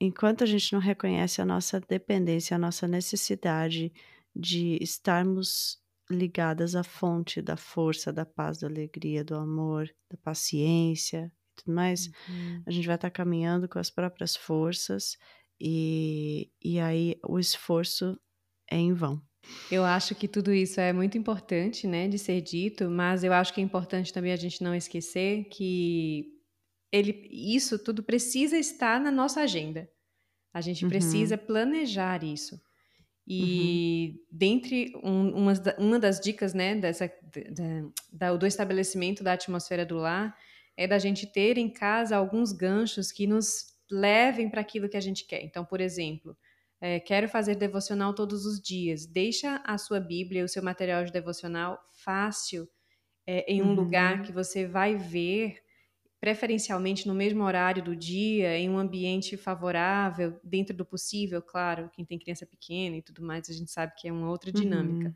Enquanto 0.00 0.42
a 0.44 0.46
gente 0.46 0.72
não 0.72 0.80
reconhece 0.80 1.40
a 1.42 1.44
nossa 1.46 1.80
dependência, 1.80 2.54
a 2.54 2.58
nossa 2.58 2.88
necessidade 2.88 3.92
de 4.34 4.78
estarmos 4.82 5.78
ligadas 6.10 6.74
à 6.74 6.82
fonte 6.82 7.42
da 7.42 7.56
força, 7.56 8.12
da 8.12 8.24
paz, 8.26 8.58
da 8.58 8.66
alegria, 8.66 9.22
do 9.24 9.34
amor, 9.36 9.88
da 10.10 10.16
paciência 10.18 11.30
tudo 11.62 11.74
mais, 11.74 12.06
Uhum. 12.28 12.62
a 12.66 12.70
gente 12.70 12.86
vai 12.86 12.96
estar 12.96 13.10
caminhando 13.10 13.68
com 13.68 13.78
as 13.78 13.90
próprias 13.90 14.34
forças 14.36 15.16
e, 15.60 16.50
e 16.62 16.78
aí 16.80 17.16
o 17.26 17.38
esforço 17.38 18.18
é 18.70 18.76
em 18.76 18.92
vão. 18.94 19.20
Eu 19.70 19.84
acho 19.84 20.14
que 20.14 20.28
tudo 20.28 20.52
isso 20.52 20.80
é 20.80 20.92
muito 20.92 21.16
importante, 21.16 21.86
né, 21.86 22.06
de 22.08 22.18
ser 22.18 22.40
dito, 22.40 22.90
mas 22.90 23.24
eu 23.24 23.32
acho 23.32 23.52
que 23.54 23.60
é 23.60 23.64
importante 23.64 24.12
também 24.12 24.32
a 24.32 24.36
gente 24.36 24.62
não 24.62 24.74
esquecer 24.74 25.44
que 25.44 26.26
ele, 26.92 27.26
isso 27.30 27.78
tudo 27.78 28.02
precisa 28.02 28.58
estar 28.58 29.00
na 29.00 29.10
nossa 29.10 29.40
agenda. 29.40 29.88
A 30.52 30.60
gente 30.60 30.84
Uhum. 30.84 30.90
precisa 30.90 31.38
planejar 31.38 32.22
isso. 32.24 32.54
Uhum. 32.54 32.60
E 33.28 34.24
dentre 34.30 34.92
um, 35.02 35.30
umas 35.36 35.58
da- 35.60 35.76
uma 35.78 35.98
das 35.98 36.18
dicas, 36.20 36.52
né, 36.52 36.74
dessa, 36.74 37.06
da- 37.32 37.90
da- 38.30 38.36
do 38.36 38.46
estabelecimento 38.46 39.22
da 39.22 39.32
atmosfera 39.34 39.86
do 39.86 39.96
lar 39.96 40.36
é 40.80 40.88
da 40.88 40.98
gente 40.98 41.26
ter 41.26 41.58
em 41.58 41.70
casa 41.72 42.16
alguns 42.16 42.52
ganchos 42.52 43.12
que 43.12 43.26
nos 43.26 43.66
levem 43.90 44.50
para 44.50 44.60
aquilo 44.62 44.88
que 44.88 44.96
a 44.96 45.00
gente 45.00 45.26
quer. 45.26 45.42
Então, 45.44 45.64
por 45.64 45.80
exemplo, 45.80 46.36
é, 46.80 47.00
quero 47.00 47.28
fazer 47.28 47.56
devocional 47.56 48.14
todos 48.14 48.46
os 48.46 48.60
dias. 48.60 49.06
Deixa 49.06 49.62
a 49.66 49.78
sua 49.78 50.00
Bíblia, 50.00 50.44
o 50.44 50.48
seu 50.48 50.62
material 50.62 51.04
de 51.04 51.12
devocional 51.12 51.78
fácil 51.92 52.68
é, 53.26 53.44
em 53.52 53.62
um 53.62 53.72
Uhum. 53.72 53.74
lugar 53.74 54.22
que 54.22 54.32
você 54.32 54.66
vai 54.66 54.96
ver 54.96 55.58
preferencialmente 56.20 57.08
no 57.08 57.14
mesmo 57.14 57.42
horário 57.44 57.82
do 57.82 57.96
dia, 57.96 58.58
em 58.58 58.68
um 58.70 58.78
ambiente 58.78 59.36
favorável, 59.38 60.38
dentro 60.44 60.76
do 60.76 60.84
possível, 60.84 61.42
claro, 61.42 61.90
quem 61.94 62.04
tem 62.04 62.18
criança 62.18 62.46
pequena 62.46 62.96
e 62.96 63.02
tudo 63.02 63.22
mais, 63.22 63.48
a 63.48 63.54
gente 63.54 63.70
sabe 63.70 63.94
que 63.96 64.08
é 64.08 64.12
uma 64.12 64.30
outra 64.30 64.52
dinâmica. 64.52 65.10
Uhum. 65.10 65.14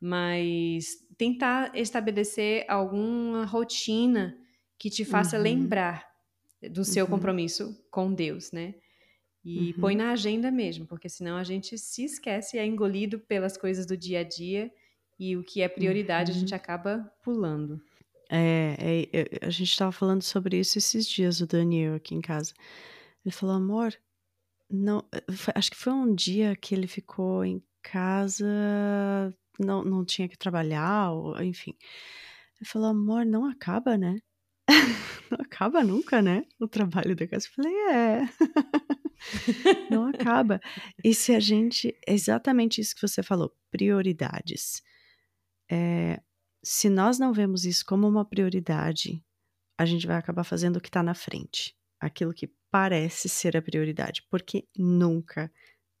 Mas 0.00 0.86
tentar 1.16 1.76
estabelecer 1.76 2.64
alguma 2.68 3.44
rotina 3.44 4.38
que 4.78 4.90
te 4.90 5.04
faça 5.04 5.36
uhum. 5.36 5.42
lembrar 5.42 6.06
do 6.70 6.84
seu 6.84 7.04
uhum. 7.04 7.10
compromisso 7.10 7.76
com 7.90 8.12
Deus, 8.12 8.52
né? 8.52 8.74
E 9.44 9.72
põe 9.74 9.94
uhum. 9.94 10.02
na 10.02 10.10
agenda 10.10 10.50
mesmo, 10.50 10.86
porque 10.86 11.08
senão 11.08 11.36
a 11.36 11.44
gente 11.44 11.78
se 11.78 12.04
esquece 12.04 12.56
e 12.56 12.60
é 12.60 12.66
engolido 12.66 13.18
pelas 13.18 13.56
coisas 13.56 13.86
do 13.86 13.96
dia 13.96 14.20
a 14.20 14.22
dia 14.22 14.70
e 15.18 15.36
o 15.36 15.42
que 15.42 15.62
é 15.62 15.68
prioridade 15.68 16.30
a 16.30 16.34
gente 16.34 16.50
uhum. 16.50 16.56
acaba 16.56 17.10
pulando. 17.22 17.80
É, 18.30 18.76
é, 18.78 19.20
é, 19.20 19.46
a 19.46 19.50
gente 19.50 19.70
estava 19.70 19.90
falando 19.90 20.22
sobre 20.22 20.58
isso 20.58 20.76
esses 20.76 21.06
dias, 21.06 21.40
o 21.40 21.46
Daniel 21.46 21.94
aqui 21.94 22.14
em 22.14 22.20
casa. 22.20 22.52
Ele 23.24 23.34
falou, 23.34 23.56
amor, 23.56 23.94
não, 24.70 25.02
foi, 25.32 25.54
acho 25.56 25.70
que 25.70 25.76
foi 25.76 25.92
um 25.92 26.14
dia 26.14 26.54
que 26.54 26.74
ele 26.74 26.86
ficou 26.86 27.44
em 27.44 27.62
casa, 27.82 28.44
não, 29.58 29.82
não 29.82 30.04
tinha 30.04 30.28
que 30.28 30.36
trabalhar, 30.36 31.12
ou, 31.12 31.42
enfim. 31.42 31.74
Ele 32.60 32.68
falou, 32.68 32.88
amor, 32.88 33.24
não 33.24 33.46
acaba, 33.46 33.96
né? 33.96 34.20
não 35.30 35.38
acaba 35.40 35.82
nunca, 35.82 36.20
né? 36.22 36.44
O 36.60 36.68
trabalho 36.68 37.16
da 37.16 37.26
casa. 37.26 37.46
Eu 37.46 37.52
falei, 37.52 37.74
é. 37.90 38.28
não 39.90 40.06
acaba. 40.06 40.60
E 41.02 41.14
se 41.14 41.34
a 41.34 41.40
gente. 41.40 41.96
É 42.06 42.12
exatamente 42.12 42.80
isso 42.80 42.94
que 42.94 43.02
você 43.02 43.22
falou, 43.22 43.54
prioridades. 43.70 44.82
É, 45.70 46.20
se 46.62 46.88
nós 46.88 47.18
não 47.18 47.32
vemos 47.32 47.64
isso 47.64 47.84
como 47.84 48.06
uma 48.06 48.24
prioridade, 48.24 49.24
a 49.78 49.86
gente 49.86 50.06
vai 50.06 50.16
acabar 50.16 50.44
fazendo 50.44 50.76
o 50.76 50.80
que 50.80 50.88
está 50.88 51.02
na 51.02 51.14
frente, 51.14 51.74
aquilo 52.00 52.34
que 52.34 52.50
parece 52.70 53.28
ser 53.28 53.56
a 53.56 53.62
prioridade, 53.62 54.26
porque 54.30 54.66
nunca 54.76 55.50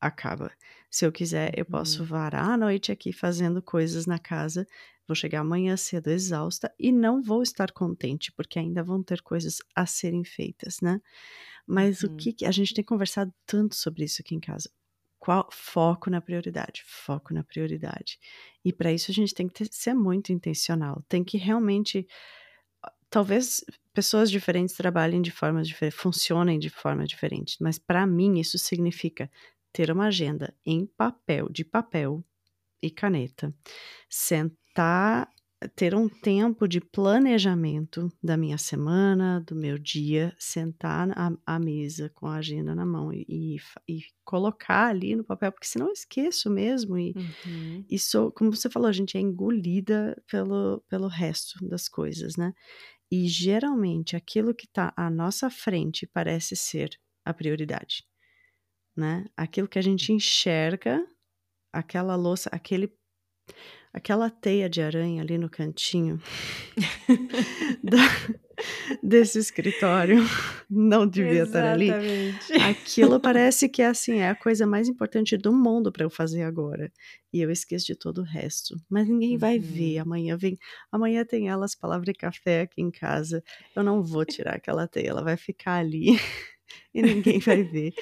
acaba. 0.00 0.52
Se 0.90 1.04
eu 1.04 1.12
quiser, 1.12 1.52
eu 1.56 1.64
posso 1.64 2.00
uhum. 2.00 2.08
varar 2.08 2.50
a 2.50 2.56
noite 2.56 2.90
aqui 2.92 3.12
fazendo 3.12 3.62
coisas 3.62 4.06
na 4.06 4.18
casa, 4.18 4.66
vou 5.08 5.16
chegar 5.16 5.40
amanhã 5.40 5.76
cedo 5.76 6.08
exausta 6.08 6.72
e 6.78 6.92
não 6.92 7.22
vou 7.22 7.42
estar 7.42 7.72
contente, 7.72 8.30
porque 8.30 8.58
ainda 8.58 8.84
vão 8.84 9.02
ter 9.02 9.22
coisas 9.22 9.56
a 9.74 9.86
serem 9.86 10.22
feitas, 10.22 10.80
né? 10.80 11.00
Mas 11.66 12.02
uhum. 12.02 12.12
o 12.12 12.16
que 12.16 12.44
a 12.44 12.50
gente 12.50 12.74
tem 12.74 12.84
conversado 12.84 13.32
tanto 13.46 13.74
sobre 13.74 14.04
isso 14.04 14.22
aqui 14.22 14.34
em 14.34 14.40
casa? 14.40 14.70
Qual 15.18 15.48
foco 15.50 16.08
na 16.08 16.20
prioridade, 16.20 16.82
foco 16.86 17.34
na 17.34 17.42
prioridade. 17.42 18.18
E 18.64 18.72
para 18.72 18.92
isso 18.92 19.10
a 19.10 19.14
gente 19.14 19.34
tem 19.34 19.48
que 19.48 19.54
ter, 19.54 19.68
ser 19.70 19.94
muito 19.94 20.32
intencional, 20.32 21.04
tem 21.08 21.24
que 21.24 21.36
realmente 21.36 22.06
talvez 23.10 23.64
pessoas 23.92 24.30
diferentes 24.30 24.76
trabalhem 24.76 25.20
de 25.20 25.30
formas 25.30 25.66
diferentes, 25.66 25.98
funcionem 25.98 26.58
de 26.58 26.70
forma 26.70 27.04
diferente, 27.04 27.56
mas 27.60 27.78
para 27.78 28.06
mim 28.06 28.38
isso 28.38 28.58
significa 28.58 29.30
ter 29.72 29.90
uma 29.90 30.06
agenda 30.06 30.54
em 30.64 30.86
papel, 30.86 31.48
de 31.48 31.64
papel 31.64 32.24
e 32.82 32.90
caneta, 32.90 33.54
sentar 34.78 35.28
ter 35.74 35.92
um 35.92 36.08
tempo 36.08 36.68
de 36.68 36.80
planejamento 36.80 38.12
da 38.22 38.36
minha 38.36 38.56
semana, 38.56 39.40
do 39.40 39.56
meu 39.56 39.76
dia, 39.76 40.32
sentar 40.38 41.10
à, 41.18 41.32
à 41.44 41.58
mesa 41.58 42.08
com 42.14 42.28
a 42.28 42.36
agenda 42.36 42.76
na 42.76 42.86
mão 42.86 43.12
e, 43.12 43.26
e, 43.28 43.56
e, 43.88 44.02
colocar 44.24 44.86
ali 44.86 45.16
no 45.16 45.24
papel, 45.24 45.50
porque 45.50 45.66
senão 45.66 45.88
eu 45.88 45.92
esqueço 45.92 46.48
mesmo. 46.48 46.96
E 46.96 47.12
uhum. 47.16 47.84
isso, 47.90 48.30
como 48.36 48.54
você 48.54 48.70
falou, 48.70 48.88
a 48.88 48.92
gente 48.92 49.18
é 49.18 49.20
engolida 49.20 50.16
pelo, 50.30 50.80
pelo 50.88 51.08
resto 51.08 51.58
das 51.66 51.88
coisas, 51.88 52.36
né? 52.36 52.54
E 53.10 53.26
geralmente 53.26 54.14
aquilo 54.14 54.54
que 54.54 54.66
está 54.66 54.92
à 54.96 55.10
nossa 55.10 55.50
frente 55.50 56.06
parece 56.06 56.54
ser 56.54 56.90
a 57.24 57.34
prioridade, 57.34 58.04
né? 58.96 59.24
Aquilo 59.36 59.66
que 59.66 59.78
a 59.78 59.82
gente 59.82 60.12
enxerga, 60.12 61.04
aquela 61.72 62.14
louça, 62.14 62.48
aquele 62.52 62.96
aquela 63.92 64.30
teia 64.30 64.68
de 64.68 64.80
aranha 64.80 65.22
ali 65.22 65.38
no 65.38 65.48
cantinho 65.48 66.20
da, 67.82 67.98
desse 69.02 69.38
escritório 69.38 70.18
não 70.68 71.06
devia 71.06 71.42
Exatamente. 71.42 71.90
estar 71.92 72.54
ali. 72.54 72.62
Aquilo 72.70 73.20
parece 73.20 73.68
que 73.68 73.82
é 73.82 73.86
assim, 73.86 74.18
é 74.18 74.28
a 74.28 74.34
coisa 74.34 74.66
mais 74.66 74.88
importante 74.88 75.36
do 75.36 75.52
mundo 75.52 75.92
para 75.92 76.04
eu 76.04 76.10
fazer 76.10 76.42
agora. 76.42 76.92
E 77.32 77.40
eu 77.40 77.50
esqueço 77.50 77.86
de 77.86 77.94
todo 77.94 78.18
o 78.18 78.24
resto. 78.24 78.76
Mas 78.88 79.08
ninguém 79.08 79.32
uhum. 79.32 79.38
vai 79.38 79.58
ver. 79.58 79.98
Amanhã 79.98 80.36
vem, 80.36 80.58
amanhã 80.90 81.24
tem 81.24 81.48
elas 81.48 81.74
palavra 81.74 82.10
e 82.10 82.14
café 82.14 82.62
aqui 82.62 82.80
em 82.80 82.90
casa. 82.90 83.42
Eu 83.74 83.82
não 83.82 84.02
vou 84.02 84.24
tirar 84.24 84.56
aquela 84.56 84.86
teia, 84.86 85.10
ela 85.10 85.22
vai 85.22 85.36
ficar 85.36 85.76
ali 85.76 86.18
e 86.94 87.02
ninguém 87.02 87.38
vai 87.38 87.62
ver. 87.62 87.92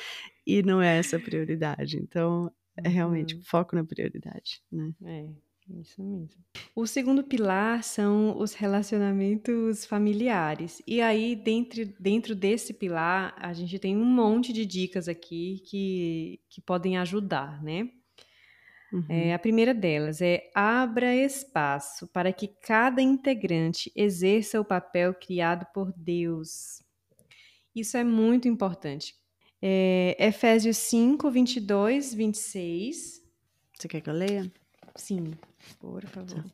E 0.47 0.63
não 0.63 0.81
é 0.81 0.99
essa 0.99 1.17
a 1.17 1.21
prioridade. 1.21 1.99
Então, 1.99 2.51
é 2.77 2.89
realmente 2.89 3.35
uhum. 3.35 3.43
foco 3.43 3.75
na 3.75 3.85
prioridade, 3.85 4.63
né? 4.71 4.93
É. 5.05 5.46
Isso 5.69 6.03
mesmo. 6.03 6.45
O 6.75 6.87
segundo 6.87 7.25
pilar 7.25 7.83
são 7.83 8.39
os 8.39 8.55
relacionamentos 8.55 9.85
familiares. 9.85 10.81
E 10.87 11.01
aí, 11.01 11.35
dentro, 11.35 11.85
dentro 11.99 12.35
desse 12.37 12.73
pilar, 12.73 13.35
a 13.37 13.53
gente 13.53 13.79
tem 13.79 13.97
um 13.97 14.05
monte 14.05 14.53
de 14.53 14.65
dicas 14.65 15.09
aqui 15.09 15.63
que, 15.67 16.41
que 16.49 16.61
podem 16.61 16.97
ajudar, 16.99 17.63
né? 17.63 17.91
Uhum. 18.93 19.05
É, 19.09 19.35
a 19.35 19.39
primeira 19.39 19.75
delas 19.75 20.23
é 20.23 20.49
abra 20.55 21.15
espaço 21.15 22.07
para 22.09 22.33
que 22.33 22.47
cada 22.47 23.03
integrante 23.03 23.91
exerça 23.97 24.61
o 24.61 24.65
papel 24.65 25.13
criado 25.15 25.67
por 25.75 25.93
Deus. 25.97 26.83
Isso 27.75 27.97
é 27.97 28.05
muito 28.05 28.47
importante. 28.47 29.15
É, 29.61 30.17
Efésios 30.19 30.77
5, 30.77 31.29
22, 31.31 32.15
26. 32.15 33.23
Você 33.77 33.89
quer 33.89 34.01
que 34.01 34.09
eu 34.09 34.15
leia? 34.15 34.51
Sim. 34.95 35.33
Por 35.79 36.05
favor. 36.07 36.45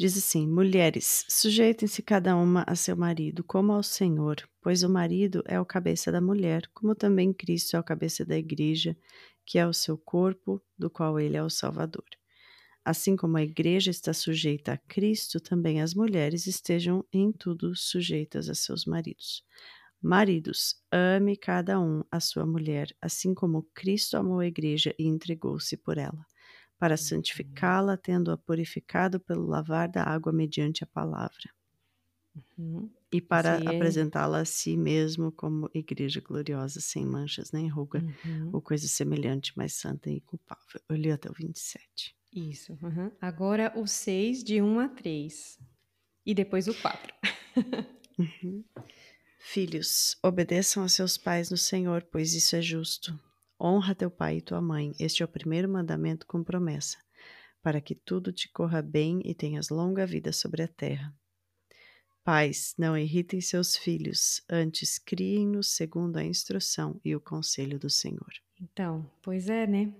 Diz 0.00 0.16
assim: 0.16 0.46
Mulheres, 0.46 1.26
sujeitem-se 1.28 2.02
cada 2.02 2.34
uma 2.34 2.64
a 2.66 2.74
seu 2.74 2.96
marido, 2.96 3.44
como 3.44 3.72
ao 3.72 3.82
Senhor, 3.82 4.36
pois 4.62 4.82
o 4.82 4.88
marido 4.88 5.42
é 5.46 5.60
o 5.60 5.66
cabeça 5.66 6.10
da 6.10 6.22
mulher, 6.22 6.66
como 6.72 6.94
também 6.94 7.34
Cristo 7.34 7.76
é 7.76 7.78
o 7.78 7.84
cabeça 7.84 8.24
da 8.24 8.34
igreja, 8.34 8.96
que 9.44 9.58
é 9.58 9.66
o 9.66 9.74
seu 9.74 9.98
corpo, 9.98 10.58
do 10.78 10.88
qual 10.88 11.20
ele 11.20 11.36
é 11.36 11.42
o 11.42 11.50
Salvador. 11.50 12.06
Assim 12.82 13.14
como 13.14 13.36
a 13.36 13.42
igreja 13.42 13.90
está 13.90 14.14
sujeita 14.14 14.72
a 14.72 14.78
Cristo, 14.78 15.38
também 15.38 15.82
as 15.82 15.92
mulheres 15.92 16.46
estejam 16.46 17.04
em 17.12 17.30
tudo 17.30 17.76
sujeitas 17.76 18.48
a 18.48 18.54
seus 18.54 18.86
maridos. 18.86 19.44
Maridos, 20.00 20.76
ame 20.90 21.36
cada 21.36 21.78
um 21.78 22.02
a 22.10 22.20
sua 22.20 22.46
mulher, 22.46 22.88
assim 23.02 23.34
como 23.34 23.68
Cristo 23.74 24.16
amou 24.16 24.38
a 24.38 24.46
igreja 24.46 24.94
e 24.98 25.06
entregou-se 25.06 25.76
por 25.76 25.98
ela 25.98 26.24
para 26.80 26.96
santificá-la, 26.96 27.98
tendo-a 27.98 28.38
purificado 28.38 29.20
pelo 29.20 29.46
lavar 29.46 29.86
da 29.86 30.02
água 30.02 30.32
mediante 30.32 30.82
a 30.82 30.86
palavra. 30.86 31.52
Uhum. 32.56 32.90
E 33.12 33.20
para 33.20 33.56
apresentá-la 33.56 34.40
a 34.40 34.44
si 34.46 34.78
mesmo 34.78 35.30
como 35.30 35.68
igreja 35.74 36.22
gloriosa, 36.22 36.80
sem 36.80 37.04
manchas 37.04 37.52
nem 37.52 37.68
ruga, 37.68 38.02
uhum. 38.24 38.50
ou 38.54 38.62
coisa 38.62 38.88
semelhante, 38.88 39.52
mas 39.54 39.74
santa 39.74 40.08
e 40.08 40.22
culpável. 40.22 40.80
Eu 40.88 40.96
li 40.96 41.12
até 41.12 41.28
o 41.28 41.34
27. 41.34 42.16
Isso. 42.34 42.72
Uhum. 42.80 43.10
Agora 43.20 43.74
o 43.76 43.86
6, 43.86 44.42
de 44.42 44.62
1 44.62 44.80
a 44.80 44.88
3. 44.88 45.58
E 46.24 46.34
depois 46.34 46.66
o 46.66 46.74
4. 46.74 47.14
Uhum. 48.18 48.64
Filhos, 49.38 50.16
obedeçam 50.22 50.82
a 50.82 50.88
seus 50.88 51.18
pais 51.18 51.50
no 51.50 51.56
Senhor, 51.56 52.06
pois 52.10 52.32
isso 52.34 52.56
é 52.56 52.62
justo. 52.62 53.18
Honra 53.60 53.94
teu 53.94 54.10
pai 54.10 54.38
e 54.38 54.40
tua 54.40 54.62
mãe. 54.62 54.92
Este 54.98 55.22
é 55.22 55.26
o 55.26 55.28
primeiro 55.28 55.68
mandamento 55.68 56.26
com 56.26 56.42
promessa, 56.42 56.96
para 57.62 57.80
que 57.80 57.94
tudo 57.94 58.32
te 58.32 58.48
corra 58.50 58.80
bem 58.80 59.20
e 59.24 59.34
tenhas 59.34 59.68
longa 59.68 60.06
vida 60.06 60.32
sobre 60.32 60.62
a 60.62 60.68
terra. 60.68 61.14
Pais, 62.24 62.74
não 62.78 62.96
irritem 62.96 63.40
seus 63.40 63.76
filhos, 63.76 64.42
antes 64.48 64.98
criem-nos 64.98 65.74
segundo 65.74 66.16
a 66.16 66.24
instrução 66.24 67.00
e 67.04 67.14
o 67.14 67.20
conselho 67.20 67.78
do 67.78 67.90
Senhor. 67.90 68.32
Então, 68.60 69.10
pois 69.22 69.48
é, 69.48 69.66
né? 69.66 69.92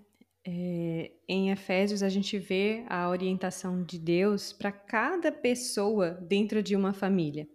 É, 0.42 1.10
em 1.28 1.50
Efésios 1.50 2.02
a 2.02 2.08
gente 2.08 2.38
vê 2.38 2.84
a 2.88 3.08
orientação 3.10 3.82
de 3.84 3.98
Deus 3.98 4.52
para 4.52 4.72
cada 4.72 5.30
pessoa 5.30 6.12
dentro 6.12 6.62
de 6.62 6.74
uma 6.74 6.94
família. 6.94 7.46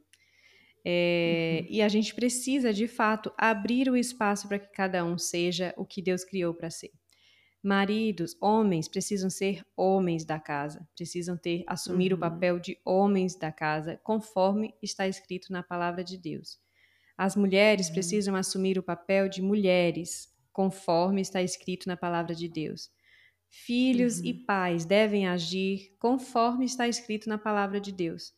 É, 0.88 1.62
uhum. 1.62 1.68
E 1.70 1.82
a 1.82 1.90
gente 1.90 2.14
precisa, 2.14 2.72
de 2.72 2.88
fato, 2.88 3.34
abrir 3.36 3.90
o 3.90 3.98
espaço 3.98 4.48
para 4.48 4.60
que 4.60 4.72
cada 4.72 5.04
um 5.04 5.18
seja 5.18 5.74
o 5.76 5.84
que 5.84 6.00
Deus 6.00 6.24
criou 6.24 6.54
para 6.54 6.70
ser. 6.70 6.92
Maridos, 7.64 8.38
homens 8.40 8.88
precisam 8.88 9.28
ser 9.28 9.66
homens 9.76 10.24
da 10.24 10.40
casa, 10.40 10.88
precisam 10.96 11.36
ter 11.36 11.64
assumir 11.66 12.12
uhum. 12.12 12.18
o 12.18 12.20
papel 12.20 12.60
de 12.60 12.78
homens 12.86 13.36
da 13.36 13.52
casa, 13.52 14.00
conforme 14.04 14.76
está 14.80 15.08
escrito 15.08 15.52
na 15.52 15.64
palavra 15.64 16.04
de 16.04 16.16
Deus. 16.16 16.60
As 17.18 17.36
mulheres 17.36 17.88
uhum. 17.88 17.94
precisam 17.94 18.36
assumir 18.36 18.78
o 18.78 18.84
papel 18.84 19.28
de 19.28 19.42
mulheres, 19.42 20.32
conforme 20.54 21.22
está 21.22 21.42
escrito 21.42 21.88
na 21.88 21.98
palavra 21.98 22.36
de 22.36 22.48
Deus. 22.48 22.92
Filhos 23.50 24.20
e 24.20 24.32
uhum. 24.34 24.46
pais 24.46 24.86
devem 24.86 25.28
agir 25.28 25.96
conforme 25.98 26.66
está 26.66 26.88
escrito 26.88 27.28
na 27.28 27.40
palavra 27.40 27.80
de 27.82 27.92
Deus. 27.92 28.32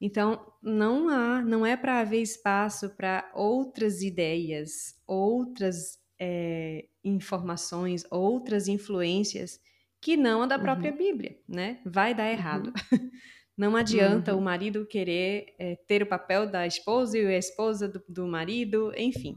Então, 0.00 0.52
não 0.62 1.08
há, 1.08 1.42
não 1.42 1.66
é 1.66 1.76
para 1.76 2.00
haver 2.00 2.22
espaço 2.22 2.90
para 2.90 3.30
outras 3.34 4.00
ideias, 4.00 4.94
outras 5.06 5.98
é, 6.20 6.86
informações, 7.02 8.04
outras 8.10 8.68
influências 8.68 9.60
que 10.00 10.16
não 10.16 10.42
a 10.42 10.46
da 10.46 10.58
própria 10.58 10.92
uhum. 10.92 10.96
Bíblia, 10.98 11.36
né? 11.48 11.80
Vai 11.84 12.14
dar 12.14 12.30
errado. 12.30 12.72
Uhum. 12.92 13.10
Não 13.58 13.74
adianta 13.74 14.32
uhum. 14.32 14.38
o 14.38 14.40
marido 14.44 14.86
querer 14.86 15.52
é, 15.58 15.74
ter 15.74 16.00
o 16.00 16.06
papel 16.06 16.48
da 16.48 16.64
esposa 16.64 17.18
e 17.18 17.26
a 17.26 17.36
esposa 17.36 17.88
do, 17.88 18.00
do 18.08 18.28
marido, 18.28 18.92
enfim. 18.96 19.34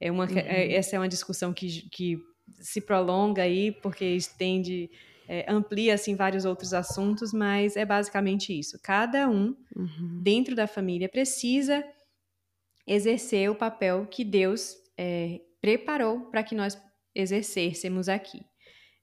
É 0.00 0.10
uma, 0.10 0.26
é, 0.26 0.74
essa 0.74 0.96
é 0.96 0.98
uma 0.98 1.06
discussão 1.06 1.52
que, 1.54 1.88
que 1.88 2.18
se 2.60 2.80
prolonga 2.80 3.42
aí, 3.42 3.70
porque 3.70 4.04
estende 4.04 4.90
é, 5.28 5.50
amplia 5.50 5.94
assim 5.94 6.14
vários 6.14 6.44
outros 6.44 6.74
assuntos, 6.74 7.32
mas 7.32 7.76
é 7.76 7.84
basicamente 7.84 8.56
isso. 8.56 8.78
Cada 8.82 9.28
um 9.28 9.56
uhum. 9.74 10.20
dentro 10.22 10.54
da 10.54 10.66
família 10.66 11.08
precisa 11.08 11.84
exercer 12.86 13.50
o 13.50 13.54
papel 13.54 14.06
que 14.06 14.24
Deus 14.24 14.76
é, 14.98 15.40
preparou 15.60 16.20
para 16.30 16.42
que 16.42 16.54
nós 16.54 16.80
exercêssemos 17.14 18.08
aqui. 18.08 18.44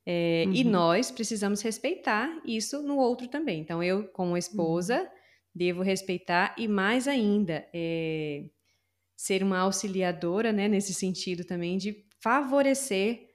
É, 0.06 0.46
uhum. 0.48 0.54
E 0.54 0.64
nós 0.64 1.12
precisamos 1.12 1.62
respeitar 1.62 2.30
isso 2.46 2.82
no 2.82 2.98
outro 2.98 3.28
também. 3.28 3.62
Então, 3.62 3.84
eu, 3.84 4.08
como 4.10 4.38
esposa, 4.38 5.02
uhum. 5.02 5.08
devo 5.54 5.82
respeitar 5.82 6.56
e, 6.58 6.68
mais 6.68 7.08
ainda, 7.08 7.68
é, 7.74 8.46
ser 9.16 9.44
uma 9.44 9.60
auxiliadora, 9.60 10.52
né, 10.52 10.68
nesse 10.68 10.94
sentido 10.94 11.46
também, 11.46 11.78
de 11.78 12.06
favorecer 12.20 13.31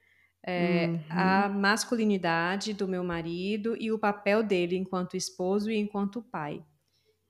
é, 0.47 0.87
uhum. 0.87 1.01
a 1.11 1.49
masculinidade 1.49 2.73
do 2.73 2.87
meu 2.87 3.03
marido 3.03 3.77
e 3.81 3.91
o 3.91 3.99
papel 3.99 4.45
dele 4.45 4.77
enquanto 4.77 5.17
esposo 5.17 5.71
e 5.71 5.77
enquanto 5.77 6.23
pai. 6.23 6.65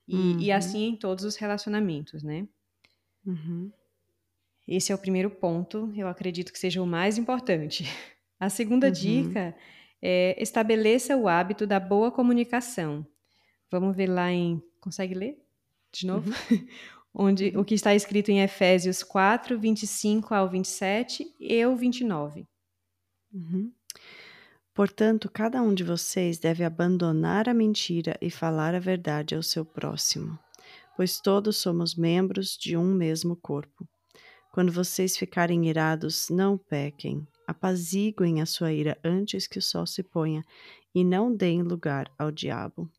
E, 0.07 0.15
uhum. 0.15 0.39
e 0.39 0.51
assim 0.51 0.89
em 0.89 0.95
todos 0.95 1.25
os 1.25 1.35
relacionamentos, 1.35 2.21
né? 2.21 2.47
Uhum. 3.25 3.71
Esse 4.67 4.91
é 4.91 4.95
o 4.95 4.99
primeiro 4.99 5.31
ponto, 5.31 5.91
eu 5.95 6.07
acredito 6.07 6.53
que 6.53 6.59
seja 6.59 6.81
o 6.81 6.85
mais 6.85 7.17
importante. 7.17 7.83
A 8.39 8.49
segunda 8.49 8.87
uhum. 8.87 8.93
dica 8.93 9.55
é 9.99 10.41
estabeleça 10.41 11.17
o 11.17 11.27
hábito 11.27 11.65
da 11.65 11.79
boa 11.79 12.11
comunicação. 12.11 13.05
Vamos 13.71 13.95
ver 13.95 14.07
lá 14.07 14.31
em. 14.31 14.61
Consegue 14.79 15.15
ler? 15.15 15.41
De 15.91 16.05
novo? 16.05 16.29
Uhum. 16.29 16.67
Onde 17.19 17.51
o 17.57 17.65
que 17.65 17.73
está 17.73 17.95
escrito 17.95 18.29
em 18.29 18.41
Efésios 18.41 19.01
4, 19.01 19.57
25 19.57 20.35
ao 20.35 20.47
27 20.47 21.35
e 21.39 21.65
o 21.65 21.75
29. 21.75 22.47
Uhum. 23.37 23.71
Portanto, 24.73 25.29
cada 25.31 25.61
um 25.61 25.73
de 25.73 25.83
vocês 25.83 26.39
deve 26.39 26.63
abandonar 26.63 27.47
a 27.47 27.53
mentira 27.53 28.17
e 28.19 28.31
falar 28.31 28.73
a 28.73 28.79
verdade 28.79 29.35
ao 29.35 29.43
seu 29.43 29.63
próximo, 29.63 30.37
pois 30.95 31.19
todos 31.19 31.57
somos 31.57 31.95
membros 31.95 32.57
de 32.57 32.75
um 32.75 32.93
mesmo 32.93 33.35
corpo. 33.35 33.87
Quando 34.51 34.71
vocês 34.71 35.15
ficarem 35.15 35.67
irados, 35.67 36.29
não 36.29 36.57
pequem, 36.57 37.27
apaziguem 37.47 38.41
a 38.41 38.45
sua 38.45 38.73
ira 38.73 38.97
antes 39.03 39.45
que 39.45 39.59
o 39.59 39.61
sol 39.61 39.85
se 39.85 40.01
ponha 40.01 40.43
e 40.93 41.03
não 41.03 41.35
deem 41.35 41.61
lugar 41.61 42.11
ao 42.17 42.31
diabo. 42.31 42.89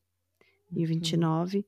E 0.73 0.87
29. 0.87 1.59
Uhum. 1.59 1.65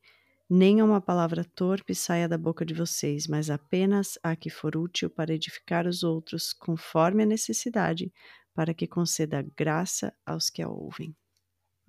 Nem 0.52 0.82
uma 0.82 1.00
palavra 1.00 1.44
torpe 1.44 1.94
saia 1.94 2.28
da 2.28 2.36
boca 2.36 2.66
de 2.66 2.74
vocês, 2.74 3.28
mas 3.28 3.48
apenas 3.48 4.18
a 4.20 4.34
que 4.34 4.50
for 4.50 4.76
útil 4.76 5.08
para 5.08 5.32
edificar 5.32 5.86
os 5.86 6.02
outros, 6.02 6.52
conforme 6.52 7.22
a 7.22 7.26
necessidade, 7.26 8.12
para 8.54 8.74
que 8.74 8.86
conceda 8.86 9.44
graça 9.56 10.12
aos 10.24 10.50
que 10.50 10.62
a 10.62 10.68
ouvem. 10.68 11.14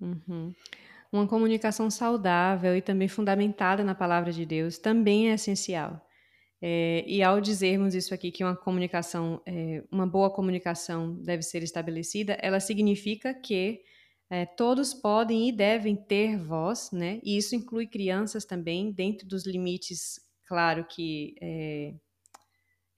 Uhum. 0.00 0.52
Uma 1.12 1.26
comunicação 1.26 1.90
saudável 1.90 2.76
e 2.76 2.80
também 2.80 3.08
fundamentada 3.08 3.84
na 3.84 3.94
palavra 3.94 4.32
de 4.32 4.46
Deus 4.46 4.78
também 4.78 5.30
é 5.30 5.34
essencial. 5.34 6.00
É, 6.64 7.04
e 7.06 7.22
ao 7.22 7.40
dizermos 7.40 7.94
isso 7.94 8.14
aqui, 8.14 8.30
que 8.30 8.44
uma 8.44 8.56
comunicação, 8.56 9.42
é, 9.44 9.82
uma 9.90 10.06
boa 10.06 10.30
comunicação 10.30 11.14
deve 11.20 11.42
ser 11.42 11.62
estabelecida, 11.62 12.34
ela 12.40 12.60
significa 12.60 13.34
que 13.34 13.82
é, 14.30 14.46
todos 14.46 14.94
podem 14.94 15.48
e 15.48 15.52
devem 15.52 15.96
ter 15.96 16.38
voz, 16.38 16.90
né? 16.92 17.20
E 17.22 17.36
isso 17.36 17.54
inclui 17.56 17.86
crianças 17.86 18.44
também, 18.44 18.92
dentro 18.92 19.26
dos 19.26 19.44
limites, 19.44 20.20
claro 20.46 20.86
que 20.88 21.34
é, 21.42 21.94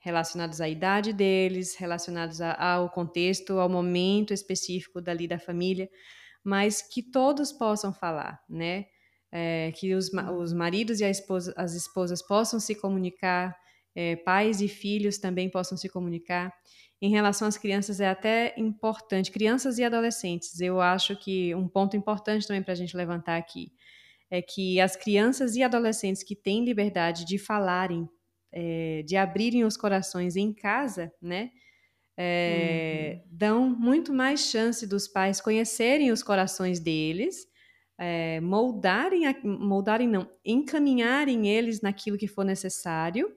relacionados 0.05 0.61
à 0.61 0.69
idade 0.69 1.15
deles, 1.15 1.75
relacionados 1.77 2.43
a, 2.43 2.53
ao 2.53 2.91
contexto, 2.91 3.59
ao 3.59 3.71
momento 3.71 4.35
específico 4.35 5.01
dali 5.01 5.27
da 5.27 5.39
família, 5.39 5.89
mas 6.45 6.83
que 6.83 7.03
todos 7.03 7.51
possam 7.51 7.91
falar, 7.91 8.39
né? 8.47 8.85
É, 9.33 9.73
que 9.73 9.95
os, 9.95 10.11
os 10.39 10.53
maridos 10.53 11.01
e 11.01 11.05
esposa, 11.11 11.55
as 11.57 11.75
esposas 11.75 12.23
possam 12.23 12.61
se 12.61 12.75
comunicar, 12.75 13.57
é, 13.95 14.15
pais 14.15 14.61
e 14.61 14.69
filhos 14.69 15.17
também 15.19 15.49
possam 15.49 15.77
se 15.77 15.89
comunicar. 15.89 16.53
Em 17.01 17.11
relação 17.11 17.49
às 17.49 17.57
crianças, 17.57 17.99
é 17.99 18.09
até 18.09 18.55
importante, 18.59 19.33
crianças 19.33 19.79
e 19.79 19.85
adolescentes, 19.85 20.61
eu 20.61 20.81
acho 20.83 21.17
que 21.17 21.55
um 21.55 21.67
ponto 21.67 21.97
importante 21.97 22.47
também 22.47 22.63
para 22.63 22.73
a 22.73 22.77
gente 22.77 22.97
levantar 22.97 23.37
aqui 23.37 23.73
é 24.31 24.43
que 24.43 24.81
as 24.81 24.97
crianças 24.97 25.57
e 25.57 25.63
adolescentes 25.63 26.23
que 26.23 26.37
têm 26.37 26.65
liberdade 26.65 27.25
de 27.25 27.39
falarem 27.39 28.09
é, 28.55 29.03
de 29.03 29.17
abrirem 29.17 29.65
os 29.65 29.77
corações 29.77 30.37
em 30.37 30.53
casa, 30.53 31.13
né? 31.21 31.51
É, 32.17 33.17
uhum. 33.17 33.29
Dão 33.29 33.69
muito 33.69 34.13
mais 34.13 34.49
chance 34.49 34.87
dos 34.87 35.09
pais 35.09 35.41
conhecerem 35.41 36.13
os 36.13 36.23
corações 36.23 36.79
deles, 36.79 37.45
é, 37.99 38.41
moldarem, 38.41 39.23
moldarem 39.43 40.07
não, 40.07 40.31
encaminharem 40.45 41.49
eles 41.49 41.81
naquilo 41.81 42.17
que 42.17 42.29
for 42.29 42.45
necessário, 42.45 43.37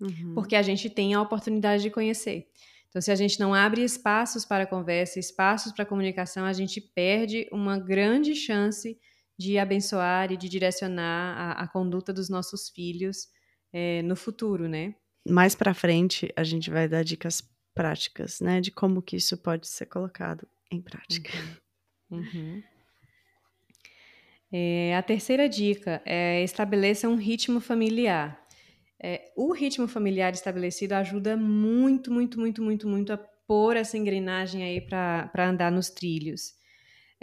uhum. 0.00 0.34
porque 0.34 0.56
a 0.56 0.62
gente 0.62 0.90
tem 0.90 1.14
a 1.14 1.22
oportunidade 1.22 1.84
de 1.84 1.90
conhecer. 1.90 2.48
Então, 2.88 3.00
se 3.00 3.12
a 3.12 3.14
gente 3.14 3.38
não 3.38 3.54
abre 3.54 3.82
espaços 3.82 4.44
para 4.44 4.66
conversa, 4.66 5.20
espaços 5.20 5.72
para 5.72 5.86
comunicação, 5.86 6.44
a 6.44 6.52
gente 6.52 6.80
perde 6.80 7.48
uma 7.52 7.78
grande 7.78 8.34
chance 8.34 8.98
de 9.38 9.56
abençoar 9.58 10.32
e 10.32 10.36
de 10.36 10.48
direcionar 10.48 11.36
a, 11.38 11.52
a 11.62 11.68
conduta 11.68 12.12
dos 12.12 12.28
nossos 12.28 12.68
filhos 12.68 13.28
é, 13.72 14.02
no 14.02 14.16
futuro, 14.16 14.68
né? 14.68 14.94
Mais 15.26 15.54
para 15.54 15.72
frente 15.74 16.32
a 16.36 16.44
gente 16.44 16.70
vai 16.70 16.88
dar 16.88 17.02
dicas 17.02 17.42
práticas, 17.74 18.40
né, 18.40 18.60
de 18.60 18.70
como 18.70 19.00
que 19.00 19.16
isso 19.16 19.36
pode 19.38 19.66
ser 19.66 19.86
colocado 19.86 20.46
em 20.70 20.80
prática. 20.80 21.30
Uhum. 22.10 22.18
Uhum. 22.18 22.62
É, 24.52 24.94
a 24.94 25.02
terceira 25.02 25.48
dica 25.48 26.02
é 26.04 26.42
estabeleça 26.42 27.08
um 27.08 27.16
ritmo 27.16 27.58
familiar. 27.60 28.38
É, 29.02 29.32
o 29.34 29.52
ritmo 29.52 29.88
familiar 29.88 30.32
estabelecido 30.32 30.92
ajuda 30.92 31.36
muito, 31.36 32.12
muito, 32.12 32.38
muito, 32.38 32.62
muito, 32.62 32.86
muito 32.86 33.12
a 33.12 33.16
pôr 33.16 33.76
essa 33.76 33.96
engrenagem 33.96 34.62
aí 34.62 34.80
para 34.80 35.48
andar 35.48 35.72
nos 35.72 35.88
trilhos. 35.88 36.54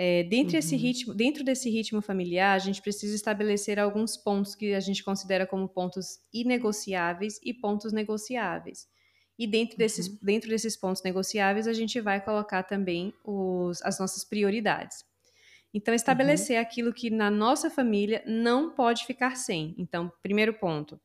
É, 0.01 0.23
dentro, 0.23 0.57
uhum. 0.57 0.77
ritmo, 0.77 1.13
dentro 1.13 1.43
desse 1.43 1.69
ritmo 1.69 2.01
familiar, 2.01 2.55
a 2.55 2.57
gente 2.57 2.81
precisa 2.81 3.13
estabelecer 3.13 3.77
alguns 3.77 4.15
pontos 4.15 4.55
que 4.55 4.73
a 4.73 4.79
gente 4.79 5.03
considera 5.03 5.45
como 5.45 5.67
pontos 5.67 6.21
inegociáveis 6.33 7.37
e 7.43 7.53
pontos 7.53 7.91
negociáveis. 7.91 8.87
E 9.37 9.45
dentro 9.45 9.77
desses, 9.77 10.07
uhum. 10.07 10.17
dentro 10.21 10.49
desses 10.49 10.77
pontos 10.77 11.03
negociáveis, 11.03 11.67
a 11.67 11.73
gente 11.73 11.99
vai 11.99 12.23
colocar 12.23 12.63
também 12.63 13.13
os, 13.25 13.81
as 13.81 13.99
nossas 13.99 14.23
prioridades. 14.23 15.03
Então, 15.73 15.93
estabelecer 15.93 16.55
uhum. 16.55 16.61
aquilo 16.61 16.93
que 16.93 17.09
na 17.09 17.29
nossa 17.29 17.69
família 17.69 18.23
não 18.25 18.69
pode 18.73 19.05
ficar 19.05 19.35
sem. 19.35 19.75
Então, 19.77 20.09
primeiro 20.23 20.53
ponto, 20.53 20.97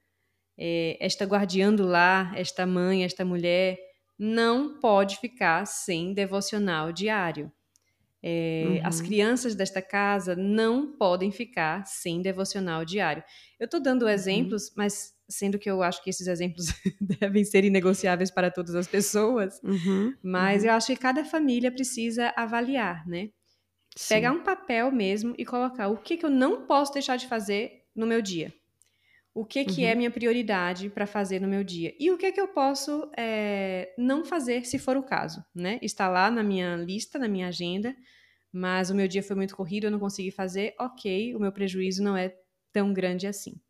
é, 0.56 0.96
esta 1.00 1.24
guardiã 1.24 1.74
do 1.74 1.84
lar, 1.84 2.38
esta 2.38 2.64
mãe, 2.64 3.02
esta 3.02 3.24
mulher, 3.24 3.76
não 4.16 4.78
pode 4.78 5.16
ficar 5.16 5.66
sem 5.66 6.14
devocional 6.14 6.92
diário. 6.92 7.50
É, 8.26 8.64
uhum. 8.66 8.80
As 8.86 9.02
crianças 9.02 9.54
desta 9.54 9.82
casa 9.82 10.34
não 10.34 10.96
podem 10.96 11.30
ficar 11.30 11.84
sem 11.84 12.22
devocional 12.22 12.82
diário. 12.82 13.22
Eu 13.60 13.66
estou 13.66 13.78
dando 13.78 14.04
uhum. 14.04 14.08
exemplos, 14.08 14.72
mas 14.74 15.12
sendo 15.28 15.58
que 15.58 15.70
eu 15.70 15.82
acho 15.82 16.02
que 16.02 16.08
esses 16.08 16.26
exemplos 16.26 16.68
devem 17.20 17.44
ser 17.44 17.64
inegociáveis 17.64 18.30
para 18.30 18.50
todas 18.50 18.74
as 18.74 18.86
pessoas, 18.86 19.60
uhum. 19.62 20.14
mas 20.22 20.62
uhum. 20.62 20.70
eu 20.70 20.74
acho 20.74 20.86
que 20.86 20.96
cada 20.96 21.22
família 21.22 21.70
precisa 21.70 22.32
avaliar, 22.34 23.06
né? 23.06 23.28
Sim. 23.94 24.14
Pegar 24.14 24.32
um 24.32 24.42
papel 24.42 24.90
mesmo 24.90 25.34
e 25.36 25.44
colocar 25.44 25.88
o 25.88 25.98
que, 25.98 26.16
que 26.16 26.24
eu 26.24 26.30
não 26.30 26.66
posso 26.66 26.94
deixar 26.94 27.18
de 27.18 27.26
fazer 27.26 27.84
no 27.94 28.06
meu 28.06 28.22
dia. 28.22 28.54
O 29.34 29.44
que, 29.44 29.64
que 29.64 29.84
é 29.84 29.90
uhum. 29.90 29.98
minha 29.98 30.10
prioridade 30.10 30.88
para 30.88 31.06
fazer 31.06 31.40
no 31.40 31.48
meu 31.48 31.62
dia? 31.62 31.94
E 31.98 32.10
o 32.10 32.16
que, 32.16 32.32
que 32.32 32.40
eu 32.40 32.48
posso 32.48 33.10
é, 33.18 33.92
não 33.98 34.24
fazer, 34.24 34.64
se 34.64 34.78
for 34.78 34.96
o 34.96 35.02
caso, 35.02 35.44
né? 35.54 35.78
Está 35.82 36.08
lá 36.08 36.30
na 36.30 36.42
minha 36.42 36.76
lista, 36.76 37.18
na 37.18 37.28
minha 37.28 37.48
agenda, 37.48 37.94
mas 38.54 38.88
o 38.88 38.94
meu 38.94 39.08
dia 39.08 39.20
foi 39.20 39.34
muito 39.34 39.56
corrido, 39.56 39.84
eu 39.84 39.90
não 39.90 39.98
consegui 39.98 40.30
fazer, 40.30 40.76
ok, 40.78 41.34
o 41.34 41.40
meu 41.40 41.50
prejuízo 41.50 42.04
não 42.04 42.16
é 42.16 42.32
tão 42.72 42.92
grande 42.92 43.26
assim. 43.26 43.60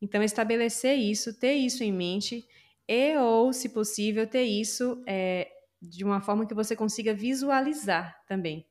Então, 0.00 0.22
estabelecer 0.22 0.96
isso, 0.96 1.36
ter 1.36 1.54
isso 1.54 1.82
em 1.82 1.92
mente, 1.92 2.46
e 2.86 3.16
ou, 3.16 3.52
se 3.52 3.70
possível, 3.70 4.24
ter 4.24 4.44
isso 4.44 5.02
é, 5.08 5.48
de 5.80 6.04
uma 6.04 6.20
forma 6.20 6.46
que 6.46 6.54
você 6.54 6.76
consiga 6.76 7.12
visualizar 7.12 8.16
também, 8.28 8.64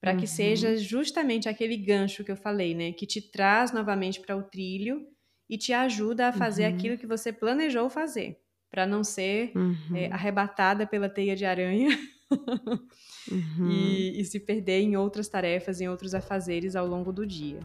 para 0.00 0.12
uhum. 0.12 0.18
que 0.18 0.26
seja 0.26 0.74
justamente 0.74 1.50
aquele 1.50 1.76
gancho 1.76 2.24
que 2.24 2.32
eu 2.32 2.36
falei, 2.36 2.74
né? 2.74 2.92
Que 2.92 3.06
te 3.06 3.20
traz 3.20 3.72
novamente 3.72 4.20
para 4.20 4.34
o 4.34 4.42
trilho 4.42 5.06
e 5.50 5.58
te 5.58 5.74
ajuda 5.74 6.28
a 6.28 6.32
fazer 6.32 6.66
uhum. 6.66 6.76
aquilo 6.78 6.98
que 6.98 7.06
você 7.06 7.30
planejou 7.30 7.90
fazer, 7.90 8.38
para 8.70 8.86
não 8.86 9.04
ser 9.04 9.52
uhum. 9.54 9.76
é, 9.94 10.06
arrebatada 10.10 10.86
pela 10.86 11.10
teia 11.10 11.36
de 11.36 11.44
aranha 11.44 11.90
uhum. 12.30 13.70
e, 13.70 14.20
e 14.20 14.24
se 14.24 14.40
perder 14.40 14.80
em 14.80 14.96
outras 14.96 15.28
tarefas, 15.28 15.80
em 15.80 15.88
outros 15.88 16.14
afazeres 16.14 16.76
ao 16.76 16.86
longo 16.86 17.12
do 17.12 17.26
dia. 17.26 17.60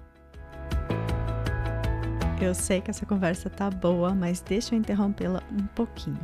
Eu 2.41 2.55
sei 2.55 2.79
que 2.79 2.89
essa 2.89 3.05
conversa 3.05 3.49
tá 3.49 3.69
boa, 3.69 4.15
mas 4.15 4.39
deixa 4.39 4.73
eu 4.73 4.79
interrompê-la 4.79 5.43
um 5.51 5.67
pouquinho. 5.67 6.21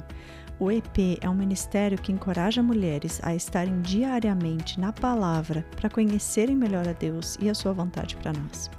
O 0.58 0.72
EP 0.72 1.20
é 1.20 1.30
um 1.30 1.36
ministério 1.36 1.98
que 1.98 2.14
encoraja 2.14 2.64
mulheres 2.64 3.20
a 3.22 3.36
estarem 3.36 3.82
diariamente 3.82 4.80
na 4.80 4.94
palavra 4.94 5.66
para 5.76 5.90
conhecerem 5.90 6.56
melhor 6.56 6.88
a 6.88 6.94
Deus 6.94 7.38
e 7.42 7.50
a 7.50 7.54
sua 7.54 7.74
vontade 7.74 8.16
para 8.16 8.32
nós. 8.32 8.72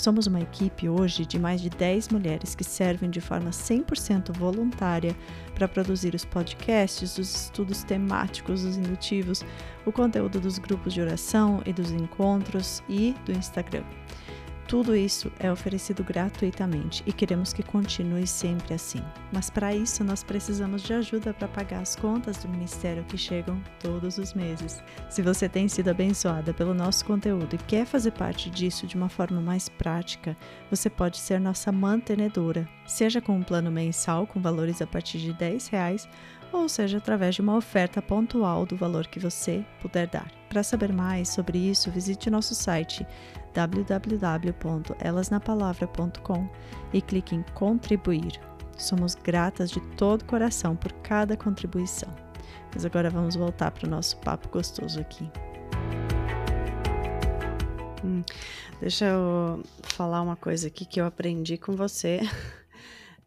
Somos 0.00 0.26
uma 0.26 0.40
equipe 0.40 0.88
hoje 0.88 1.26
de 1.26 1.38
mais 1.38 1.60
de 1.60 1.68
10 1.68 2.08
mulheres 2.08 2.54
que 2.54 2.64
servem 2.64 3.10
de 3.10 3.20
forma 3.20 3.50
100% 3.50 4.34
voluntária 4.34 5.14
para 5.54 5.68
produzir 5.68 6.14
os 6.14 6.24
podcasts, 6.24 7.18
os 7.18 7.44
estudos 7.44 7.82
temáticos, 7.82 8.64
os 8.64 8.78
indutivos, 8.78 9.44
o 9.84 9.92
conteúdo 9.92 10.40
dos 10.40 10.58
grupos 10.58 10.94
de 10.94 11.02
oração 11.02 11.62
e 11.66 11.72
dos 11.74 11.90
encontros 11.90 12.82
e 12.88 13.14
do 13.26 13.32
Instagram. 13.32 13.84
Tudo 14.70 14.94
isso 14.94 15.32
é 15.40 15.50
oferecido 15.50 16.04
gratuitamente 16.04 17.02
e 17.04 17.12
queremos 17.12 17.52
que 17.52 17.60
continue 17.60 18.24
sempre 18.24 18.72
assim. 18.72 19.02
Mas 19.32 19.50
para 19.50 19.74
isso 19.74 20.04
nós 20.04 20.22
precisamos 20.22 20.82
de 20.82 20.92
ajuda 20.92 21.34
para 21.34 21.48
pagar 21.48 21.80
as 21.80 21.96
contas 21.96 22.36
do 22.36 22.48
ministério 22.48 23.02
que 23.02 23.18
chegam 23.18 23.60
todos 23.80 24.16
os 24.16 24.32
meses. 24.32 24.80
Se 25.08 25.22
você 25.22 25.48
tem 25.48 25.66
sido 25.66 25.88
abençoada 25.88 26.54
pelo 26.54 26.72
nosso 26.72 27.04
conteúdo 27.04 27.56
e 27.56 27.58
quer 27.58 27.84
fazer 27.84 28.12
parte 28.12 28.48
disso 28.48 28.86
de 28.86 28.94
uma 28.94 29.08
forma 29.08 29.40
mais 29.40 29.68
prática, 29.68 30.36
você 30.70 30.88
pode 30.88 31.18
ser 31.18 31.40
nossa 31.40 31.72
mantenedora, 31.72 32.68
seja 32.86 33.20
com 33.20 33.36
um 33.36 33.42
plano 33.42 33.72
mensal 33.72 34.24
com 34.24 34.40
valores 34.40 34.80
a 34.80 34.86
partir 34.86 35.18
de 35.18 35.32
10 35.32 35.66
reais 35.66 36.08
ou 36.52 36.68
seja 36.68 36.98
através 36.98 37.34
de 37.34 37.40
uma 37.40 37.56
oferta 37.56 38.00
pontual 38.00 38.64
do 38.64 38.76
valor 38.76 39.08
que 39.08 39.18
você 39.18 39.64
puder 39.80 40.06
dar. 40.06 40.30
Para 40.48 40.64
saber 40.64 40.92
mais 40.92 41.28
sobre 41.28 41.58
isso, 41.58 41.90
visite 41.92 42.28
nosso 42.28 42.56
site 42.56 43.06
www.elasnapalavra.com 43.54 46.48
e 46.92 47.00
clique 47.00 47.34
em 47.34 47.42
contribuir. 47.54 48.32
Somos 48.76 49.14
gratas 49.14 49.70
de 49.70 49.80
todo 49.96 50.24
coração 50.24 50.74
por 50.74 50.92
cada 51.02 51.36
contribuição. 51.36 52.12
Mas 52.74 52.84
agora 52.84 53.10
vamos 53.10 53.36
voltar 53.36 53.70
para 53.70 53.86
o 53.86 53.90
nosso 53.90 54.16
papo 54.18 54.48
gostoso 54.48 55.00
aqui. 55.00 55.30
Hum, 58.04 58.22
deixa 58.80 59.06
eu 59.06 59.62
falar 59.82 60.22
uma 60.22 60.36
coisa 60.36 60.68
aqui 60.68 60.86
que 60.86 61.00
eu 61.00 61.04
aprendi 61.04 61.58
com 61.58 61.72
você 61.72 62.20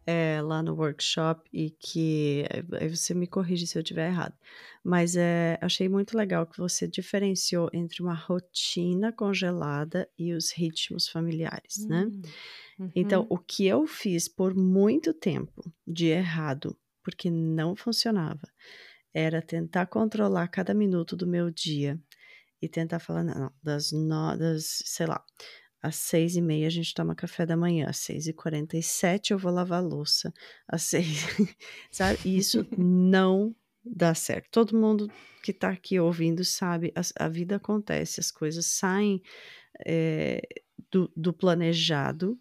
é, 0.06 0.40
lá 0.42 0.62
no 0.62 0.74
workshop 0.74 1.48
e 1.52 1.70
que 1.70 2.44
aí 2.80 2.88
você 2.88 3.14
me 3.14 3.26
corrige 3.26 3.66
se 3.66 3.78
eu 3.78 3.82
estiver 3.82 4.08
errado. 4.08 4.34
Mas 4.84 5.16
é, 5.16 5.58
achei 5.62 5.88
muito 5.88 6.14
legal 6.14 6.46
que 6.46 6.58
você 6.58 6.86
diferenciou 6.86 7.70
entre 7.72 8.02
uma 8.02 8.12
rotina 8.12 9.10
congelada 9.10 10.06
e 10.18 10.34
os 10.34 10.52
ritmos 10.52 11.08
familiares, 11.08 11.86
né? 11.88 12.04
Hum, 12.04 12.20
então, 12.20 12.30
uhum. 12.78 12.90
Então, 12.94 13.26
o 13.30 13.38
que 13.38 13.66
eu 13.66 13.86
fiz 13.86 14.28
por 14.28 14.54
muito 14.54 15.14
tempo 15.14 15.72
de 15.86 16.08
errado, 16.08 16.76
porque 17.02 17.30
não 17.30 17.74
funcionava, 17.74 18.46
era 19.14 19.40
tentar 19.40 19.86
controlar 19.86 20.48
cada 20.48 20.74
minuto 20.74 21.16
do 21.16 21.26
meu 21.26 21.50
dia 21.50 21.98
e 22.60 22.68
tentar 22.68 22.98
falar, 22.98 23.24
não, 23.24 23.50
das, 23.62 23.90
no, 23.90 24.36
das 24.36 24.82
sei 24.84 25.06
lá, 25.06 25.24
às 25.80 25.96
seis 25.96 26.34
e 26.36 26.42
meia 26.42 26.66
a 26.66 26.70
gente 26.70 26.92
toma 26.92 27.14
café 27.14 27.46
da 27.46 27.56
manhã, 27.56 27.86
às 27.88 27.98
seis 27.98 28.26
e 28.26 28.32
quarenta 28.32 28.76
e 28.76 28.82
sete 28.82 29.32
eu 29.32 29.38
vou 29.38 29.52
lavar 29.52 29.78
a 29.78 29.86
louça, 29.86 30.32
às 30.68 30.82
seis, 30.88 31.26
sabe? 31.90 32.18
Isso 32.24 32.66
não 32.76 33.54
dá 33.84 34.14
certo. 34.14 34.48
Todo 34.50 34.78
mundo 34.78 35.10
que 35.42 35.50
está 35.50 35.70
aqui 35.70 36.00
ouvindo 36.00 36.44
sabe, 36.44 36.92
a, 36.96 37.24
a, 37.26 37.28
vida 37.28 37.56
acontece, 37.56 38.20
as 38.20 38.30
coisas 38.30 38.66
saem 38.66 39.22
é, 39.86 40.40
do, 40.90 41.12
do, 41.14 41.32
planejado, 41.32 42.38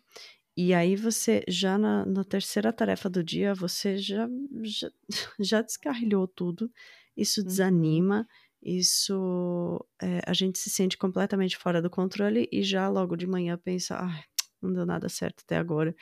e 0.56 0.74
aí 0.74 0.96
você, 0.96 1.44
já 1.48 1.78
na, 1.78 2.06
na, 2.06 2.24
terceira 2.24 2.72
tarefa 2.72 3.10
do 3.10 3.24
dia, 3.24 3.54
você 3.54 3.98
já, 3.98 4.30
já, 4.62 4.92
já 5.40 5.62
descarrilhou 5.62 6.28
tudo, 6.28 6.72
isso 7.18 7.42
uhum. 7.42 7.48
desanima, 7.48 8.28
isso 8.62 9.86
é, 10.02 10.22
a 10.26 10.34
gente 10.34 10.58
se 10.58 10.70
sente 10.70 10.98
completamente 10.98 11.58
fora 11.58 11.82
do 11.82 11.90
controle 11.90 12.48
e 12.52 12.64
já 12.64 12.88
logo 12.88 13.18
de 13.18 13.28
manhã 13.28 13.58
pensa, 13.58 13.98
ah, 13.98 14.24
não 14.62 14.72
deu 14.72 14.86
nada 14.86 15.10
certo 15.10 15.42
até 15.44 15.58
agora, 15.58 15.94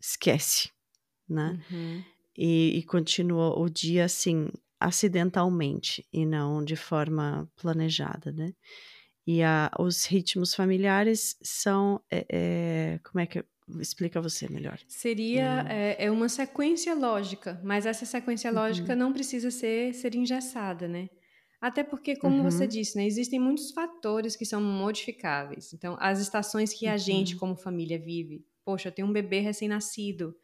esquece, 0.00 0.70
né? 1.28 1.62
Uhum. 1.70 2.04
E, 2.36 2.78
e 2.78 2.82
continua 2.82 3.56
o 3.56 3.68
dia 3.68 4.06
assim, 4.06 4.48
acidentalmente 4.84 6.06
e 6.12 6.26
não 6.26 6.62
de 6.62 6.76
forma 6.76 7.50
planejada, 7.56 8.30
né? 8.32 8.52
E 9.26 9.42
a, 9.42 9.70
os 9.78 10.04
ritmos 10.04 10.54
familiares 10.54 11.36
são, 11.42 12.00
é, 12.10 12.26
é, 12.30 13.00
como 13.02 13.20
é 13.20 13.26
que 13.26 13.42
explica 13.80 14.20
você 14.20 14.46
melhor? 14.48 14.78
Seria 14.86 15.64
hum. 15.64 15.68
é, 15.68 16.04
é, 16.04 16.10
uma 16.10 16.28
sequência 16.28 16.94
lógica, 16.94 17.58
mas 17.64 17.86
essa 17.86 18.04
sequência 18.04 18.50
lógica 18.50 18.92
uhum. 18.92 18.98
não 18.98 19.12
precisa 19.12 19.50
ser 19.50 19.94
ser 19.94 20.14
engessada, 20.14 20.86
né? 20.86 21.08
Até 21.58 21.82
porque, 21.82 22.14
como 22.14 22.36
uhum. 22.36 22.42
você 22.42 22.66
disse, 22.66 22.94
né, 22.94 23.06
existem 23.06 23.40
muitos 23.40 23.70
fatores 23.70 24.36
que 24.36 24.44
são 24.44 24.60
modificáveis. 24.60 25.72
Então, 25.72 25.96
as 25.98 26.20
estações 26.20 26.74
que 26.74 26.86
a 26.86 26.92
uhum. 26.92 26.98
gente, 26.98 27.36
como 27.36 27.56
família, 27.56 27.98
vive. 27.98 28.44
Poxa, 28.62 28.88
eu 28.88 28.92
tenho 28.92 29.08
um 29.08 29.12
bebê 29.12 29.40
recém-nascido. 29.40 30.36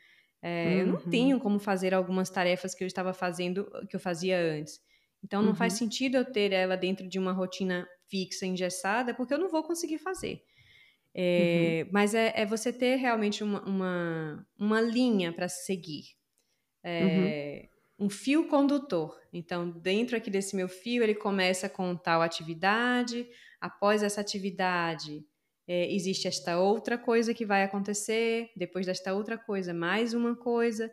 É, 0.42 0.64
uhum. 0.64 0.72
Eu 0.72 0.86
não 0.86 0.94
uhum. 0.94 1.10
tenho 1.10 1.40
como 1.40 1.58
fazer 1.58 1.92
algumas 1.94 2.30
tarefas 2.30 2.74
que 2.74 2.82
eu 2.82 2.86
estava 2.86 3.12
fazendo, 3.12 3.70
que 3.88 3.96
eu 3.96 4.00
fazia 4.00 4.38
antes. 4.38 4.80
Então, 5.22 5.42
não 5.42 5.54
faz 5.54 5.74
uhum. 5.74 5.78
sentido 5.80 6.16
eu 6.16 6.24
ter 6.24 6.52
ela 6.52 6.76
dentro 6.76 7.06
de 7.06 7.18
uma 7.18 7.32
rotina 7.32 7.86
fixa, 8.08 8.46
engessada, 8.46 9.14
porque 9.14 9.34
eu 9.34 9.38
não 9.38 9.50
vou 9.50 9.62
conseguir 9.62 9.98
fazer. 9.98 10.42
É, 11.14 11.82
uhum. 11.84 11.90
Mas 11.92 12.14
é, 12.14 12.32
é, 12.34 12.46
você 12.46 12.72
ter 12.72 12.96
realmente 12.96 13.44
uma, 13.44 13.62
uma, 13.64 14.46
uma 14.58 14.80
linha 14.80 15.32
para 15.32 15.48
seguir. 15.48 16.04
É, 16.82 17.68
um 17.98 18.08
fio 18.08 18.48
condutor. 18.48 19.20
Então, 19.30 19.70
dentro 19.70 20.16
aqui 20.16 20.30
desse 20.30 20.56
meu 20.56 20.68
fio, 20.68 21.02
ele 21.02 21.14
começa 21.14 21.68
com 21.68 21.94
tal 21.94 22.22
atividade, 22.22 23.28
após 23.60 24.02
essa 24.02 24.22
atividade, 24.22 25.22
é, 25.72 25.88
existe 25.94 26.26
esta 26.26 26.58
outra 26.58 26.98
coisa 26.98 27.32
que 27.32 27.46
vai 27.46 27.62
acontecer, 27.62 28.50
depois 28.56 28.86
desta 28.86 29.14
outra 29.14 29.38
coisa, 29.38 29.72
mais 29.72 30.12
uma 30.12 30.34
coisa. 30.34 30.90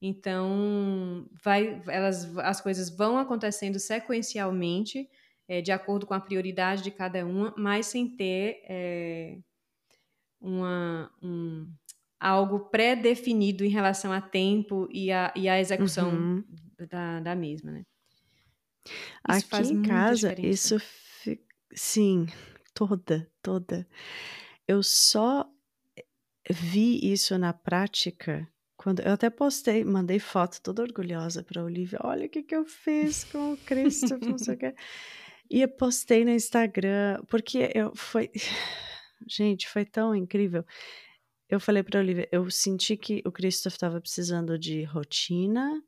Então, 0.00 1.28
vai, 1.42 1.82
elas, 1.88 2.38
as 2.38 2.60
coisas 2.60 2.96
vão 2.96 3.18
acontecendo 3.18 3.80
sequencialmente, 3.80 5.08
é, 5.48 5.60
de 5.60 5.72
acordo 5.72 6.06
com 6.06 6.14
a 6.14 6.20
prioridade 6.20 6.80
de 6.80 6.92
cada 6.92 7.26
uma, 7.26 7.52
mas 7.58 7.86
sem 7.86 8.08
ter 8.16 8.62
é, 8.68 9.36
uma, 10.40 11.10
um, 11.20 11.66
algo 12.20 12.60
pré-definido 12.70 13.64
em 13.64 13.68
relação 13.68 14.12
a 14.12 14.20
tempo 14.20 14.86
e 14.92 15.10
a, 15.10 15.34
e 15.34 15.48
a 15.48 15.58
execução 15.58 16.08
uhum. 16.08 16.44
da, 16.88 17.18
da 17.18 17.34
mesma, 17.34 17.72
né? 17.72 17.82
Isso 19.36 19.56
Aqui 19.56 19.72
em 19.72 19.82
casa, 19.82 20.40
isso 20.40 20.80
sim, 21.74 22.26
toda, 22.74 23.30
toda. 23.42 23.86
Eu 24.66 24.82
só 24.82 25.48
vi 26.48 27.12
isso 27.12 27.36
na 27.38 27.52
prática 27.52 28.48
quando 28.76 29.00
eu 29.00 29.12
até 29.12 29.28
postei, 29.28 29.84
mandei 29.84 30.18
foto 30.18 30.60
toda 30.62 30.82
orgulhosa 30.82 31.42
para 31.42 31.62
Olivia. 31.62 31.98
Olha 32.02 32.26
o 32.26 32.28
que, 32.30 32.42
que 32.42 32.56
eu 32.56 32.64
fiz 32.64 33.24
com 33.24 33.52
o 33.52 33.56
Cristo, 33.58 34.18
não 34.18 34.38
sei 34.38 34.54
o 34.54 34.58
que. 34.58 34.74
E 35.50 35.60
eu 35.60 35.68
postei 35.68 36.24
no 36.24 36.30
Instagram, 36.30 37.22
porque 37.28 37.70
eu 37.74 37.94
foi. 37.94 38.30
Gente, 39.28 39.68
foi 39.68 39.84
tão 39.84 40.14
incrível 40.14 40.64
eu 41.50 41.58
falei 41.58 41.82
para 41.82 41.98
Olivia, 41.98 42.28
eu 42.30 42.48
senti 42.48 42.96
que 42.96 43.20
o 43.26 43.32
Christoph 43.32 43.74
estava 43.74 44.00
precisando 44.00 44.56
de 44.56 44.84
rotina, 44.84 45.82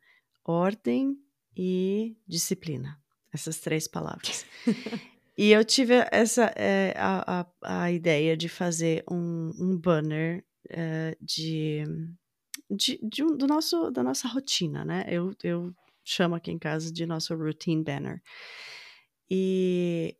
ordem 0.45 1.17
e 1.57 2.17
disciplina. 2.27 3.01
Essas 3.33 3.61
três 3.61 3.87
palavras. 3.87 4.45
e 5.43 5.51
eu 5.51 5.65
tive 5.65 5.95
essa 6.13 6.53
é, 6.55 6.95
a, 6.97 7.41
a, 7.41 7.83
a, 7.83 7.91
ideia 7.91 8.37
de 8.37 8.49
fazer 8.49 9.03
um, 9.11 9.51
um 9.59 9.77
banner 9.77 10.45
é, 10.71 11.17
de, 11.21 11.83
de, 12.71 13.01
de 13.03 13.25
um, 13.25 13.37
do 13.37 13.49
nosso, 13.49 13.91
da 13.91 14.05
nossa 14.05 14.29
rotina, 14.29 14.85
né? 14.85 15.05
Eu, 15.09 15.35
eu 15.43 15.75
chamo 16.05 16.37
aqui 16.37 16.53
em 16.53 16.59
casa 16.61 16.93
de 16.93 17.05
nosso 17.05 17.35
routine 17.35 17.83
banner. 17.83 18.23
E 19.29 20.17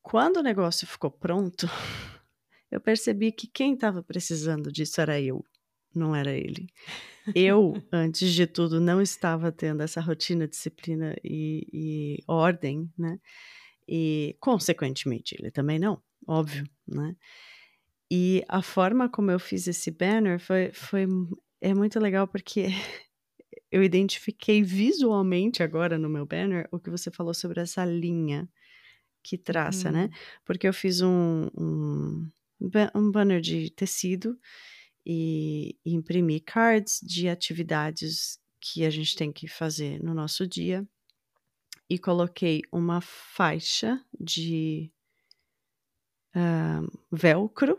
quando 0.00 0.38
o 0.38 0.42
negócio 0.42 0.86
ficou 0.86 1.10
pronto, 1.10 1.66
eu 2.72 2.80
percebi 2.80 3.32
que 3.32 3.46
quem 3.46 3.74
estava 3.74 4.02
precisando 4.02 4.72
disso 4.72 4.98
era 5.02 5.20
eu, 5.20 5.44
não 5.94 6.16
era 6.16 6.32
ele. 6.32 6.68
Eu, 7.34 7.74
antes 7.92 8.32
de 8.32 8.46
tudo, 8.46 8.80
não 8.80 9.02
estava 9.02 9.52
tendo 9.52 9.82
essa 9.82 10.00
rotina, 10.00 10.48
disciplina 10.48 11.14
e, 11.22 11.68
e 11.70 12.24
ordem, 12.26 12.90
né? 12.96 13.18
E, 13.94 14.38
consequentemente, 14.40 15.36
ele 15.38 15.50
também 15.50 15.78
não, 15.78 16.02
óbvio, 16.26 16.64
né? 16.88 17.14
E 18.10 18.42
a 18.48 18.62
forma 18.62 19.06
como 19.06 19.30
eu 19.30 19.38
fiz 19.38 19.66
esse 19.66 19.90
banner 19.90 20.40
foi, 20.40 20.72
foi 20.72 21.06
é 21.60 21.74
muito 21.74 22.00
legal 22.00 22.26
porque 22.26 22.68
eu 23.70 23.82
identifiquei 23.82 24.62
visualmente 24.62 25.62
agora 25.62 25.98
no 25.98 26.08
meu 26.08 26.24
banner 26.24 26.66
o 26.72 26.80
que 26.80 26.88
você 26.88 27.10
falou 27.10 27.34
sobre 27.34 27.60
essa 27.60 27.84
linha 27.84 28.48
que 29.22 29.36
traça, 29.36 29.92
né? 29.92 30.04
Uhum. 30.04 30.10
Porque 30.46 30.66
eu 30.66 30.72
fiz 30.72 31.02
um, 31.02 31.48
um, 31.54 32.30
um 32.94 33.10
banner 33.10 33.42
de 33.42 33.70
tecido 33.72 34.38
e, 35.04 35.76
e 35.84 35.92
imprimi 35.92 36.40
cards 36.40 36.98
de 37.02 37.28
atividades 37.28 38.38
que 38.58 38.86
a 38.86 38.90
gente 38.90 39.14
tem 39.14 39.30
que 39.30 39.46
fazer 39.46 40.02
no 40.02 40.14
nosso 40.14 40.48
dia 40.48 40.82
e 41.92 41.98
coloquei 41.98 42.62
uma 42.72 43.02
faixa 43.02 44.02
de 44.18 44.90
uh, 46.34 46.90
velcro 47.10 47.78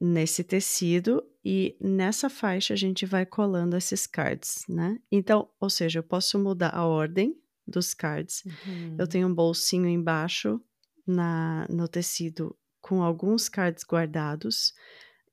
nesse 0.00 0.44
tecido 0.44 1.20
e 1.44 1.76
nessa 1.80 2.30
faixa 2.30 2.74
a 2.74 2.76
gente 2.76 3.04
vai 3.04 3.26
colando 3.26 3.76
esses 3.76 4.06
cards, 4.06 4.64
né? 4.68 5.00
Então, 5.10 5.48
ou 5.58 5.68
seja, 5.68 5.98
eu 5.98 6.04
posso 6.04 6.38
mudar 6.38 6.68
a 6.76 6.86
ordem 6.86 7.36
dos 7.66 7.92
cards. 7.92 8.44
Uhum. 8.44 8.94
Eu 9.00 9.08
tenho 9.08 9.26
um 9.26 9.34
bolsinho 9.34 9.88
embaixo 9.88 10.60
na, 11.04 11.66
no 11.68 11.88
tecido 11.88 12.56
com 12.80 13.02
alguns 13.02 13.48
cards 13.48 13.82
guardados. 13.82 14.72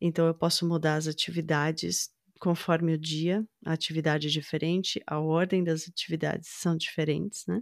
Então, 0.01 0.25
eu 0.25 0.33
posso 0.33 0.67
mudar 0.67 0.95
as 0.95 1.05
atividades 1.05 2.09
conforme 2.41 2.95
o 2.95 2.97
dia, 2.97 3.47
a 3.63 3.73
atividade 3.73 4.27
é 4.27 4.31
diferente, 4.31 4.99
a 5.05 5.19
ordem 5.19 5.63
das 5.63 5.87
atividades 5.87 6.49
são 6.49 6.75
diferentes, 6.75 7.45
né? 7.45 7.61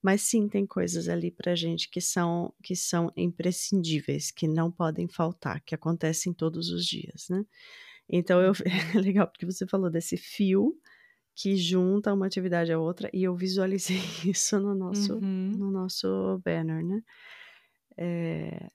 Mas 0.00 0.22
sim, 0.22 0.48
tem 0.48 0.64
coisas 0.64 1.08
ali 1.08 1.32
para 1.32 1.56
gente 1.56 1.90
que 1.90 2.00
são 2.00 2.54
que 2.62 2.76
são 2.76 3.12
imprescindíveis, 3.16 4.30
que 4.30 4.46
não 4.46 4.70
podem 4.70 5.08
faltar, 5.08 5.60
que 5.62 5.74
acontecem 5.74 6.32
todos 6.32 6.70
os 6.70 6.86
dias, 6.86 7.26
né? 7.28 7.44
Então 8.08 8.40
eu 8.40 8.52
é 8.96 9.00
legal 9.00 9.26
porque 9.26 9.44
você 9.44 9.66
falou 9.66 9.90
desse 9.90 10.16
fio 10.16 10.72
que 11.34 11.56
junta 11.56 12.14
uma 12.14 12.26
atividade 12.26 12.72
à 12.72 12.78
outra 12.78 13.10
e 13.12 13.24
eu 13.24 13.34
visualizei 13.34 13.98
isso 14.24 14.60
no 14.60 14.72
nosso 14.72 15.14
uhum. 15.14 15.50
no 15.58 15.70
nosso 15.72 16.40
banner, 16.44 16.84
né? 16.84 17.02
É, 17.98 18.70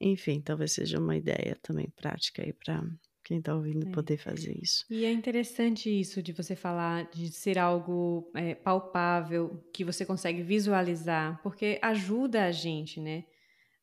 enfim, 0.00 0.40
talvez 0.40 0.72
seja 0.72 0.98
uma 0.98 1.16
ideia 1.16 1.56
também 1.62 1.88
prática 1.90 2.42
aí 2.42 2.52
para 2.52 2.82
quem 3.32 3.38
está 3.38 3.54
ouvindo 3.54 3.88
é. 3.88 3.90
poder 3.90 4.18
fazer 4.18 4.54
isso. 4.62 4.84
E 4.90 5.06
é 5.06 5.10
interessante 5.10 5.88
isso 5.88 6.22
de 6.22 6.32
você 6.32 6.54
falar 6.54 7.10
de 7.10 7.32
ser 7.32 7.58
algo 7.58 8.30
é, 8.34 8.54
palpável, 8.54 9.66
que 9.72 9.82
você 9.82 10.04
consegue 10.04 10.42
visualizar, 10.42 11.40
porque 11.42 11.78
ajuda 11.80 12.44
a 12.44 12.52
gente, 12.52 13.00
né? 13.00 13.24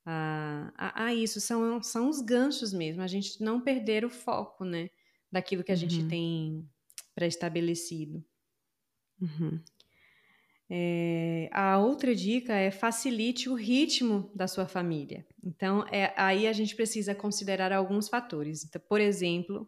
A, 0.06 0.72
a, 0.78 1.06
a, 1.06 1.14
isso, 1.16 1.42
são, 1.42 1.82
são 1.82 2.10
os 2.10 2.22
ganchos 2.22 2.72
mesmo, 2.72 3.02
a 3.02 3.08
gente 3.08 3.42
não 3.42 3.60
perder 3.60 4.06
o 4.06 4.10
foco, 4.10 4.64
né? 4.64 4.92
Daquilo 5.32 5.64
que 5.64 5.72
a 5.72 5.74
uhum. 5.74 5.80
gente 5.80 6.08
tem 6.08 6.70
pré-estabelecido. 7.16 8.24
Uhum. 9.20 9.60
É, 10.70 11.50
a 11.52 11.80
outra 11.80 12.14
dica 12.16 12.54
é 12.54 12.70
facilite 12.70 13.50
o 13.50 13.56
ritmo 13.56 14.32
da 14.36 14.48
sua 14.48 14.68
família. 14.68 15.26
Então, 15.44 15.84
é, 15.92 16.14
aí 16.16 16.48
a 16.48 16.54
gente 16.54 16.76
precisa 16.76 17.16
considerar 17.16 17.74
alguns 17.74 18.08
fatores. 18.08 18.64
Então, 18.64 18.82
por 18.88 19.02
exemplo, 19.02 19.68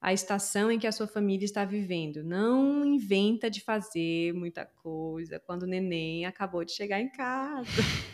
a 0.00 0.12
estação 0.12 0.70
em 0.70 0.78
que 0.78 0.86
a 0.86 0.92
sua 0.92 1.08
família 1.08 1.44
está 1.44 1.64
vivendo. 1.64 2.22
Não 2.22 2.84
inventa 2.84 3.50
de 3.50 3.60
fazer 3.60 4.32
muita 4.34 4.64
coisa 4.64 5.40
quando 5.40 5.64
o 5.64 5.66
neném 5.66 6.26
acabou 6.26 6.64
de 6.64 6.72
chegar 6.72 7.00
em 7.00 7.10
casa. 7.10 7.68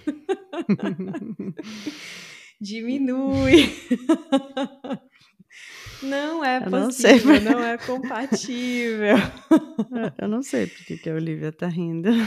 Diminui. 2.60 3.68
Não 6.02 6.44
é 6.44 6.60
possível, 6.60 7.40
não, 7.40 7.52
não 7.52 7.64
é 7.64 7.78
compatível. 7.78 9.16
Eu 10.18 10.28
não 10.28 10.42
sei 10.42 10.66
porque 10.66 10.96
que 10.98 11.08
a 11.08 11.14
Olivia 11.14 11.52
tá 11.52 11.68
rindo. 11.68 12.10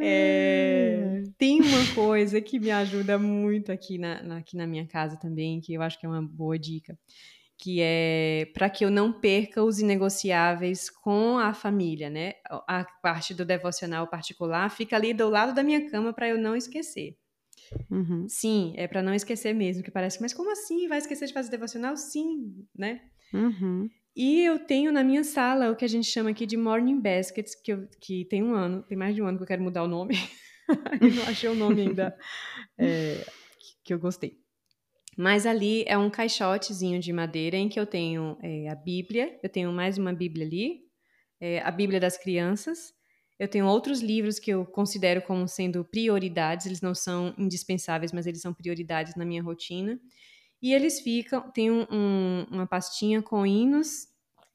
É, 0.00 1.24
tem 1.36 1.60
uma 1.60 1.94
coisa 1.94 2.40
que 2.40 2.60
me 2.60 2.70
ajuda 2.70 3.18
muito 3.18 3.72
aqui 3.72 3.98
na, 3.98 4.22
na, 4.22 4.36
aqui 4.38 4.56
na 4.56 4.64
minha 4.64 4.86
casa 4.86 5.16
também, 5.16 5.60
que 5.60 5.74
eu 5.74 5.82
acho 5.82 5.98
que 5.98 6.06
é 6.06 6.08
uma 6.08 6.22
boa 6.22 6.56
dica, 6.56 6.96
que 7.56 7.80
é 7.82 8.48
para 8.54 8.70
que 8.70 8.84
eu 8.84 8.90
não 8.90 9.12
perca 9.12 9.62
os 9.62 9.80
inegociáveis 9.80 10.88
com 10.88 11.36
a 11.38 11.52
família, 11.52 12.08
né? 12.08 12.34
A 12.48 12.86
parte 13.02 13.34
do 13.34 13.44
devocional 13.44 14.06
particular 14.06 14.70
fica 14.70 14.94
ali 14.94 15.12
do 15.12 15.28
lado 15.28 15.52
da 15.52 15.64
minha 15.64 15.90
cama 15.90 16.12
para 16.12 16.28
eu 16.28 16.38
não 16.38 16.54
esquecer. 16.54 17.16
Uhum. 17.90 18.26
Sim, 18.28 18.72
é 18.76 18.86
para 18.86 19.02
não 19.02 19.14
esquecer 19.14 19.54
mesmo, 19.54 19.82
que 19.82 19.90
parece, 19.90 20.20
mas 20.20 20.34
como 20.34 20.50
assim? 20.50 20.88
Vai 20.88 20.98
esquecer 20.98 21.26
de 21.26 21.32
fazer 21.32 21.50
devocional? 21.50 21.96
Sim, 21.96 22.66
né? 22.76 23.00
Uhum. 23.32 23.88
E 24.16 24.42
eu 24.42 24.58
tenho 24.58 24.90
na 24.90 25.04
minha 25.04 25.22
sala 25.22 25.70
o 25.70 25.76
que 25.76 25.84
a 25.84 25.88
gente 25.88 26.08
chama 26.08 26.30
aqui 26.30 26.44
de 26.44 26.56
Morning 26.56 27.00
Baskets, 27.00 27.54
que, 27.54 27.72
eu, 27.72 27.88
que 28.00 28.24
tem 28.24 28.42
um 28.42 28.52
ano, 28.52 28.82
tem 28.82 28.98
mais 28.98 29.14
de 29.14 29.22
um 29.22 29.26
ano 29.26 29.38
que 29.38 29.44
eu 29.44 29.48
quero 29.48 29.62
mudar 29.62 29.84
o 29.84 29.88
nome. 29.88 30.16
eu 31.00 31.14
não 31.14 31.22
achei 31.24 31.48
o 31.48 31.54
nome 31.54 31.82
ainda 31.82 32.16
é, 32.76 33.24
que 33.84 33.94
eu 33.94 33.98
gostei. 33.98 34.38
Mas 35.16 35.46
ali 35.46 35.84
é 35.86 35.96
um 35.96 36.10
caixotezinho 36.10 37.00
de 37.00 37.12
madeira 37.12 37.56
em 37.56 37.68
que 37.68 37.78
eu 37.78 37.86
tenho 37.86 38.38
é, 38.42 38.68
a 38.68 38.74
Bíblia, 38.74 39.38
eu 39.42 39.48
tenho 39.48 39.72
mais 39.72 39.98
uma 39.98 40.12
Bíblia 40.12 40.46
ali, 40.46 40.80
é, 41.40 41.60
a 41.60 41.70
Bíblia 41.70 42.00
das 42.00 42.16
crianças, 42.16 42.92
eu 43.38 43.46
tenho 43.46 43.66
outros 43.66 44.00
livros 44.00 44.38
que 44.38 44.50
eu 44.50 44.66
considero 44.66 45.22
como 45.22 45.46
sendo 45.46 45.84
prioridades, 45.84 46.66
eles 46.66 46.80
não 46.80 46.94
são 46.94 47.32
indispensáveis, 47.38 48.12
mas 48.12 48.26
eles 48.26 48.40
são 48.40 48.52
prioridades 48.52 49.14
na 49.14 49.24
minha 49.24 49.42
rotina. 49.42 49.98
E 50.60 50.74
eles 50.74 51.00
ficam, 51.00 51.48
tem 51.52 51.70
um, 51.70 51.86
um, 51.88 52.46
uma 52.50 52.66
pastinha 52.66 53.22
com 53.22 53.46
hinos, 53.46 54.08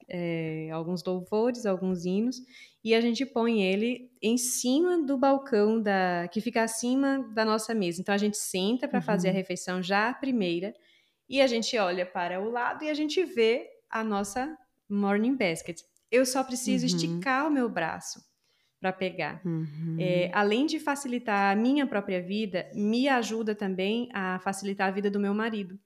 é, 0.06 0.68
alguns 0.70 1.02
louvores, 1.02 1.64
alguns 1.64 2.04
hinos, 2.04 2.36
e 2.84 2.94
a 2.94 3.00
gente 3.00 3.24
põe 3.24 3.62
ele 3.62 4.10
em 4.20 4.36
cima 4.36 5.02
do 5.02 5.16
balcão 5.16 5.80
da 5.80 6.28
que 6.30 6.42
fica 6.42 6.62
acima 6.62 7.26
da 7.34 7.42
nossa 7.42 7.74
mesa. 7.74 8.02
Então 8.02 8.14
a 8.14 8.18
gente 8.18 8.36
senta 8.36 8.86
para 8.86 8.98
uhum. 8.98 9.04
fazer 9.04 9.28
a 9.28 9.30
uhum. 9.30 9.36
refeição 9.38 9.82
já 9.82 10.10
a 10.10 10.14
primeira 10.14 10.74
e 11.26 11.40
a 11.40 11.46
gente 11.46 11.78
olha 11.78 12.04
para 12.04 12.42
o 12.42 12.50
lado 12.50 12.84
e 12.84 12.90
a 12.90 12.94
gente 12.94 13.24
vê 13.24 13.66
a 13.88 14.04
nossa 14.04 14.54
morning 14.86 15.34
basket. 15.34 15.80
Eu 16.10 16.26
só 16.26 16.44
preciso 16.44 16.86
uhum. 16.86 16.94
esticar 16.94 17.46
o 17.46 17.50
meu 17.50 17.70
braço 17.70 18.20
para 18.84 18.92
pegar. 18.92 19.40
Uhum. 19.46 19.96
É, 19.98 20.30
além 20.34 20.66
de 20.66 20.78
facilitar 20.78 21.50
a 21.50 21.58
minha 21.58 21.86
própria 21.86 22.20
vida, 22.20 22.70
me 22.74 23.08
ajuda 23.08 23.54
também 23.54 24.10
a 24.12 24.38
facilitar 24.40 24.88
a 24.88 24.90
vida 24.90 25.10
do 25.10 25.18
meu 25.18 25.32
marido. 25.32 25.80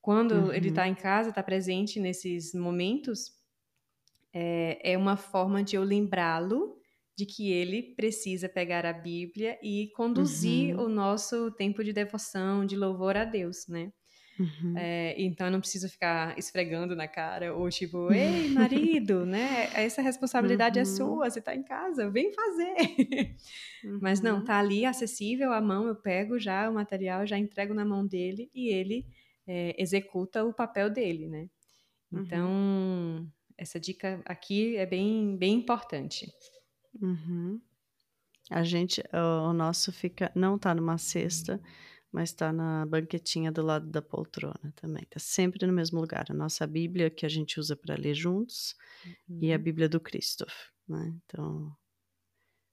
Quando 0.00 0.32
uhum. 0.32 0.52
ele 0.52 0.70
está 0.70 0.88
em 0.88 0.94
casa, 0.94 1.28
está 1.28 1.42
presente 1.42 2.00
nesses 2.00 2.54
momentos, 2.54 3.32
é, 4.32 4.92
é 4.92 4.96
uma 4.96 5.18
forma 5.18 5.62
de 5.62 5.76
eu 5.76 5.82
lembrá-lo 5.82 6.78
de 7.14 7.26
que 7.26 7.52
ele 7.52 7.94
precisa 7.94 8.48
pegar 8.48 8.86
a 8.86 8.92
Bíblia 8.94 9.58
e 9.62 9.90
conduzir 9.94 10.74
uhum. 10.74 10.86
o 10.86 10.88
nosso 10.88 11.50
tempo 11.50 11.84
de 11.84 11.92
devoção, 11.92 12.64
de 12.64 12.76
louvor 12.76 13.14
a 13.14 13.26
Deus, 13.26 13.66
né? 13.68 13.92
Uhum. 14.38 14.74
É, 14.76 15.20
então 15.20 15.48
eu 15.48 15.50
não 15.50 15.60
preciso 15.60 15.88
ficar 15.88 16.38
esfregando 16.38 16.94
na 16.94 17.08
cara 17.08 17.54
ou 17.54 17.68
tipo, 17.68 18.12
ei, 18.12 18.48
marido, 18.50 19.26
né? 19.26 19.68
Essa 19.74 20.00
responsabilidade 20.00 20.78
é 20.78 20.82
uhum. 20.82 20.88
é 20.88 20.94
sua, 20.96 21.30
você 21.30 21.40
tá 21.40 21.54
em 21.54 21.62
casa, 21.62 22.08
vem 22.08 22.32
fazer. 22.32 22.74
Uhum. 23.84 23.98
Mas 24.00 24.20
não, 24.20 24.38
uhum. 24.38 24.44
tá 24.44 24.58
ali 24.58 24.84
acessível 24.84 25.52
à 25.52 25.60
mão, 25.60 25.88
eu 25.88 25.96
pego 25.96 26.38
já 26.38 26.70
o 26.70 26.74
material, 26.74 27.26
já 27.26 27.36
entrego 27.36 27.74
na 27.74 27.84
mão 27.84 28.06
dele 28.06 28.48
e 28.54 28.68
ele 28.68 29.04
é, 29.46 29.74
executa 29.80 30.44
o 30.44 30.52
papel 30.52 30.88
dele, 30.88 31.26
né? 31.26 31.48
Uhum. 32.12 32.20
Então, 32.22 33.32
essa 33.56 33.80
dica 33.80 34.22
aqui 34.24 34.76
é 34.76 34.86
bem, 34.86 35.36
bem 35.36 35.54
importante. 35.54 36.32
Uhum. 37.00 37.60
A 38.50 38.62
gente, 38.62 39.02
o, 39.12 39.50
o 39.50 39.52
nosso 39.52 39.92
fica, 39.92 40.30
não 40.34 40.58
tá 40.58 40.74
numa 40.74 40.96
cesta, 40.96 41.60
mas 42.12 42.30
está 42.30 42.52
na 42.52 42.86
banquetinha 42.86 43.52
do 43.52 43.62
lado 43.62 43.86
da 43.86 44.00
poltrona 44.00 44.72
também. 44.76 45.02
Está 45.02 45.18
sempre 45.18 45.66
no 45.66 45.72
mesmo 45.72 46.00
lugar. 46.00 46.26
A 46.30 46.34
nossa 46.34 46.66
Bíblia 46.66 47.10
que 47.10 47.26
a 47.26 47.28
gente 47.28 47.60
usa 47.60 47.76
para 47.76 47.96
ler 47.96 48.14
juntos 48.14 48.74
uhum. 49.28 49.38
e 49.42 49.52
a 49.52 49.56
uhum. 49.56 49.62
Bíblia 49.62 49.88
do 49.88 50.00
Christoph, 50.00 50.54
né? 50.88 51.14
Então 51.24 51.70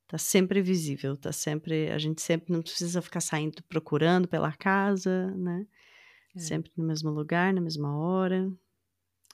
tá 0.07 0.17
sempre 0.17 0.61
visível, 0.61 1.17
tá 1.17 1.31
sempre 1.31 1.91
a 1.91 1.97
gente 1.97 2.21
sempre 2.21 2.53
não 2.53 2.61
precisa 2.61 3.01
ficar 3.01 3.21
saindo 3.21 3.61
procurando 3.63 4.27
pela 4.27 4.51
casa, 4.51 5.31
né? 5.31 5.67
É. 6.35 6.39
Sempre 6.39 6.71
no 6.77 6.85
mesmo 6.85 7.09
lugar, 7.09 7.53
na 7.53 7.61
mesma 7.61 7.97
hora. 7.97 8.51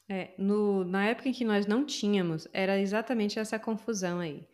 É, 0.09 0.33
no, 0.37 0.83
na 0.83 1.05
época 1.07 1.29
em 1.29 1.31
que 1.31 1.45
nós 1.45 1.65
não 1.65 1.85
tínhamos, 1.85 2.47
era 2.51 2.79
exatamente 2.79 3.39
essa 3.39 3.57
confusão 3.57 4.19
aí. 4.19 4.45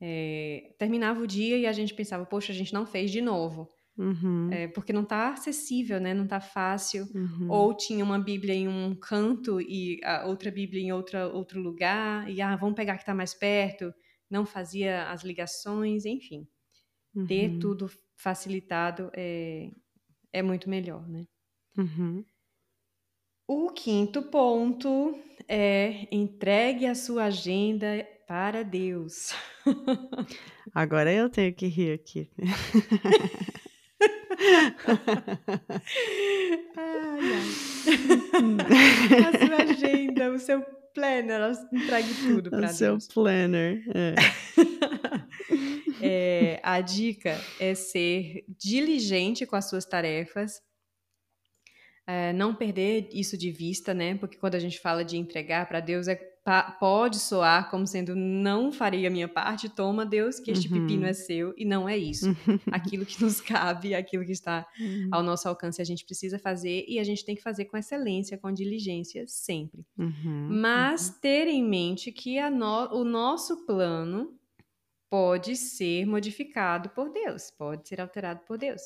É, 0.00 0.74
terminava 0.78 1.20
o 1.20 1.26
dia 1.26 1.58
e 1.58 1.66
a 1.66 1.72
gente 1.72 1.94
pensava, 1.94 2.24
poxa, 2.24 2.52
a 2.52 2.54
gente 2.54 2.72
não 2.72 2.86
fez 2.86 3.10
de 3.10 3.20
novo. 3.20 3.68
Uhum. 3.96 4.50
É, 4.52 4.66
porque 4.68 4.92
não 4.92 5.02
está 5.02 5.32
acessível, 5.32 6.00
né? 6.00 6.12
Não 6.12 6.24
está 6.24 6.40
fácil. 6.40 7.06
Uhum. 7.14 7.50
Ou 7.50 7.76
tinha 7.76 8.04
uma 8.04 8.18
Bíblia 8.18 8.54
em 8.54 8.68
um 8.68 8.94
canto 8.94 9.60
e 9.60 10.00
a 10.04 10.26
outra 10.26 10.50
Bíblia 10.50 10.82
em 10.82 10.92
outra, 10.92 11.28
outro 11.28 11.60
lugar. 11.60 12.28
E, 12.28 12.40
ah, 12.40 12.56
vamos 12.56 12.74
pegar 12.74 12.96
que 12.96 13.02
está 13.02 13.14
mais 13.14 13.34
perto. 13.34 13.92
não 14.28 14.44
fazia 14.44 15.08
as 15.10 15.22
ligações, 15.22 16.04
enfim. 16.04 16.46
Uhum. 17.14 17.26
Ter 17.26 17.58
tudo 17.58 17.88
facilitado 18.16 19.10
é, 19.14 19.70
é 20.32 20.42
muito 20.42 20.68
melhor, 20.68 21.08
né? 21.08 21.24
Uhum. 21.78 22.24
O 23.46 23.70
quinto 23.70 24.22
ponto 24.22 25.16
é 25.46 26.08
entregue 26.10 26.86
a 26.86 26.94
sua 26.94 27.24
agenda 27.24 28.04
para 28.26 28.64
Deus. 28.64 29.34
Agora 30.74 31.12
eu 31.12 31.28
tenho 31.28 31.54
que 31.54 31.66
rir 31.66 31.92
aqui. 31.92 32.30
ai, 36.76 37.20
ai. 37.32 37.48
a 39.26 39.46
sua 39.46 39.56
agenda, 39.72 40.32
o 40.32 40.38
seu 40.38 40.62
planner, 40.94 41.40
entregue 41.72 42.14
tudo 42.22 42.50
para 42.50 42.60
Deus. 42.60 42.72
O 42.72 42.76
seu 42.76 42.98
planner, 43.14 43.84
é. 43.94 44.14
é. 46.56 46.60
A 46.62 46.80
dica 46.80 47.38
é 47.58 47.74
ser 47.74 48.44
diligente 48.48 49.44
com 49.44 49.56
as 49.56 49.68
suas 49.68 49.84
tarefas, 49.84 50.62
é, 52.06 52.32
não 52.32 52.54
perder 52.54 53.08
isso 53.12 53.36
de 53.36 53.50
vista, 53.50 53.92
né? 53.94 54.14
Porque 54.16 54.36
quando 54.36 54.54
a 54.54 54.58
gente 54.58 54.78
fala 54.78 55.04
de 55.04 55.16
entregar 55.16 55.66
para 55.66 55.80
Deus, 55.80 56.06
é, 56.06 56.33
pode 56.78 57.18
soar 57.18 57.70
como 57.70 57.86
sendo 57.86 58.14
não 58.14 58.70
farei 58.70 59.06
a 59.06 59.10
minha 59.10 59.26
parte, 59.26 59.68
toma 59.68 60.04
Deus, 60.04 60.38
que 60.38 60.50
este 60.50 60.70
uhum. 60.70 60.80
pepino 60.80 61.06
é 61.06 61.14
seu, 61.14 61.54
e 61.56 61.64
não 61.64 61.88
é 61.88 61.96
isso. 61.96 62.26
aquilo 62.70 63.06
que 63.06 63.22
nos 63.22 63.40
cabe, 63.40 63.94
aquilo 63.94 64.24
que 64.24 64.32
está 64.32 64.66
uhum. 64.78 65.08
ao 65.10 65.22
nosso 65.22 65.48
alcance, 65.48 65.80
a 65.80 65.84
gente 65.84 66.04
precisa 66.04 66.38
fazer 66.38 66.84
e 66.86 66.98
a 66.98 67.04
gente 67.04 67.24
tem 67.24 67.34
que 67.34 67.42
fazer 67.42 67.64
com 67.64 67.78
excelência, 67.78 68.36
com 68.36 68.52
diligência, 68.52 69.24
sempre. 69.26 69.86
Uhum. 69.96 70.48
Mas 70.50 71.08
uhum. 71.08 71.14
ter 71.22 71.48
em 71.48 71.64
mente 71.64 72.12
que 72.12 72.38
no, 72.50 72.94
o 72.94 73.04
nosso 73.04 73.64
plano 73.64 74.38
pode 75.08 75.56
ser 75.56 76.04
modificado 76.04 76.90
por 76.90 77.10
Deus, 77.10 77.50
pode 77.50 77.88
ser 77.88 78.00
alterado 78.00 78.40
por 78.46 78.58
Deus. 78.58 78.82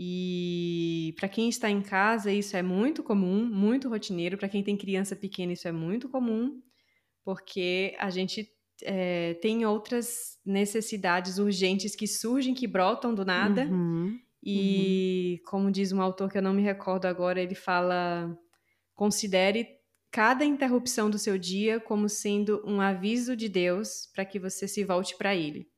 E 0.00 1.12
para 1.18 1.28
quem 1.28 1.48
está 1.48 1.68
em 1.68 1.82
casa, 1.82 2.30
isso 2.30 2.56
é 2.56 2.62
muito 2.62 3.02
comum, 3.02 3.44
muito 3.44 3.88
rotineiro. 3.88 4.38
Para 4.38 4.48
quem 4.48 4.62
tem 4.62 4.76
criança 4.76 5.16
pequena, 5.16 5.52
isso 5.52 5.66
é 5.66 5.72
muito 5.72 6.08
comum, 6.08 6.62
porque 7.24 7.96
a 7.98 8.08
gente 8.08 8.48
é, 8.84 9.34
tem 9.34 9.66
outras 9.66 10.38
necessidades 10.46 11.38
urgentes 11.38 11.96
que 11.96 12.06
surgem, 12.06 12.54
que 12.54 12.68
brotam 12.68 13.12
do 13.12 13.24
nada. 13.24 13.64
Uhum, 13.64 14.16
e, 14.40 15.40
uhum. 15.40 15.50
como 15.50 15.72
diz 15.72 15.90
um 15.90 16.00
autor 16.00 16.30
que 16.30 16.38
eu 16.38 16.42
não 16.42 16.54
me 16.54 16.62
recordo 16.62 17.06
agora, 17.06 17.42
ele 17.42 17.56
fala: 17.56 18.38
considere 18.94 19.66
cada 20.12 20.44
interrupção 20.44 21.10
do 21.10 21.18
seu 21.18 21.36
dia 21.36 21.80
como 21.80 22.08
sendo 22.08 22.62
um 22.64 22.80
aviso 22.80 23.36
de 23.36 23.48
Deus 23.48 24.08
para 24.14 24.24
que 24.24 24.38
você 24.38 24.68
se 24.68 24.84
volte 24.84 25.16
para 25.16 25.34
Ele. 25.34 25.68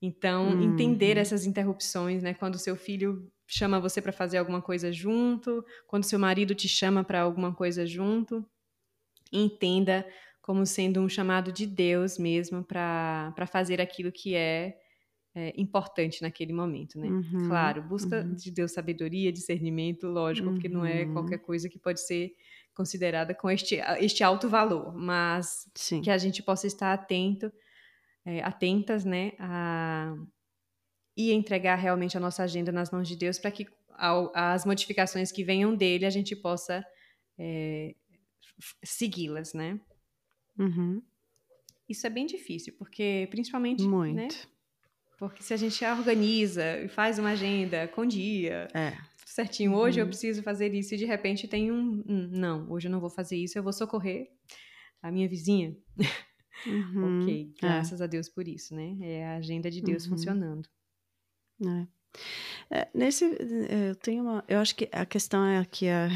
Então, 0.00 0.50
uhum. 0.50 0.62
entender 0.62 1.16
essas 1.16 1.46
interrupções, 1.46 2.22
né? 2.22 2.34
Quando 2.34 2.58
seu 2.58 2.76
filho 2.76 3.30
chama 3.46 3.80
você 3.80 4.00
para 4.00 4.12
fazer 4.12 4.38
alguma 4.38 4.60
coisa 4.60 4.92
junto, 4.92 5.64
quando 5.86 6.04
seu 6.04 6.18
marido 6.18 6.54
te 6.54 6.68
chama 6.68 7.04
para 7.04 7.20
alguma 7.20 7.54
coisa 7.54 7.86
junto, 7.86 8.44
entenda 9.32 10.06
como 10.40 10.66
sendo 10.66 11.00
um 11.00 11.08
chamado 11.08 11.50
de 11.50 11.66
Deus 11.66 12.18
mesmo 12.18 12.62
para 12.62 13.46
fazer 13.50 13.80
aquilo 13.80 14.12
que 14.12 14.34
é, 14.34 14.76
é, 15.34 15.54
importante 15.56 16.20
naquele 16.20 16.52
momento, 16.52 16.98
né? 16.98 17.08
Uhum. 17.08 17.48
Claro, 17.48 17.82
busca 17.82 18.20
uhum. 18.20 18.34
de 18.34 18.50
Deus 18.50 18.72
sabedoria, 18.72 19.32
discernimento, 19.32 20.06
lógico, 20.06 20.50
porque 20.50 20.68
não 20.68 20.84
é 20.84 21.04
uhum. 21.04 21.12
qualquer 21.14 21.38
coisa 21.38 21.68
que 21.68 21.78
pode 21.78 22.00
ser 22.00 22.32
considerada 22.74 23.34
com 23.34 23.50
este, 23.50 23.76
este 24.00 24.22
alto 24.22 24.48
valor, 24.48 24.94
mas 24.94 25.70
Sim. 25.74 26.02
que 26.02 26.10
a 26.10 26.18
gente 26.18 26.42
possa 26.42 26.66
estar 26.66 26.92
atento 26.92 27.50
é, 28.24 28.42
atentas, 28.42 29.04
né, 29.04 29.32
a, 29.38 30.14
e 31.16 31.32
entregar 31.32 31.76
realmente 31.76 32.16
a 32.16 32.20
nossa 32.20 32.42
agenda 32.42 32.72
nas 32.72 32.90
mãos 32.90 33.06
de 33.06 33.16
Deus 33.16 33.38
para 33.38 33.50
que 33.50 33.66
ao, 33.90 34.32
as 34.34 34.64
modificações 34.64 35.30
que 35.30 35.44
venham 35.44 35.74
dele 35.74 36.04
a 36.04 36.10
gente 36.10 36.34
possa 36.34 36.84
é, 37.38 37.94
segui-las, 38.82 39.54
né? 39.54 39.80
Uhum. 40.58 41.02
Isso 41.88 42.06
é 42.06 42.10
bem 42.10 42.26
difícil, 42.26 42.74
porque 42.78 43.28
principalmente, 43.30 43.82
Muito. 43.82 44.16
né? 44.16 44.28
Porque 45.18 45.42
se 45.42 45.54
a 45.54 45.56
gente 45.56 45.84
organiza 45.84 46.80
e 46.80 46.88
faz 46.88 47.18
uma 47.18 47.30
agenda 47.30 47.86
com 47.88 48.04
dia, 48.04 48.68
é. 48.74 48.96
certinho, 49.24 49.74
hoje 49.74 50.00
uhum. 50.00 50.06
eu 50.06 50.08
preciso 50.08 50.42
fazer 50.42 50.74
isso 50.74 50.94
e 50.94 50.98
de 50.98 51.04
repente 51.04 51.46
tem 51.46 51.70
um, 51.70 52.02
um, 52.06 52.28
não, 52.32 52.70
hoje 52.70 52.88
eu 52.88 52.92
não 52.92 53.00
vou 53.00 53.10
fazer 53.10 53.36
isso, 53.36 53.56
eu 53.56 53.62
vou 53.62 53.72
socorrer 53.72 54.28
a 55.02 55.12
minha 55.12 55.28
vizinha. 55.28 55.76
Uhum, 56.66 57.22
ok, 57.22 57.52
é. 57.56 57.60
graças 57.60 58.00
é. 58.00 58.04
a 58.04 58.06
Deus 58.06 58.28
por 58.28 58.46
isso, 58.46 58.74
né? 58.74 58.96
É 59.00 59.26
a 59.26 59.36
agenda 59.36 59.70
de 59.70 59.80
Deus 59.80 60.04
uhum. 60.04 60.10
funcionando. 60.10 60.68
É. 61.62 61.86
É, 62.70 62.88
nesse, 62.94 63.24
é, 63.24 63.90
eu 63.90 63.96
tenho 63.96 64.22
uma, 64.22 64.44
eu 64.48 64.58
acho 64.58 64.74
que 64.74 64.88
a 64.92 65.04
questão 65.04 65.44
é 65.44 65.58
aqui 65.58 65.86
é 65.86 66.08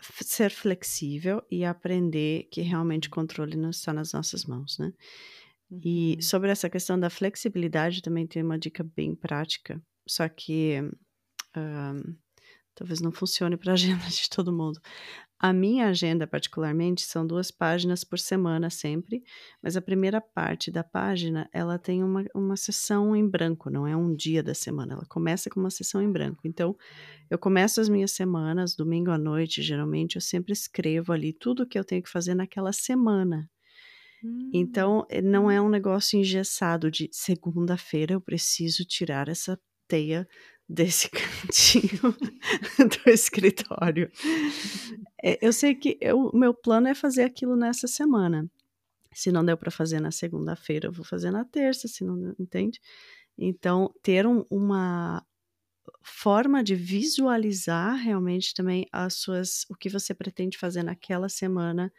ser 0.00 0.50
flexível 0.50 1.42
e 1.50 1.64
aprender 1.64 2.48
que 2.52 2.60
realmente 2.60 3.08
o 3.08 3.10
controle 3.10 3.56
não 3.56 3.70
está 3.70 3.92
nas 3.92 4.12
nossas 4.12 4.44
mãos, 4.44 4.78
né? 4.78 4.92
Uhum. 5.70 5.80
E 5.84 6.22
sobre 6.22 6.50
essa 6.50 6.70
questão 6.70 6.98
da 6.98 7.10
flexibilidade 7.10 8.02
também 8.02 8.26
tem 8.26 8.42
uma 8.42 8.58
dica 8.58 8.84
bem 8.84 9.14
prática, 9.14 9.82
só 10.06 10.28
que 10.28 10.80
um, 11.56 12.16
talvez 12.74 13.00
não 13.00 13.12
funcione 13.12 13.56
para 13.56 13.72
a 13.72 13.74
agenda 13.74 14.06
de 14.06 14.30
todo 14.30 14.52
mundo. 14.52 14.80
A 15.40 15.52
minha 15.52 15.86
agenda, 15.86 16.26
particularmente, 16.26 17.02
são 17.02 17.24
duas 17.24 17.50
páginas 17.50 18.02
por 18.02 18.18
semana 18.18 18.70
sempre, 18.70 19.22
mas 19.62 19.76
a 19.76 19.80
primeira 19.80 20.20
parte 20.20 20.68
da 20.68 20.82
página, 20.82 21.48
ela 21.52 21.78
tem 21.78 22.02
uma, 22.02 22.24
uma 22.34 22.56
sessão 22.56 23.14
em 23.14 23.28
branco, 23.28 23.70
não 23.70 23.86
é 23.86 23.96
um 23.96 24.12
dia 24.12 24.42
da 24.42 24.52
semana, 24.52 24.94
ela 24.94 25.06
começa 25.08 25.48
com 25.48 25.60
uma 25.60 25.70
sessão 25.70 26.02
em 26.02 26.10
branco. 26.10 26.40
Então, 26.44 26.76
eu 27.30 27.38
começo 27.38 27.80
as 27.80 27.88
minhas 27.88 28.10
semanas, 28.10 28.74
domingo 28.74 29.12
à 29.12 29.18
noite, 29.18 29.62
geralmente, 29.62 30.16
eu 30.16 30.20
sempre 30.20 30.52
escrevo 30.52 31.12
ali 31.12 31.32
tudo 31.32 31.62
o 31.62 31.66
que 31.66 31.78
eu 31.78 31.84
tenho 31.84 32.02
que 32.02 32.10
fazer 32.10 32.34
naquela 32.34 32.72
semana. 32.72 33.48
Hum. 34.24 34.50
Então, 34.52 35.06
não 35.22 35.48
é 35.48 35.60
um 35.60 35.68
negócio 35.68 36.18
engessado 36.18 36.90
de 36.90 37.08
segunda-feira 37.12 38.14
eu 38.14 38.20
preciso 38.20 38.84
tirar 38.84 39.28
essa 39.28 39.56
teia 39.86 40.28
desse 40.68 41.08
cantinho 41.10 42.14
do 42.78 43.10
escritório. 43.10 44.10
É, 45.22 45.38
eu 45.44 45.52
sei 45.52 45.74
que 45.74 45.98
o 46.12 46.36
meu 46.36 46.52
plano 46.52 46.88
é 46.88 46.94
fazer 46.94 47.22
aquilo 47.22 47.56
nessa 47.56 47.86
semana. 47.86 48.48
Se 49.12 49.32
não 49.32 49.44
deu 49.44 49.56
para 49.56 49.70
fazer 49.70 50.00
na 50.00 50.10
segunda-feira, 50.10 50.88
eu 50.88 50.92
vou 50.92 51.04
fazer 51.04 51.30
na 51.30 51.44
terça, 51.44 51.88
se 51.88 52.04
não 52.04 52.34
entende? 52.38 52.80
Então, 53.36 53.92
ter 54.02 54.26
um, 54.26 54.44
uma 54.50 55.24
forma 56.02 56.62
de 56.62 56.74
visualizar 56.74 57.96
realmente 57.96 58.52
também 58.54 58.86
as 58.92 59.14
suas 59.14 59.64
o 59.70 59.74
que 59.74 59.88
você 59.88 60.14
pretende 60.14 60.58
fazer 60.58 60.82
naquela 60.82 61.28
semana 61.28 61.92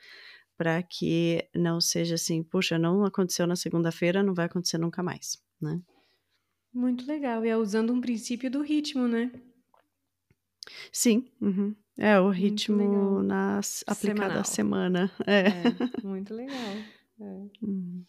para 0.58 0.84
que 0.84 1.48
não 1.56 1.80
seja 1.82 2.16
assim, 2.16 2.44
puxa, 2.44 2.78
não 2.78 3.06
aconteceu 3.06 3.48
na 3.48 3.56
segunda-feira, 3.56 4.22
não 4.22 4.34
vai 4.34 4.46
acontecer 4.46 4.78
nunca 4.78 5.02
mais, 5.02 5.42
né? 5.62 5.82
Muito 6.74 7.06
legal. 7.08 7.46
E 7.46 7.50
é 7.50 7.58
usando 7.58 7.94
um 7.94 8.02
princípio 8.02 8.50
do 8.50 8.62
ritmo, 8.62 9.08
né? 9.08 9.32
Sim. 10.92 11.28
Uhum. 11.42 11.76
É, 11.98 12.20
o 12.20 12.30
ritmo 12.30 13.22
nas, 13.24 13.84
aplicado 13.86 14.40
à 14.40 14.44
semana. 14.44 15.12
É. 15.28 15.48
é 15.48 16.08
muito 16.08 16.34
legal. 16.34 16.76
É. 17.20 17.24
Uhum. 17.62 18.06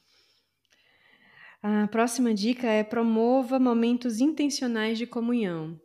A 1.63 1.89
próxima 1.89 2.33
dica 2.33 2.67
é 2.67 2.83
promova 2.83 3.59
momentos 3.59 4.21
intencionais 4.21 4.97
de 4.97 5.07
comunhão. 5.07 5.79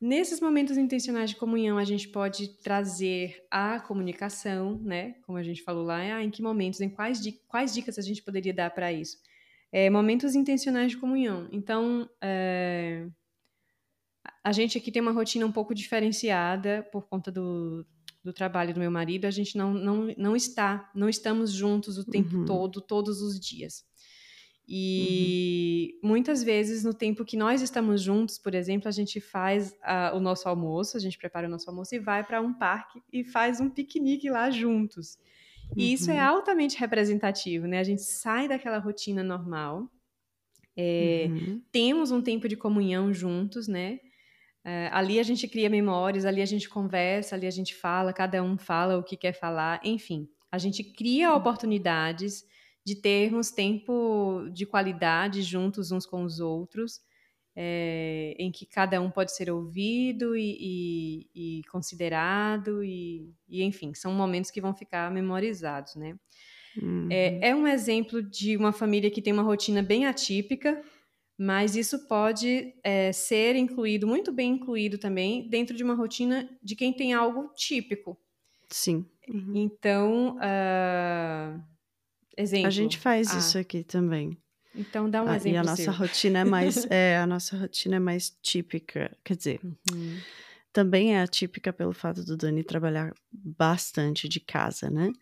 Nesses 0.00 0.40
momentos 0.40 0.78
intencionais 0.78 1.30
de 1.30 1.36
comunhão, 1.36 1.76
a 1.76 1.84
gente 1.84 2.08
pode 2.08 2.48
trazer 2.62 3.46
a 3.50 3.78
comunicação, 3.78 4.80
né? 4.82 5.14
Como 5.26 5.36
a 5.36 5.42
gente 5.42 5.62
falou 5.62 5.84
lá, 5.84 5.98
ah, 5.98 6.24
em 6.24 6.30
que 6.30 6.42
momentos, 6.42 6.80
em 6.80 6.88
quais, 6.88 7.20
quais 7.46 7.74
dicas 7.74 7.98
a 7.98 8.02
gente 8.02 8.22
poderia 8.22 8.54
dar 8.54 8.70
para 8.70 8.90
isso? 8.90 9.18
É, 9.72 9.88
momentos 9.88 10.34
intencionais 10.34 10.92
de 10.92 10.98
comunhão. 10.98 11.48
Então, 11.52 12.08
é, 12.20 13.06
a 14.42 14.52
gente 14.52 14.76
aqui 14.78 14.90
tem 14.90 15.02
uma 15.02 15.12
rotina 15.12 15.46
um 15.46 15.52
pouco 15.52 15.74
diferenciada 15.74 16.86
por 16.90 17.08
conta 17.08 17.30
do, 17.30 17.86
do 18.22 18.32
trabalho 18.32 18.74
do 18.74 18.80
meu 18.80 18.90
marido. 18.90 19.26
A 19.26 19.30
gente 19.30 19.56
não, 19.56 19.72
não, 19.72 20.14
não 20.16 20.36
está, 20.36 20.90
não 20.94 21.08
estamos 21.08 21.52
juntos 21.52 21.98
o 21.98 22.04
tempo 22.04 22.38
uhum. 22.38 22.44
todo, 22.44 22.80
todos 22.80 23.22
os 23.22 23.38
dias. 23.38 23.84
E 24.72 25.98
uhum. 26.02 26.10
muitas 26.10 26.44
vezes, 26.44 26.84
no 26.84 26.94
tempo 26.94 27.24
que 27.24 27.36
nós 27.36 27.60
estamos 27.60 28.02
juntos, 28.02 28.38
por 28.38 28.54
exemplo, 28.54 28.88
a 28.88 28.92
gente 28.92 29.20
faz 29.20 29.76
o 30.14 30.20
nosso 30.20 30.48
almoço, 30.48 30.96
a 30.96 31.00
gente 31.00 31.18
prepara 31.18 31.48
o 31.48 31.50
nosso 31.50 31.68
almoço 31.68 31.94
e 31.94 31.98
vai 31.98 32.24
para 32.24 32.40
um 32.40 32.54
parque 32.54 33.02
e 33.12 33.24
faz 33.24 33.60
um 33.60 33.68
piquenique 33.68 34.30
lá 34.30 34.50
juntos. 34.50 35.18
E 35.76 35.86
uhum. 35.86 35.94
isso 35.94 36.10
é 36.10 36.14
uhum. 36.14 36.36
altamente 36.36 36.78
representativo, 36.78 37.66
né? 37.66 37.78
A 37.78 37.84
gente 37.84 38.02
sai 38.02 38.48
daquela 38.48 38.78
rotina 38.78 39.22
normal, 39.22 39.88
é, 40.76 41.26
uhum. 41.28 41.62
temos 41.70 42.10
um 42.10 42.22
tempo 42.22 42.48
de 42.48 42.56
comunhão 42.56 43.12
juntos, 43.12 43.68
né? 43.68 44.00
É, 44.64 44.88
ali 44.92 45.18
a 45.18 45.22
gente 45.22 45.48
cria 45.48 45.70
memórias, 45.70 46.24
ali 46.24 46.42
a 46.42 46.46
gente 46.46 46.68
conversa, 46.68 47.34
ali 47.34 47.46
a 47.46 47.50
gente 47.50 47.74
fala, 47.74 48.12
cada 48.12 48.42
um 48.42 48.58
fala 48.58 48.98
o 48.98 49.02
que 49.02 49.16
quer 49.16 49.32
falar, 49.32 49.80
enfim. 49.84 50.28
A 50.50 50.58
gente 50.58 50.84
cria 50.84 51.34
oportunidades 51.34 52.44
de 52.84 52.94
termos 52.94 53.50
tempo 53.50 54.48
de 54.52 54.66
qualidade 54.66 55.42
juntos 55.42 55.92
uns 55.92 56.06
com 56.06 56.24
os 56.24 56.40
outros, 56.40 57.00
é, 57.56 58.34
em 58.38 58.50
que 58.50 58.64
cada 58.64 59.00
um 59.00 59.10
pode 59.10 59.34
ser 59.34 59.50
ouvido 59.50 60.36
e, 60.36 60.56
e, 61.34 61.58
e 61.58 61.62
considerado, 61.64 62.82
e, 62.82 63.32
e, 63.48 63.62
enfim, 63.62 63.92
são 63.94 64.12
momentos 64.12 64.50
que 64.50 64.60
vão 64.60 64.74
ficar 64.74 65.10
memorizados, 65.10 65.96
né? 65.96 66.16
Uhum. 66.80 67.08
É, 67.10 67.48
é 67.48 67.54
um 67.54 67.66
exemplo 67.66 68.22
de 68.22 68.56
uma 68.56 68.72
família 68.72 69.10
que 69.10 69.20
tem 69.20 69.32
uma 69.32 69.42
rotina 69.42 69.82
bem 69.82 70.06
atípica, 70.06 70.80
mas 71.36 71.74
isso 71.74 72.06
pode 72.06 72.74
é, 72.84 73.12
ser 73.12 73.56
incluído, 73.56 74.06
muito 74.06 74.30
bem 74.30 74.52
incluído 74.52 74.98
também, 74.98 75.48
dentro 75.48 75.76
de 75.76 75.82
uma 75.82 75.94
rotina 75.94 76.48
de 76.62 76.76
quem 76.76 76.92
tem 76.92 77.12
algo 77.12 77.50
típico. 77.54 78.16
Sim. 78.68 79.04
Uhum. 79.28 79.52
Então, 79.56 80.36
uh, 80.36 81.60
exemplo. 82.36 82.66
A 82.66 82.70
gente 82.70 82.98
faz 82.98 83.32
isso 83.34 83.58
aqui 83.58 83.82
também. 83.82 84.36
Então 84.74 85.10
dá 85.10 85.22
um 85.22 85.28
ah, 85.28 85.36
exemplo. 85.36 85.56
E 85.56 85.56
a 85.56 85.62
nossa 85.62 85.82
seu. 85.82 85.92
rotina 85.92 86.38
é 86.40 86.44
mais, 86.44 86.86
é, 86.90 87.18
a 87.18 87.26
nossa 87.26 87.56
rotina 87.56 87.96
é 87.96 87.98
mais 87.98 88.30
típica, 88.42 89.16
quer 89.24 89.36
dizer, 89.36 89.60
uhum. 89.64 90.18
também 90.72 91.14
é 91.14 91.22
atípica 91.22 91.72
pelo 91.72 91.92
fato 91.92 92.24
do 92.24 92.36
Dani 92.36 92.62
trabalhar 92.62 93.12
bastante 93.32 94.28
de 94.28 94.40
casa, 94.40 94.90
né? 94.90 95.12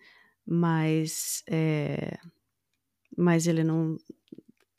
Mas, 0.46 1.42
é, 1.46 2.18
mas 3.16 3.46
ele 3.46 3.64
não 3.64 3.96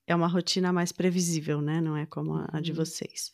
é 0.08 0.16
uma 0.16 0.28
rotina 0.28 0.74
mais 0.74 0.92
previsível, 0.92 1.62
né? 1.62 1.82
Não 1.82 1.96
é 1.96 2.06
como 2.06 2.36
a, 2.36 2.48
a 2.54 2.62
de 2.62 2.72
uhum. 2.72 2.78
vocês. 2.78 3.32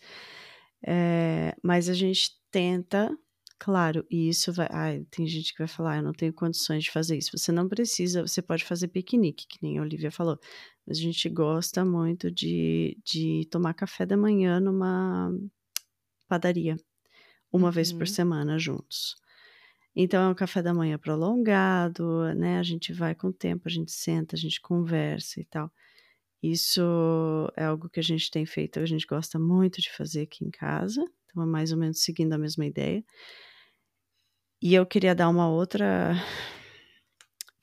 É, 0.86 1.56
mas 1.64 1.90
a 1.90 1.94
gente 1.94 2.32
tenta 2.52 3.18
Claro, 3.58 4.06
e 4.12 4.30
isso 4.30 4.52
vai. 4.52 4.68
Ai, 4.70 5.06
tem 5.10 5.26
gente 5.26 5.54
que 5.54 5.60
vai 5.60 5.68
falar, 5.68 5.94
ah, 5.94 5.98
eu 5.98 6.04
não 6.04 6.14
tenho 6.14 6.34
condições 6.34 6.84
de 6.84 6.92
fazer 6.92 7.18
isso. 7.18 7.38
Você 7.38 7.52
não 7.52 7.68
precisa, 7.70 8.22
você 8.22 8.42
pode 8.42 8.66
fazer 8.66 8.90
piquenique, 8.90 9.48
que 9.48 9.58
nem 9.62 9.78
a 9.78 9.82
Olivia 9.82 10.12
falou. 10.12 10.38
Mas 10.86 10.98
a 10.98 11.02
gente 11.02 11.28
gosta 11.30 11.84
muito 11.84 12.30
de, 12.30 12.98
de 13.04 13.48
tomar 13.50 13.74
café 13.74 14.06
da 14.06 14.16
manhã 14.16 14.60
numa 14.60 15.32
padaria, 16.28 16.76
uma 17.52 17.68
uhum. 17.68 17.72
vez 17.72 17.92
por 17.92 18.02
uhum. 18.02 18.08
semana 18.08 18.60
juntos. 18.60 19.16
Então 19.96 20.24
é 20.24 20.30
um 20.30 20.36
café 20.36 20.62
da 20.62 20.74
manhã 20.74 20.98
prolongado, 20.98 22.34
né? 22.36 22.60
A 22.60 22.64
gente 22.64 22.92
vai 22.92 23.16
com 23.16 23.28
o 23.28 23.34
tempo, 23.34 23.64
a 23.66 23.72
gente 23.72 23.92
senta, 23.92 24.36
a 24.36 24.40
gente 24.40 24.60
conversa 24.60 25.40
e 25.40 25.46
tal. 25.46 25.72
Isso 26.44 26.82
é 27.56 27.66
algo 27.66 27.90
que 27.90 28.00
a 28.00 28.04
gente 28.04 28.30
tem 28.30 28.46
feito, 28.46 28.80
a 28.80 28.86
gente 28.86 29.08
gosta 29.08 29.40
muito 29.40 29.82
de 29.82 29.92
fazer 29.92 30.24
aqui 30.24 30.46
em 30.46 30.52
casa. 30.52 31.04
Então 31.26 31.42
é 31.42 31.46
mais 31.46 31.72
ou 31.72 31.78
menos 31.78 32.04
seguindo 32.04 32.34
a 32.34 32.38
mesma 32.38 32.66
ideia. 32.66 33.04
E 34.62 34.74
eu 34.74 34.86
queria 34.86 35.16
dar 35.16 35.30
uma 35.30 35.50
outra. 35.50 36.14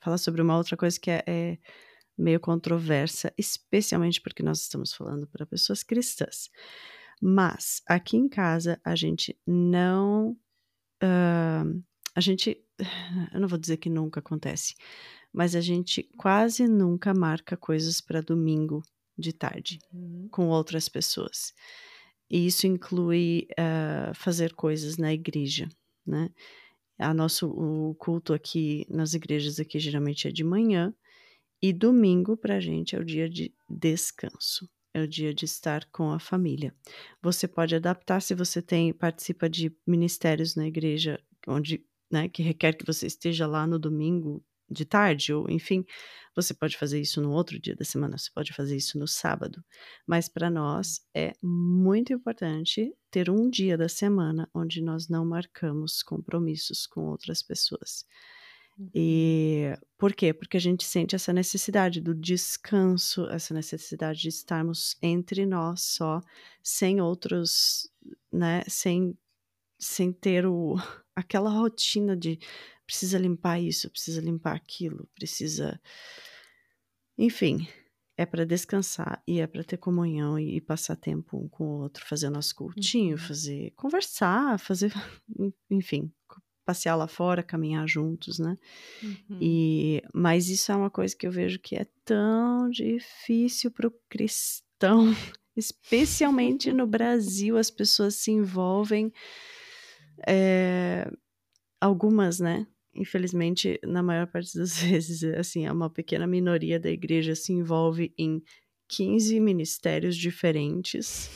falar 0.01 0.17
sobre 0.17 0.41
uma 0.41 0.57
outra 0.57 0.75
coisa 0.75 0.99
que 0.99 1.11
é, 1.11 1.23
é 1.27 1.57
meio 2.17 2.39
controversa, 2.39 3.33
especialmente 3.37 4.21
porque 4.21 4.43
nós 4.43 4.61
estamos 4.61 4.93
falando 4.93 5.27
para 5.27 5.45
pessoas 5.45 5.83
cristãs. 5.83 6.49
Mas 7.21 7.81
aqui 7.87 8.17
em 8.17 8.27
casa 8.27 8.79
a 8.83 8.95
gente 8.95 9.37
não. 9.45 10.31
Uh, 11.01 11.83
a 12.15 12.21
gente. 12.21 12.57
Eu 13.33 13.39
não 13.39 13.47
vou 13.47 13.57
dizer 13.57 13.77
que 13.77 13.89
nunca 13.89 14.19
acontece, 14.19 14.75
mas 15.31 15.55
a 15.55 15.61
gente 15.61 16.03
quase 16.17 16.67
nunca 16.67 17.13
marca 17.13 17.55
coisas 17.55 18.01
para 18.01 18.21
domingo 18.21 18.83
de 19.17 19.31
tarde 19.31 19.79
uhum. 19.93 20.27
com 20.31 20.47
outras 20.47 20.89
pessoas. 20.89 21.53
E 22.29 22.47
isso 22.47 22.65
inclui 22.65 23.47
uh, 23.51 24.13
fazer 24.15 24.53
coisas 24.53 24.97
na 24.97 25.13
igreja, 25.13 25.69
né? 26.05 26.29
A 26.97 27.13
nosso, 27.13 27.47
o 27.49 27.95
culto 27.95 28.33
aqui 28.33 28.85
nas 28.89 29.13
igrejas 29.13 29.59
aqui 29.59 29.79
geralmente 29.79 30.27
é 30.27 30.31
de 30.31 30.43
manhã 30.43 30.93
e 31.63 31.71
domingo 31.71 32.35
para 32.35 32.57
a 32.57 32.59
gente 32.59 32.93
é 32.93 32.99
o 32.99 33.05
dia 33.05 33.29
de 33.29 33.55
descanso, 33.69 34.69
é 34.93 35.01
o 35.01 35.07
dia 35.07 35.33
de 35.33 35.45
estar 35.45 35.85
com 35.93 36.11
a 36.11 36.19
família. 36.19 36.75
Você 37.21 37.47
pode 37.47 37.73
adaptar 37.73 38.21
se 38.21 38.35
você 38.35 38.61
tem 38.61 38.91
participa 38.91 39.49
de 39.49 39.73
ministérios 39.87 40.57
na 40.57 40.67
igreja 40.67 41.17
onde, 41.47 41.81
né, 42.11 42.27
que 42.27 42.43
requer 42.43 42.73
que 42.73 42.85
você 42.85 43.07
esteja 43.07 43.47
lá 43.47 43.65
no 43.65 43.79
domingo 43.79 44.43
de 44.69 44.83
tarde, 44.83 45.33
ou 45.33 45.49
enfim, 45.49 45.85
você 46.35 46.53
pode 46.53 46.77
fazer 46.77 46.99
isso 46.99 47.21
no 47.21 47.31
outro 47.31 47.57
dia 47.57 47.77
da 47.77 47.85
semana, 47.85 48.17
você 48.17 48.29
pode 48.35 48.51
fazer 48.51 48.75
isso 48.75 48.99
no 48.99 49.07
sábado. 49.07 49.63
Mas 50.05 50.27
para 50.27 50.49
nós 50.49 50.99
é 51.15 51.31
muito 51.41 52.11
importante 52.11 52.93
ter 53.09 53.29
um 53.29 53.49
dia 53.49 53.77
da 53.77 53.87
semana 53.87 54.49
onde 54.53 54.81
nós 54.81 55.07
não 55.07 55.25
marcamos 55.25 56.03
compromissos 56.03 56.85
com 56.85 57.05
outras 57.05 57.41
pessoas. 57.41 58.05
E 58.93 59.67
uhum. 59.69 59.75
por 59.97 60.13
quê? 60.13 60.33
Porque 60.33 60.57
a 60.57 60.59
gente 60.59 60.83
sente 60.83 61.15
essa 61.15 61.31
necessidade 61.31 62.01
do 62.01 62.13
descanso, 62.15 63.27
essa 63.29 63.53
necessidade 63.53 64.21
de 64.21 64.29
estarmos 64.29 64.97
entre 65.01 65.45
nós 65.45 65.81
só, 65.81 66.21
sem 66.61 66.99
outros, 66.99 67.89
né, 68.31 68.63
sem 68.67 69.17
sem 69.79 70.11
ter 70.13 70.45
o, 70.45 70.75
aquela 71.15 71.49
rotina 71.49 72.15
de 72.15 72.39
precisa 72.85 73.17
limpar 73.17 73.59
isso, 73.59 73.89
precisa 73.89 74.21
limpar 74.21 74.55
aquilo, 74.55 75.07
precisa. 75.15 75.79
Enfim, 77.17 77.67
é 78.17 78.25
para 78.25 78.45
descansar 78.45 79.21
e 79.27 79.39
é 79.39 79.47
para 79.47 79.63
ter 79.63 79.77
comunhão 79.77 80.37
e, 80.37 80.57
e, 80.57 80.61
passar 80.61 80.95
tempo 80.95 81.37
um 81.37 81.47
com 81.47 81.65
o 81.65 81.81
outro, 81.81 82.05
fazer 82.05 82.29
nosso 82.29 82.55
cultinho, 82.55 83.17
uhum. 83.17 83.21
fazer 83.21 83.71
conversar, 83.75 84.59
fazer, 84.59 84.91
enfim, 85.69 86.11
passear 86.65 86.95
lá 86.95 87.07
fora, 87.07 87.43
caminhar 87.43 87.87
juntos, 87.87 88.39
né? 88.39 88.57
Uhum. 89.01 89.37
E 89.41 90.01
mas 90.13 90.49
isso 90.49 90.71
é 90.71 90.75
uma 90.75 90.89
coisa 90.89 91.15
que 91.15 91.27
eu 91.27 91.31
vejo 91.31 91.59
que 91.59 91.75
é 91.75 91.85
tão 92.05 92.69
difícil 92.69 93.71
para 93.71 93.87
o 93.87 93.93
cristão, 94.09 95.07
especialmente 95.55 96.71
no 96.71 96.87
Brasil, 96.87 97.57
as 97.57 97.69
pessoas 97.69 98.15
se 98.15 98.31
envolvem 98.31 99.11
é, 100.27 101.09
algumas, 101.81 102.39
né? 102.39 102.67
infelizmente, 102.95 103.79
na 103.83 104.03
maior 104.03 104.27
parte 104.27 104.55
das 104.57 104.77
vezes, 104.77 105.23
assim, 105.23 105.65
é 105.65 105.71
uma 105.71 105.89
pequena 105.89 106.27
minoria 106.27 106.79
da 106.79 106.89
igreja 106.89 107.35
se 107.35 107.51
envolve 107.51 108.13
em 108.17 108.41
15 108.89 109.39
ministérios 109.39 110.15
diferentes 110.15 111.29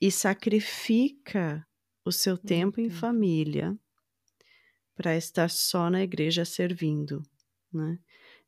e 0.00 0.10
sacrifica 0.10 1.66
o 2.04 2.10
seu 2.10 2.36
tempo 2.36 2.80
em 2.80 2.88
família 2.88 3.76
para 4.94 5.16
estar 5.16 5.48
só 5.50 5.90
na 5.90 6.02
igreja 6.02 6.44
servindo, 6.44 7.22
né? 7.72 7.98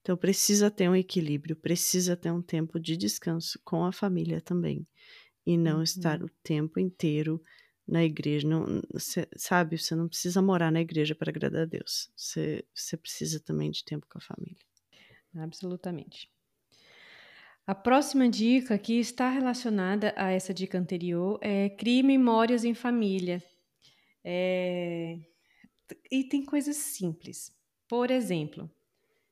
Então 0.01 0.17
precisa 0.17 0.71
ter 0.71 0.89
um 0.89 0.95
equilíbrio, 0.95 1.57
precisa 1.57 2.15
ter 2.15 2.31
um 2.31 2.43
tempo 2.43 2.79
de 2.79 2.97
descanso 2.97 3.59
com 3.65 3.85
a 3.85 3.93
família 3.93 4.41
também 4.41 4.87
e 5.47 5.57
não 5.57 5.77
uhum. 5.77 5.83
estar 5.83 6.23
o 6.23 6.29
tempo 6.43 6.79
inteiro 6.79 7.43
na 7.89 8.05
igreja. 8.05 8.47
Não, 8.47 8.83
cê, 8.99 9.27
sabe, 9.37 9.79
você 9.79 9.95
não 9.95 10.09
precisa 10.09 10.43
morar 10.43 10.71
na 10.71 10.81
igreja 10.81 11.15
para 11.15 11.31
agradar 11.31 11.63
a 11.63 11.67
Deus. 11.67 12.11
Você, 12.15 12.65
você 12.75 12.97
precisa 12.97 13.41
também 13.41 13.71
de 13.71 13.83
tempo 13.83 14.07
com 14.09 14.19
a 14.19 14.21
família. 14.21 14.59
Absolutamente. 15.37 16.31
A 17.67 17.75
próxima 17.75 18.29
dica 18.29 18.77
que 18.79 19.01
está 19.01 19.31
relacionada 19.31 20.13
a 20.17 20.31
essa 20.31 20.53
dica 20.53 20.77
anterior 20.77 21.39
é 21.41 21.71
crie 21.71 22.03
memórias 22.03 22.63
em 22.63 22.75
família. 22.75 23.43
É... 24.23 25.19
E 26.11 26.24
tem 26.24 26.45
coisas 26.45 26.76
simples. 26.76 27.53
Por 27.89 28.11
exemplo, 28.11 28.70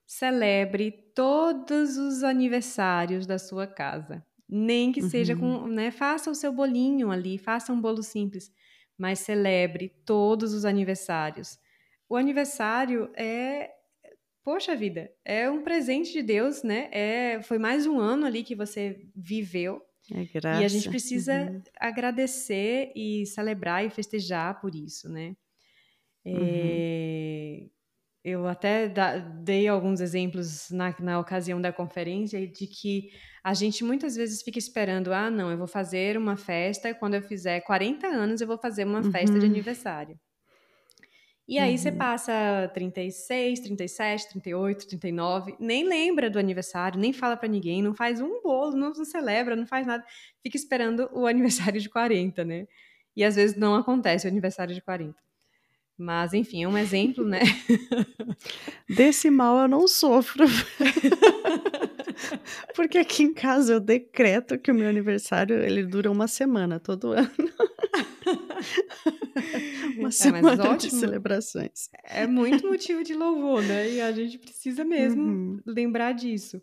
celebre 0.07 0.91
todos 1.15 1.97
os 1.97 2.23
aniversários 2.23 3.27
da 3.27 3.39
sua 3.39 3.67
casa. 3.67 4.25
Nem 4.49 4.93
que 4.93 5.01
uhum. 5.01 5.09
seja 5.09 5.35
com, 5.35 5.47
uhum. 5.47 5.67
né? 5.67 5.91
Faça 5.91 6.31
o 6.31 6.35
seu 6.35 6.53
bolinho 6.53 7.11
ali, 7.11 7.39
faça 7.39 7.73
um 7.73 7.81
bolo 7.81 8.03
simples, 8.03 8.53
mas 8.99 9.21
celebre 9.21 9.89
todos 10.05 10.53
os 10.53 10.65
aniversários. 10.67 11.59
O 12.09 12.17
aniversário 12.17 13.11
é, 13.17 13.71
poxa 14.45 14.77
vida, 14.77 15.11
é 15.25 15.49
um 15.49 15.63
presente 15.63 16.13
de 16.13 16.23
Deus, 16.23 16.63
né? 16.63 16.89
É, 16.93 17.41
foi 17.43 17.59
mais 17.59 17.87
um 17.87 17.99
ano 17.99 18.27
ali 18.27 18.43
que 18.43 18.55
você 18.55 19.07
viveu. 19.17 19.81
É 20.13 20.25
graça. 20.25 20.61
E 20.61 20.65
a 20.65 20.69
gente 20.69 20.91
precisa 20.91 21.51
uhum. 21.51 21.63
agradecer 21.81 22.93
e 22.95 23.25
celebrar 23.25 23.87
e 23.87 23.89
festejar 23.91 24.61
por 24.61 24.75
isso, 24.75 25.09
né? 25.09 25.35
Uhum. 26.25 26.37
É, 26.41 27.67
eu 28.25 28.47
até 28.47 28.89
da, 28.89 29.19
dei 29.19 29.67
alguns 29.67 30.01
exemplos 30.01 30.71
na, 30.71 30.95
na 31.01 31.19
ocasião 31.19 31.61
da 31.61 31.73
conferência 31.73 32.47
de 32.47 32.67
que 32.67 33.11
a 33.43 33.53
gente 33.53 33.83
muitas 33.83 34.15
vezes 34.15 34.43
fica 34.43 34.59
esperando, 34.59 35.13
ah, 35.13 35.29
não, 35.29 35.51
eu 35.51 35.59
vou 35.59 35.67
fazer 35.67 36.17
uma 36.17 36.37
festa 36.37 36.89
e 36.89 36.95
quando 36.95 37.15
eu 37.15 37.23
fizer 37.23 37.61
40 37.63 38.07
anos 38.07 38.41
eu 38.41 38.47
vou 38.47 38.59
fazer 38.59 38.85
uma 38.85 39.01
uhum. 39.01 39.11
festa 39.11 39.39
de 39.39 39.45
uhum. 39.45 39.53
aniversário. 39.53 40.19
E 41.49 41.59
aí 41.59 41.73
uhum. 41.73 41.79
você 41.79 41.91
passa 41.91 42.71
36, 42.73 43.61
37, 43.61 44.29
38, 44.29 44.87
39, 44.87 45.57
nem 45.59 45.85
lembra 45.85 46.31
do 46.31 46.39
aniversário, 46.39 47.01
nem 47.01 47.13
fala 47.13 47.37
para 47.37 47.49
ninguém, 47.49 47.83
não 47.83 47.93
faz 47.93 48.21
um 48.21 48.41
bolo, 48.41 48.77
não, 48.77 48.93
não 48.93 49.05
celebra, 49.05 49.57
não 49.57 49.67
faz 49.67 49.85
nada, 49.85 50.05
fica 50.41 50.57
esperando 50.57 51.11
o 51.13 51.27
aniversário 51.27 51.81
de 51.81 51.91
40, 51.91 52.45
né? 52.45 52.69
E 53.17 53.25
às 53.25 53.35
vezes 53.35 53.57
não 53.57 53.75
acontece 53.75 54.27
o 54.27 54.31
aniversário 54.31 54.73
de 54.73 54.81
40. 54.81 55.15
Mas, 56.03 56.35
enfim, 56.35 56.65
é 56.65 56.69
um 56.69 56.77
exemplo, 56.77 57.25
né? 57.25 57.41
Desse 58.91 59.31
mal 59.31 59.61
eu 59.61 59.69
não 59.69 59.87
sofro. 59.87 60.45
Porque 62.75 62.99
aqui 62.99 63.23
em 63.23 63.33
casa 63.33 63.75
eu 63.75 63.81
decreto 63.81 64.59
que 64.59 64.73
o 64.73 64.75
meu 64.75 64.89
aniversário 64.89 65.63
ele 65.63 65.87
dura 65.87 66.11
uma 66.11 66.27
semana 66.27 66.81
todo 66.81 67.13
ano. 67.13 67.31
uma 69.97 70.09
é, 70.09 70.11
semana 70.11 70.77
de 70.77 70.91
celebrações. 70.91 71.89
É 72.05 72.27
muito 72.27 72.67
motivo 72.67 73.05
de 73.05 73.15
louvor, 73.15 73.63
né? 73.63 73.89
E 73.89 74.01
a 74.01 74.11
gente 74.11 74.39
precisa 74.39 74.85
mesmo 74.85 75.23
uhum. 75.23 75.61
lembrar 75.65 76.11
disso. 76.13 76.61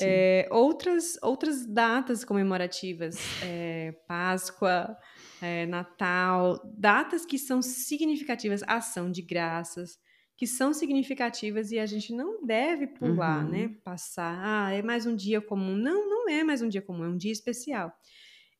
É, 0.00 0.48
outras, 0.50 1.18
outras 1.22 1.66
datas 1.66 2.24
comemorativas, 2.24 3.16
é, 3.42 3.92
Páscoa, 4.06 4.96
é, 5.42 5.66
Natal, 5.66 6.62
datas 6.78 7.26
que 7.26 7.36
são 7.36 7.60
significativas, 7.60 8.62
ação 8.64 9.10
de 9.10 9.20
graças, 9.20 9.98
que 10.36 10.46
são 10.46 10.72
significativas 10.72 11.72
e 11.72 11.80
a 11.80 11.86
gente 11.86 12.14
não 12.14 12.46
deve 12.46 12.86
pular, 12.86 13.44
uhum. 13.44 13.50
né? 13.50 13.76
Passar, 13.84 14.38
ah, 14.40 14.72
é 14.72 14.82
mais 14.82 15.04
um 15.04 15.16
dia 15.16 15.40
comum. 15.40 15.74
Não, 15.74 16.08
não 16.08 16.28
é 16.28 16.44
mais 16.44 16.62
um 16.62 16.68
dia 16.68 16.80
comum, 16.80 17.04
é 17.04 17.08
um 17.08 17.16
dia 17.16 17.32
especial. 17.32 17.92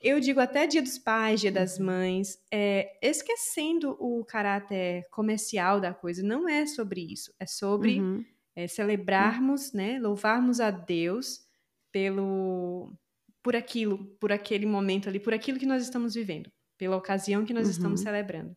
Eu 0.01 0.19
digo 0.19 0.41
até 0.41 0.67
dia 0.67 0.83
dos 0.83 0.99
pais, 0.99 1.41
dia 1.41 1.53
das 1.53 1.79
uhum. 1.79 1.87
mães, 1.87 2.37
é, 2.53 2.99
esquecendo 3.01 3.97
o 4.01 4.25
caráter 4.25 5.07
comercial 5.13 5.81
da 5.81 5.95
coisa. 5.95 6.21
Não 6.21 6.49
é 6.49 6.67
sobre 6.67 7.01
isso, 7.01 7.33
é 7.39 7.47
sobre 7.47 8.01
uhum. 8.01 8.25
é, 8.57 8.67
celebrarmos, 8.67 9.73
né? 9.73 10.01
Louvarmos 10.01 10.59
a 10.59 10.73
Deus 10.73 11.47
pelo 11.93 12.93
por 13.41 13.55
aquilo, 13.57 14.05
por 14.21 14.33
aquele 14.33 14.67
momento 14.67 15.09
ali, 15.09 15.19
por 15.19 15.35
aquilo 15.35 15.59
que 15.59 15.67
nós 15.67 15.83
estamos 15.83 16.15
vivendo, 16.15 16.51
pela 16.83 16.97
ocasião 16.97 17.45
que 17.45 17.55
nós 17.55 17.67
uhum. 17.67 17.71
estamos 17.71 18.01
celebrando. 18.01 18.57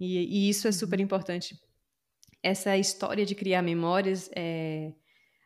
E, 0.00 0.46
e, 0.46 0.48
isso 0.48 0.66
é 0.66 0.72
super 0.72 0.98
uhum. 0.98 1.04
importante 1.04 1.54
essa 2.42 2.78
história 2.78 3.26
de 3.26 3.34
criar 3.34 3.60
memórias, 3.60 4.30
é, 4.34 4.94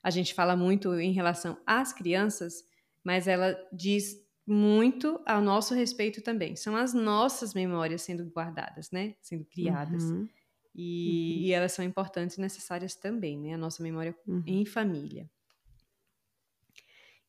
a 0.04 0.11
gente 0.11 0.32
fala 0.32 0.54
muito 0.54 0.94
em 0.94 1.11
relação 1.11 1.59
às 1.66 1.92
crianças, 1.92 2.62
mas 3.02 3.26
ela 3.26 3.59
diz 3.72 4.14
muito 4.46 5.20
ao 5.26 5.42
nosso 5.42 5.74
respeito 5.74 6.22
também. 6.22 6.54
São 6.54 6.76
as 6.76 6.94
nossas 6.94 7.54
memórias 7.54 8.02
sendo 8.02 8.24
guardadas, 8.26 8.92
né? 8.92 9.16
Sendo 9.20 9.44
criadas. 9.44 10.04
Uhum. 10.04 10.28
E, 10.72 11.34
uhum. 11.38 11.42
e, 11.42 11.52
elas 11.52 11.72
são 11.72 11.84
importantes 11.84 12.36
e 12.36 12.40
necessárias 12.40 12.94
também, 12.94 13.40
né? 13.40 13.54
A 13.54 13.59
nossa 13.59 13.82
memória 13.82 14.16
uhum. 14.28 14.44
em 14.46 14.64
família. 14.64 15.28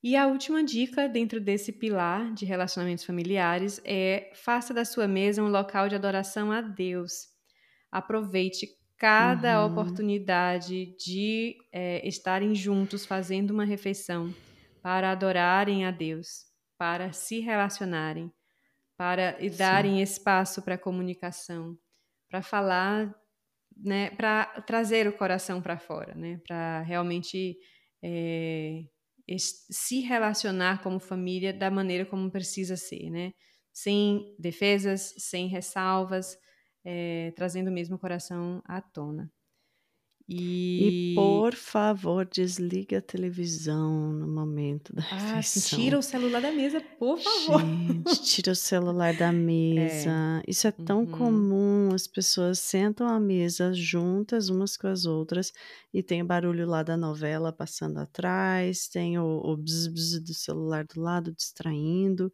E 0.04 0.16
a 0.16 0.28
última 0.28 0.64
dica 0.64 1.10
dentro 1.10 1.42
desse 1.42 1.72
pilar 1.72 2.34
de 2.34 2.46
relacionamentos 2.46 3.04
familiares 3.04 3.82
é 3.84 4.32
faça 4.36 4.74
da 4.74 4.86
sua 4.86 5.08
mesa 5.08 5.42
um 5.42 5.50
local 5.50 5.90
de 5.90 5.96
adoração 5.96 6.52
a 6.52 6.62
Deus. 6.62 7.30
Aproveite 7.92 8.68
cada 8.98 9.64
uhum. 9.64 9.72
oportunidade 9.72 10.96
de 10.98 11.56
é, 11.72 12.08
estarem 12.08 12.54
juntos 12.54 13.06
fazendo 13.06 13.52
uma 13.52 13.66
refeição 13.66 14.34
para 14.82 15.12
adorarem 15.12 15.86
a 15.86 15.92
Deus, 15.92 16.46
para 16.78 17.12
se 17.12 17.40
relacionarem, 17.40 18.32
para 18.96 19.36
darem 19.58 20.02
espaço 20.02 20.62
para 20.62 20.78
comunicação, 20.78 21.78
para 22.30 22.42
falar, 22.42 23.14
né, 23.76 24.10
para 24.12 24.46
trazer 24.62 25.08
o 25.08 25.14
coração 25.14 25.62
para 25.62 25.78
fora, 25.78 26.16
né, 26.16 26.42
para 26.48 26.82
realmente 26.82 27.58
é, 28.02 28.84
se 29.70 30.00
relacionar 30.02 30.82
como 30.84 31.00
família 31.00 31.54
da 31.54 31.70
maneira 31.72 32.06
como 32.06 32.32
precisa 32.32 32.78
ser, 32.78 33.10
né, 33.10 33.34
sem 33.74 34.36
defesas, 34.40 35.14
sem 35.18 35.48
ressalvas, 35.48 36.38
é, 36.86 37.32
trazendo 37.36 37.72
mesmo 37.72 37.96
o 37.98 38.00
coração 38.00 38.62
à 38.66 38.82
tona. 38.82 39.32
E... 40.30 41.12
e... 41.12 41.16
por 41.16 41.56
favor, 41.56 42.26
desliga 42.26 42.98
a 42.98 43.02
televisão 43.02 44.12
no 44.12 44.28
momento 44.28 44.94
da 44.94 45.02
ah, 45.04 45.36
refeição. 45.36 45.80
Tira 45.80 45.98
o 45.98 46.02
celular 46.02 46.42
da 46.42 46.52
mesa, 46.52 46.82
por 46.82 47.18
favor. 47.18 47.62
Gente, 47.62 48.22
tira 48.24 48.52
o 48.52 48.56
celular 48.56 49.16
da 49.16 49.32
mesa. 49.34 50.42
É. 50.46 50.52
Isso 50.52 50.68
é 50.68 50.72
tão 50.72 51.00
uhum. 51.00 51.12
comum. 51.12 51.90
As 51.94 52.08
pessoas 52.08 52.60
sentam 52.60 53.08
à 53.08 53.20
mesa 53.22 53.74
juntas, 53.74 54.50
umas 54.50 54.76
com 54.76 54.88
as 54.88 55.06
outras, 55.06 55.54
e 55.94 56.04
tem 56.04 56.22
o 56.22 56.26
barulho 56.26 56.68
lá 56.68 56.84
da 56.84 56.98
novela 56.98 57.54
passando 57.54 57.98
atrás, 58.00 58.90
tem 58.90 59.18
o, 59.18 59.24
o 59.24 59.56
bzz, 59.56 59.88
bzz 59.88 60.20
do 60.20 60.34
celular 60.34 60.86
do 60.86 61.00
lado 61.00 61.32
distraindo. 61.32 62.32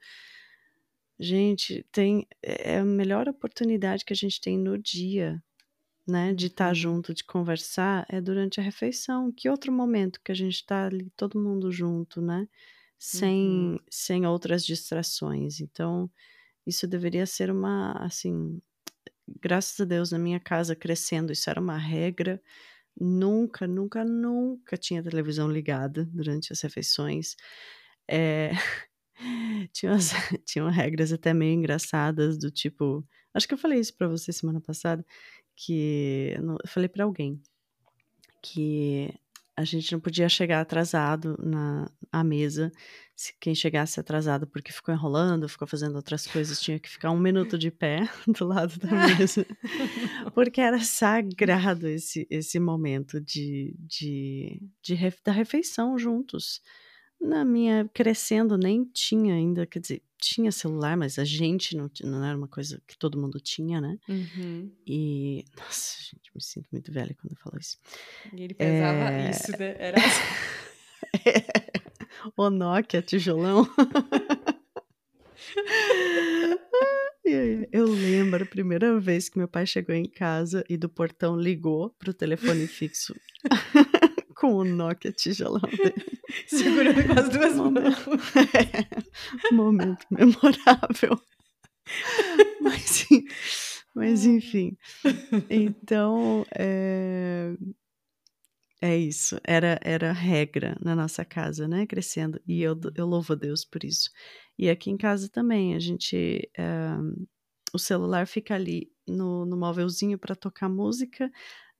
Gente, 1.20 1.86
tem 1.92 2.26
é 2.42 2.80
a 2.80 2.84
melhor 2.84 3.30
oportunidade 3.30 4.04
que 4.04 4.14
a 4.14 4.16
gente 4.16 4.42
tem 4.42 4.58
no 4.58 4.80
dia, 4.80 5.42
né, 6.08 6.34
de 6.34 6.48
estar 6.48 6.70
uhum. 6.70 6.76
junto, 6.76 7.14
de 7.14 7.24
conversar, 7.24 8.06
é 8.10 8.20
durante 8.20 8.60
a 8.60 8.64
refeição. 8.64 9.32
Que 9.32 9.50
outro 9.50 9.72
momento 9.72 10.20
que 10.24 10.32
a 10.32 10.36
gente 10.36 10.56
está 10.56 10.88
ali 10.88 11.10
todo 11.16 11.40
mundo 11.40 11.72
junto, 11.72 12.22
né? 12.22 12.48
Sem, 13.00 13.48
uhum. 13.48 13.80
sem 13.90 14.26
outras 14.26 14.66
distrações. 14.66 15.60
Então, 15.60 16.10
isso 16.66 16.88
deveria 16.88 17.26
ser 17.26 17.52
uma, 17.52 17.94
assim, 17.94 18.62
graças 19.42 19.80
a 19.80 19.86
Deus, 19.86 20.12
na 20.12 20.20
minha 20.20 20.40
casa 20.40 20.76
crescendo, 20.76 21.32
isso 21.32 21.50
era 21.50 21.60
uma 21.60 21.78
regra. 21.78 22.42
Nunca, 23.00 23.68
nunca, 23.68 24.06
nunca 24.06 24.78
tinha 24.78 25.04
televisão 25.04 25.50
ligada 25.50 26.06
durante 26.06 26.54
as 26.54 26.62
refeições. 26.62 27.36
É, 28.08 28.52
tinha, 29.74 29.92
umas, 29.92 30.12
tinha 30.46 30.70
regras 30.70 31.12
até 31.12 31.34
meio 31.34 31.54
engraçadas, 31.54 32.38
do 32.38 32.52
tipo. 32.52 33.06
Acho 33.34 33.48
que 33.48 33.54
eu 33.54 33.58
falei 33.58 33.80
isso 33.80 33.96
para 33.98 34.08
você 34.08 34.32
semana 34.32 34.62
passada, 34.62 35.04
que 35.56 36.36
eu 36.38 36.58
falei 36.68 36.90
para 36.90 37.04
alguém 37.04 37.42
que 38.42 39.14
a 39.56 39.64
gente 39.64 39.92
não 39.92 40.00
podia 40.00 40.28
chegar 40.28 40.60
atrasado 40.60 41.38
na 41.42 41.90
à 42.12 42.24
mesa. 42.24 42.72
Se 43.16 43.34
quem 43.40 43.54
chegasse 43.56 44.00
atrasado 44.00 44.48
porque 44.48 44.72
ficou 44.72 44.94
enrolando, 44.94 45.48
ficou 45.48 45.68
fazendo 45.68 45.96
outras 45.96 46.28
coisas, 46.28 46.60
tinha 46.60 46.80
que 46.80 46.90
ficar 46.90 47.12
um 47.12 47.20
minuto 47.20 47.58
de 47.58 47.72
pé 47.72 48.08
do 48.28 48.46
lado 48.46 48.78
da 48.80 48.90
mesa. 48.90 49.46
porque 50.34 50.60
era 50.60 50.80
sagrado 50.80 51.88
esse, 51.88 52.28
esse 52.30 52.60
momento 52.60 53.22
de, 53.22 53.76
de, 53.80 54.60
de, 54.82 54.96
de 54.96 55.14
da 55.24 55.32
refeição 55.32 55.98
juntos. 55.98 56.62
Na 57.24 57.46
minha 57.46 57.90
crescendo 57.94 58.58
nem 58.58 58.84
tinha 58.84 59.34
ainda, 59.34 59.66
quer 59.66 59.80
dizer, 59.80 60.02
tinha 60.18 60.52
celular, 60.52 60.98
mas 60.98 61.18
a 61.18 61.24
gente 61.24 61.76
não, 61.76 61.90
não 62.04 62.24
era 62.24 62.38
uma 62.38 62.50
coisa 62.50 62.82
que 62.86 62.98
todo 62.98 63.18
mundo 63.18 63.40
tinha, 63.40 63.80
né? 63.80 63.98
Uhum. 64.10 64.70
E, 64.86 65.46
nossa, 65.58 66.02
gente, 66.02 66.30
me 66.36 66.42
sinto 66.42 66.68
muito 66.70 66.92
velha 66.92 67.16
quando 67.22 67.32
eu 67.32 67.38
falo 67.38 67.58
isso. 67.58 67.78
E 68.34 68.44
ele 68.44 68.54
pesava 68.54 69.10
é... 69.10 69.30
isso, 69.30 69.52
né? 69.52 69.76
Era 69.80 69.98
é... 70.00 71.44
O 72.36 72.50
Nokia, 72.50 73.02
tijolão. 73.02 73.66
Eu 77.72 77.86
lembro 77.86 78.44
a 78.44 78.46
primeira 78.46 79.00
vez 79.00 79.30
que 79.30 79.38
meu 79.38 79.48
pai 79.48 79.66
chegou 79.66 79.96
em 79.96 80.06
casa 80.06 80.64
e 80.70 80.76
do 80.76 80.90
portão 80.90 81.40
ligou 81.40 81.90
pro 81.92 82.14
telefone 82.14 82.68
fixo 82.68 83.16
com 84.44 84.56
o 84.56 84.66
Nokia 84.66 85.14
tijolão 85.14 85.62
dele. 85.62 86.20
Segurando 86.48 87.08
com 87.08 87.18
as 87.18 87.30
duas 87.30 87.56
mãos. 87.56 87.96
É, 88.54 89.54
momento 89.56 90.06
memorável. 90.12 91.18
Mas, 92.60 93.08
mas 93.96 94.26
enfim. 94.26 94.78
Então, 95.50 96.46
é, 96.58 97.54
é 98.82 98.98
isso. 98.98 99.40
Era, 99.46 99.80
era 99.82 100.12
regra 100.12 100.78
na 100.82 100.94
nossa 100.94 101.24
casa, 101.24 101.66
né? 101.66 101.88
Crescendo. 101.88 102.42
E 102.46 102.62
eu, 102.62 102.78
eu 102.98 103.06
louvo 103.06 103.32
a 103.32 103.38
Deus 103.38 103.64
por 103.64 103.86
isso. 103.86 104.10
E 104.60 104.70
aqui 104.70 104.92
em 104.92 104.98
casa 104.98 105.30
também, 105.30 105.74
a 105.74 105.80
gente. 105.80 106.52
É, 106.58 106.98
o 107.74 107.80
celular 107.80 108.28
fica 108.28 108.56
ali 108.56 108.92
no, 109.08 109.46
no 109.46 109.56
móvelzinho 109.56 110.18
para 110.18 110.36
tocar 110.36 110.68
música, 110.68 111.32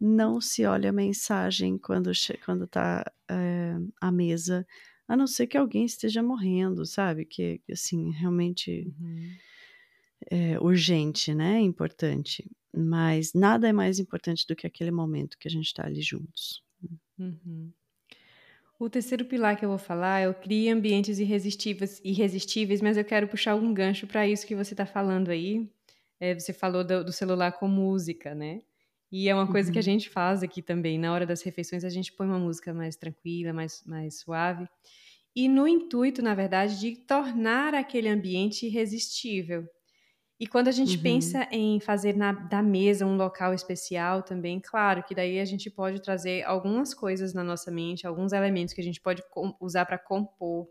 não 0.04 0.42
se 0.42 0.66
olha 0.66 0.90
a 0.90 0.94
mensagem 0.94 1.78
quando 1.78 2.12
quando 2.44 2.66
está 2.66 3.10
é, 3.30 3.76
à 4.02 4.12
mesa, 4.12 4.68
a 5.08 5.16
não 5.16 5.26
ser 5.26 5.48
que 5.48 5.58
alguém 5.58 5.86
esteja 5.86 6.22
morrendo, 6.22 6.86
sabe? 6.86 7.24
Que 7.24 7.62
assim 7.72 8.12
realmente 8.12 8.94
uhum. 9.00 9.32
é 10.30 10.60
urgente, 10.60 11.34
né? 11.34 11.58
Importante. 11.62 12.52
Mas 12.76 13.34
nada 13.34 13.70
é 13.70 13.72
mais 13.72 13.98
importante 13.98 14.46
do 14.46 14.58
que 14.58 14.68
aquele 14.68 14.92
momento 14.92 15.38
que 15.38 15.48
a 15.48 15.52
gente 15.52 15.68
está 15.68 15.86
ali 15.86 16.02
juntos. 16.02 16.62
Uhum. 17.18 17.72
O 18.78 18.90
terceiro 18.90 19.24
pilar 19.24 19.58
que 19.58 19.64
eu 19.64 19.70
vou 19.70 19.78
falar 19.78 20.20
é 20.20 20.28
o 20.28 20.34
crie 20.34 20.70
ambientes 20.70 21.18
irresistíveis, 21.18 22.02
irresistíveis, 22.04 22.82
mas 22.82 22.98
eu 22.98 23.06
quero 23.06 23.30
puxar 23.30 23.54
algum 23.54 23.74
gancho 23.74 24.06
para 24.06 24.28
isso 24.28 24.46
que 24.46 24.56
você 24.56 24.74
está 24.74 24.86
falando 24.86 25.30
aí. 25.30 25.66
É, 26.20 26.34
você 26.38 26.52
falou 26.52 26.84
do, 26.84 27.06
do 27.06 27.14
celular 27.14 27.54
com 27.54 27.70
música, 27.70 28.36
né? 28.36 28.62
E 29.16 29.30
é 29.30 29.36
uma 29.36 29.46
coisa 29.46 29.70
uhum. 29.70 29.74
que 29.74 29.78
a 29.78 29.82
uhum. 29.82 29.84
gente 29.84 30.10
faz 30.10 30.42
aqui 30.42 30.60
também. 30.60 30.98
Na 30.98 31.14
hora 31.14 31.24
das 31.24 31.44
refeições, 31.44 31.84
a 31.84 31.90
gente 31.90 32.12
põe 32.12 32.26
uma 32.26 32.40
música 32.40 32.74
mais 32.74 32.96
tranquila, 32.96 33.54
mais, 33.54 33.84
mais 33.86 34.22
suave. 34.22 34.68
E 35.36 35.48
no 35.48 35.68
intuito, 35.68 36.20
na 36.24 36.34
verdade, 36.34 36.80
de 36.80 36.96
tornar 36.96 37.76
aquele 37.76 38.10
ambiente 38.10 38.66
irresistível. 38.66 39.68
E 40.40 40.48
quando 40.48 40.68
a 40.68 40.72
gente 40.72 40.98
uhum. 40.98 41.04
pensa 41.04 41.48
em 41.52 41.80
fazer 41.80 42.18
na, 42.18 42.32
da 42.32 42.64
mesa 42.64 43.06
um 43.06 43.16
local 43.16 43.54
especial 43.54 44.24
também, 44.24 44.60
claro 44.60 45.04
que 45.04 45.14
daí 45.14 45.40
a 45.40 45.46
gente 45.46 45.70
pode 45.70 46.02
trazer 46.02 46.42
algumas 46.46 46.92
coisas 46.92 47.36
na 47.36 47.44
nossa 47.44 47.70
mente, 47.70 48.08
alguns 48.08 48.34
elementos 48.34 48.74
que 48.74 48.82
a 48.82 48.84
gente 48.84 49.00
pode 49.00 49.22
usar 49.62 49.86
para 49.86 50.00
compor, 50.00 50.68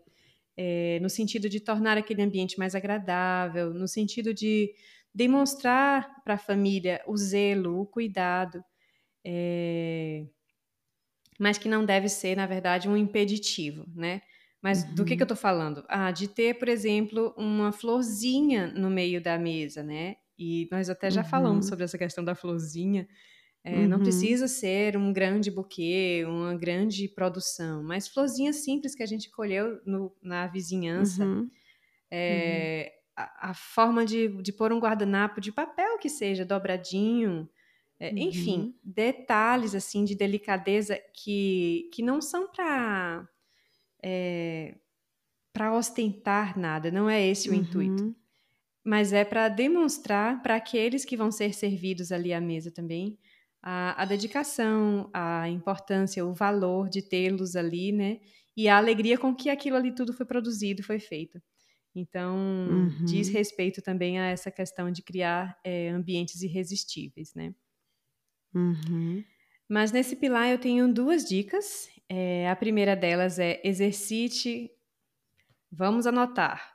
é, 0.57 0.99
no 1.01 1.09
sentido 1.09 1.47
de 1.47 1.61
tornar 1.61 1.97
aquele 1.97 2.21
ambiente 2.21 2.59
mais 2.59 2.75
agradável, 2.75 3.73
no 3.73 3.87
sentido 3.87 4.33
de 4.33 4.69
demonstrar 5.13 6.23
para 6.23 6.35
a 6.35 6.37
família 6.37 7.01
o 7.07 7.15
zelo, 7.15 7.79
o 7.79 7.85
cuidado, 7.85 8.63
é, 9.25 10.25
mas 11.39 11.57
que 11.57 11.69
não 11.69 11.85
deve 11.85 12.09
ser, 12.09 12.35
na 12.35 12.45
verdade, 12.45 12.87
um 12.87 12.97
impeditivo, 12.97 13.85
né? 13.95 14.21
Mas 14.61 14.83
uhum. 14.83 14.95
do 14.95 15.05
que, 15.05 15.17
que 15.17 15.21
eu 15.21 15.25
estou 15.25 15.35
uhum. 15.35 15.41
falando? 15.41 15.83
Ah, 15.89 16.09
de 16.11 16.27
ter, 16.27 16.57
por 16.57 16.69
exemplo, 16.69 17.33
uma 17.37 17.71
florzinha 17.71 18.67
no 18.67 18.89
meio 18.89 19.21
da 19.21 19.37
mesa, 19.37 19.83
né? 19.83 20.15
E 20.39 20.67
nós 20.71 20.89
até 20.89 21.11
já 21.11 21.21
uhum. 21.21 21.27
falamos 21.27 21.67
sobre 21.67 21.83
essa 21.83 21.97
questão 21.97 22.23
da 22.23 22.33
florzinha. 22.33 23.07
É, 23.63 23.79
uhum. 23.79 23.87
Não 23.87 23.99
precisa 23.99 24.47
ser 24.47 24.97
um 24.97 25.11
grande 25.11 25.51
buquê, 25.51 26.23
uma 26.27 26.55
grande 26.55 27.07
produção, 27.07 27.83
mas 27.83 28.07
florzinhas 28.07 28.57
simples 28.57 28.95
que 28.95 29.03
a 29.03 29.05
gente 29.05 29.29
colheu 29.29 29.79
no, 29.85 30.15
na 30.21 30.47
vizinhança. 30.47 31.25
Uhum. 31.25 31.49
É, 32.09 32.91
a, 33.15 33.49
a, 33.49 33.53
forma 33.53 34.05
de, 34.05 34.27
de 34.41 34.51
pôr 34.51 34.71
um 34.71 34.79
guardanapo 34.79 35.39
de 35.39 35.51
papel 35.51 35.97
que 35.97 36.09
seja 36.09 36.45
dobradinho, 36.45 37.49
é, 37.99 38.11
enfim, 38.11 38.59
uhum. 38.59 38.73
detalhes 38.83 39.75
assim 39.75 40.03
de 40.03 40.15
delicadeza 40.15 40.99
que, 41.13 41.89
que 41.93 42.01
não 42.01 42.21
são 42.21 42.47
para 42.47 43.27
é, 44.03 44.75
para 45.53 45.71
ostentar 45.71 46.57
nada, 46.57 46.89
não 46.89 47.09
é 47.09 47.25
esse 47.25 47.49
o 47.49 47.53
uhum. 47.53 47.59
intuito. 47.59 48.15
Mas 48.83 49.13
é 49.13 49.23
para 49.23 49.47
demonstrar 49.47 50.41
para 50.41 50.55
aqueles 50.55 51.05
que 51.05 51.15
vão 51.15 51.31
ser 51.31 51.53
servidos 51.53 52.11
ali 52.11 52.33
à 52.33 52.41
mesa 52.41 52.69
também 52.69 53.17
a, 53.63 54.03
a 54.03 54.05
dedicação, 54.05 55.09
a 55.13 55.47
importância, 55.47 56.25
o 56.25 56.33
valor 56.33 56.89
de 56.89 57.01
tê-los 57.01 57.55
ali, 57.55 57.93
né? 57.93 58.19
E 58.55 58.67
a 58.67 58.77
alegria 58.77 59.17
com 59.17 59.33
que 59.33 59.49
aquilo 59.49 59.77
ali 59.77 59.95
tudo 59.95 60.11
foi 60.11 60.25
produzido, 60.25 60.83
foi 60.83 60.99
feito. 60.99 61.41
Então, 61.95 62.35
uhum. 62.35 63.05
diz 63.05 63.29
respeito 63.29 63.81
também 63.81 64.19
a 64.19 64.27
essa 64.27 64.49
questão 64.49 64.91
de 64.91 65.01
criar 65.01 65.57
é, 65.63 65.89
ambientes 65.89 66.41
irresistíveis, 66.41 67.33
né? 67.35 67.53
Uhum. 68.53 69.23
Mas 69.69 69.91
nesse 69.91 70.15
pilar 70.15 70.49
eu 70.49 70.57
tenho 70.57 70.91
duas 70.91 71.23
dicas 71.23 71.89
é, 72.09 72.49
a 72.49 72.55
primeira 72.55 72.95
delas 72.95 73.39
é 73.39 73.59
exercite. 73.63 74.69
Vamos 75.71 76.05
anotar. 76.05 76.73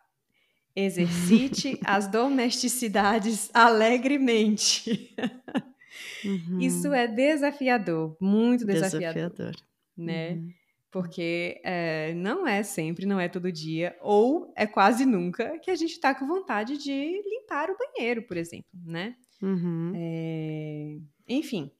Exercite 0.74 1.78
as 1.84 2.08
domesticidades 2.08 3.50
alegremente. 3.54 5.14
Uhum. 6.24 6.60
Isso 6.60 6.92
é 6.92 7.08
desafiador, 7.08 8.16
muito 8.20 8.64
desafiador. 8.64 9.30
Desafiador. 9.30 9.54
Né? 9.96 10.32
Uhum. 10.32 10.52
Porque 10.91 11.61
é, 11.64 12.14
não 12.14 12.47
é 12.47 12.62
sempre, 12.62 13.05
não 13.05 13.20
é 13.20 13.28
todo 13.28 13.53
dia, 13.53 13.97
ou 14.01 14.53
é 14.57 14.66
quase 14.66 15.05
nunca 15.05 15.59
que 15.59 15.70
a 15.70 15.74
gente 15.74 15.93
está 15.93 16.14
com 16.14 16.26
vontade 16.26 16.78
de 16.78 17.22
limpar 17.26 17.70
o 17.70 17.76
banheiro, 17.76 18.22
por 18.22 18.36
exemplo, 18.36 18.70
né? 18.84 19.14
Uhum. 19.43 19.93
É, 19.95 20.97
enfim, 21.28 21.70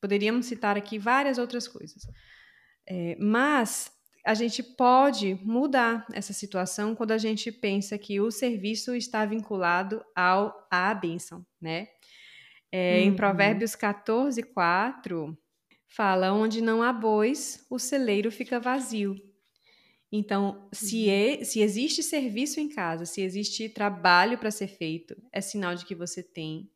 poderíamos 0.00 0.46
citar 0.46 0.76
aqui 0.76 0.98
várias 0.98 1.38
outras 1.38 1.66
coisas. 1.66 2.02
É, 2.86 3.16
mas 3.18 3.90
a 4.24 4.34
gente 4.34 4.62
pode 4.62 5.38
mudar 5.42 6.06
essa 6.12 6.32
situação 6.32 6.94
quando 6.94 7.12
a 7.12 7.18
gente 7.18 7.50
pensa 7.50 7.96
que 7.96 8.20
o 8.20 8.30
serviço 8.30 8.94
está 8.94 9.24
vinculado 9.24 10.04
ao 10.14 10.66
à 10.70 10.94
bênção, 10.94 11.44
né? 11.60 11.88
É, 12.70 12.98
uhum. 12.98 13.06
Em 13.06 13.16
Provérbios 13.16 13.74
14, 13.74 14.42
4, 14.42 15.36
fala: 15.90 16.32
onde 16.32 16.60
não 16.60 16.82
há 16.82 16.92
bois, 16.92 17.66
o 17.68 17.78
celeiro 17.78 18.30
fica 18.30 18.58
vazio. 18.58 19.16
Então, 20.12 20.68
se, 20.72 21.08
é, 21.08 21.44
se 21.44 21.60
existe 21.60 22.02
serviço 22.02 22.58
em 22.58 22.68
casa, 22.68 23.04
se 23.04 23.20
existe 23.20 23.68
trabalho 23.68 24.38
para 24.38 24.50
ser 24.50 24.66
feito, 24.66 25.16
é 25.30 25.40
sinal 25.40 25.74
de 25.74 25.84
que 25.84 25.94
você 25.94 26.22
tem 26.22 26.68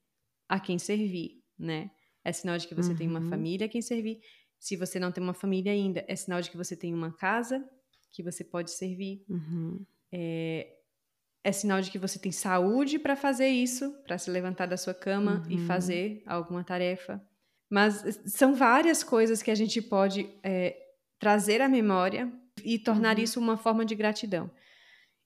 a 0.48 0.60
quem 0.60 0.78
servir, 0.78 1.42
né? 1.58 1.90
É 2.24 2.32
sinal 2.32 2.56
de 2.56 2.68
que 2.68 2.74
você 2.74 2.90
uhum. 2.90 2.96
tem 2.96 3.08
uma 3.08 3.20
uhum. 3.20 3.28
família 3.28 3.66
a 3.66 3.68
quem 3.68 3.82
servir. 3.82 4.20
Se 4.58 4.76
você 4.76 5.00
não 5.00 5.10
tem 5.10 5.22
uma 5.22 5.34
família 5.34 5.72
ainda, 5.72 6.04
é 6.06 6.14
sinal 6.14 6.40
de 6.40 6.50
que 6.50 6.56
você 6.56 6.76
tem 6.76 6.94
uma 6.94 7.12
casa 7.12 7.68
que 8.12 8.22
você 8.22 8.44
pode 8.44 8.70
servir. 8.70 9.24
Uhum. 9.28 9.84
É, 10.12 10.76
é 11.42 11.52
sinal 11.52 11.80
de 11.80 11.90
que 11.90 11.98
você 11.98 12.18
tem 12.18 12.30
saúde 12.30 13.00
para 13.00 13.16
fazer 13.16 13.48
isso, 13.48 13.92
para 14.04 14.16
se 14.16 14.30
levantar 14.30 14.66
da 14.66 14.76
sua 14.76 14.94
cama 14.94 15.42
uhum. 15.44 15.50
e 15.50 15.66
fazer 15.66 16.22
alguma 16.24 16.62
tarefa. 16.62 17.20
Mas 17.75 18.20
são 18.27 18.55
várias 18.55 19.03
coisas 19.03 19.43
que 19.43 19.51
a 19.51 19.55
gente 19.57 19.83
pode 19.83 20.31
é, 20.45 20.77
trazer 21.18 21.61
à 21.61 21.68
memória 21.68 22.33
e 22.64 22.79
tornar 22.79 23.16
uhum. 23.16 23.25
isso 23.25 23.41
uma 23.41 23.57
forma 23.57 23.85
de 23.85 23.97
gratidão. 23.97 24.49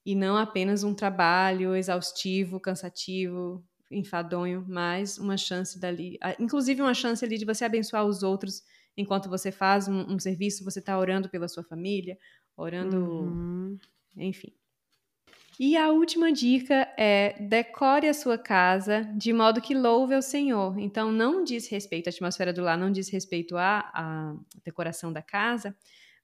E 0.02 0.14
não 0.14 0.34
apenas 0.34 0.82
um 0.82 0.94
trabalho 0.94 1.76
exaustivo, 1.76 2.58
cansativo, 2.58 3.62
enfadonho, 3.90 4.64
mas 4.66 5.18
uma 5.18 5.36
chance 5.36 5.78
dali, 5.78 6.18
inclusive 6.40 6.80
uma 6.80 6.94
chance 6.94 7.22
ali 7.22 7.36
de 7.36 7.44
você 7.44 7.66
abençoar 7.66 8.06
os 8.06 8.22
outros 8.22 8.62
enquanto 8.96 9.28
você 9.28 9.52
faz 9.52 9.86
um, 9.86 10.14
um 10.14 10.18
serviço, 10.18 10.64
você 10.64 10.78
está 10.78 10.98
orando 10.98 11.28
pela 11.28 11.48
sua 11.48 11.62
família, 11.62 12.16
orando, 12.56 12.96
uhum. 12.96 13.78
enfim. 14.16 14.54
E 15.60 15.76
a 15.76 15.90
última 15.90 16.32
dica 16.32 16.88
é 16.96 17.34
decore 17.40 18.06
a 18.06 18.14
sua 18.14 18.38
casa 18.38 19.02
de 19.16 19.32
modo 19.32 19.60
que 19.60 19.74
louve 19.74 20.14
ao 20.14 20.22
Senhor. 20.22 20.78
Então, 20.78 21.10
não 21.10 21.42
diz 21.42 21.68
respeito 21.68 22.06
à 22.06 22.10
atmosfera 22.10 22.52
do 22.52 22.62
lar, 22.62 22.78
não 22.78 22.92
diz 22.92 23.08
respeito 23.08 23.56
à, 23.56 23.80
à 23.92 24.36
decoração 24.64 25.12
da 25.12 25.20
casa, 25.20 25.76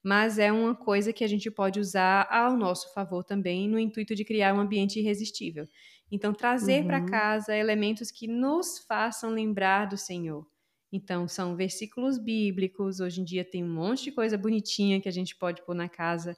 mas 0.05 0.39
é 0.39 0.53
uma 0.53 0.72
coisa 0.72 1.12
que 1.12 1.24
a 1.24 1.26
gente 1.26 1.51
pode 1.51 1.80
usar 1.80 2.28
ao 2.30 2.57
nosso 2.57 2.93
favor 2.95 3.24
também, 3.24 3.68
no 3.68 3.76
intuito 3.76 4.14
de 4.14 4.24
criar 4.24 4.55
um 4.55 4.61
ambiente 4.61 5.01
irresistível. 5.01 5.66
Então, 6.12 6.32
trazer 6.32 6.82
uhum. 6.82 6.87
para 6.87 7.05
casa 7.05 7.57
elementos 7.57 8.12
que 8.12 8.28
nos 8.28 8.78
façam 8.87 9.30
lembrar 9.30 9.87
do 9.87 9.97
Senhor. 9.97 10.47
Então, 10.93 11.26
são 11.26 11.57
versículos 11.57 12.18
bíblicos. 12.18 13.01
Hoje 13.01 13.20
em 13.20 13.24
dia 13.24 13.45
tem 13.45 13.64
um 13.64 13.74
monte 13.74 14.05
de 14.05 14.12
coisa 14.12 14.39
bonitinha 14.39 15.01
que 15.01 15.09
a 15.09 15.12
gente 15.12 15.35
pode 15.35 15.61
pôr 15.64 15.74
na 15.74 15.89
casa 15.89 16.37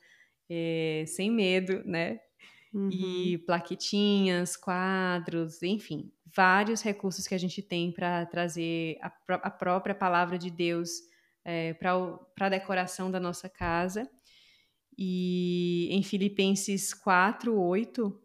é, 0.48 1.04
sem 1.06 1.30
medo, 1.30 1.82
né? 1.84 2.20
Uhum. 2.76 2.90
E 2.90 3.38
plaquetinhas, 3.38 4.54
quadros, 4.54 5.62
enfim, 5.62 6.12
vários 6.26 6.82
recursos 6.82 7.26
que 7.26 7.34
a 7.34 7.38
gente 7.38 7.62
tem 7.62 7.90
para 7.90 8.26
trazer 8.26 8.98
a, 9.00 9.10
a, 9.36 9.50
própria 9.50 9.94
palavra 9.94 10.36
de 10.36 10.50
Deus 10.50 10.90
é, 11.42 11.72
para 11.72 12.20
a 12.40 12.48
decoração 12.50 13.10
da 13.10 13.18
nossa 13.18 13.48
casa. 13.48 14.06
E 14.98 15.88
em 15.90 16.02
Filipenses 16.02 16.92
4, 16.92 17.58
8, 17.58 18.22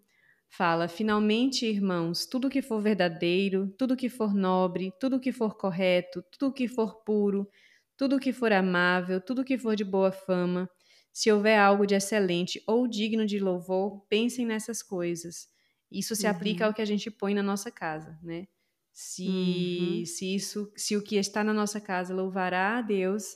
Fala: 0.54 0.90
Finalmente, 0.90 1.66
irmãos, 1.66 2.26
tudo 2.26 2.50
que 2.50 2.62
for 2.62 2.82
verdadeiro, 2.82 3.74
tudo 3.78 3.96
que 3.96 4.10
for 4.10 4.34
nobre, 4.34 4.92
tudo 5.00 5.18
que 5.18 5.32
for 5.32 5.56
correto, 5.56 6.22
tudo 6.30 6.52
que 6.52 6.68
for 6.68 7.06
puro, 7.06 7.50
tudo 7.96 8.20
que 8.20 8.34
for 8.34 8.52
amável, 8.52 9.22
tudo 9.22 9.46
que 9.46 9.58
for 9.58 9.78
de 9.78 9.86
boa 9.86 10.12
fama, 10.12 10.70
se 11.14 11.32
houver 11.32 11.60
algo 11.60 11.86
de 11.86 11.96
excelente 11.96 12.64
ou 12.66 12.88
digno 12.88 13.26
de 13.26 13.40
louvor, 13.40 14.06
pensem 14.08 14.46
nessas 14.46 14.82
coisas. 14.82 15.50
Isso 15.92 16.16
se 16.16 16.26
uhum. 16.26 16.32
aplica 16.32 16.66
ao 16.66 16.74
que 16.74 16.82
a 16.82 16.86
gente 16.86 17.12
põe 17.12 17.34
na 17.34 17.44
nossa 17.44 17.70
casa, 17.70 18.18
né? 18.24 18.48
Se, 18.94 19.28
uhum. 19.28 20.06
se 20.06 20.36
isso, 20.36 20.72
se 20.76 20.96
o 20.96 21.04
que 21.04 21.16
está 21.18 21.44
na 21.44 21.54
nossa 21.54 21.80
casa 21.82 22.14
louvará 22.14 22.78
a 22.78 22.82
Deus, 22.82 23.36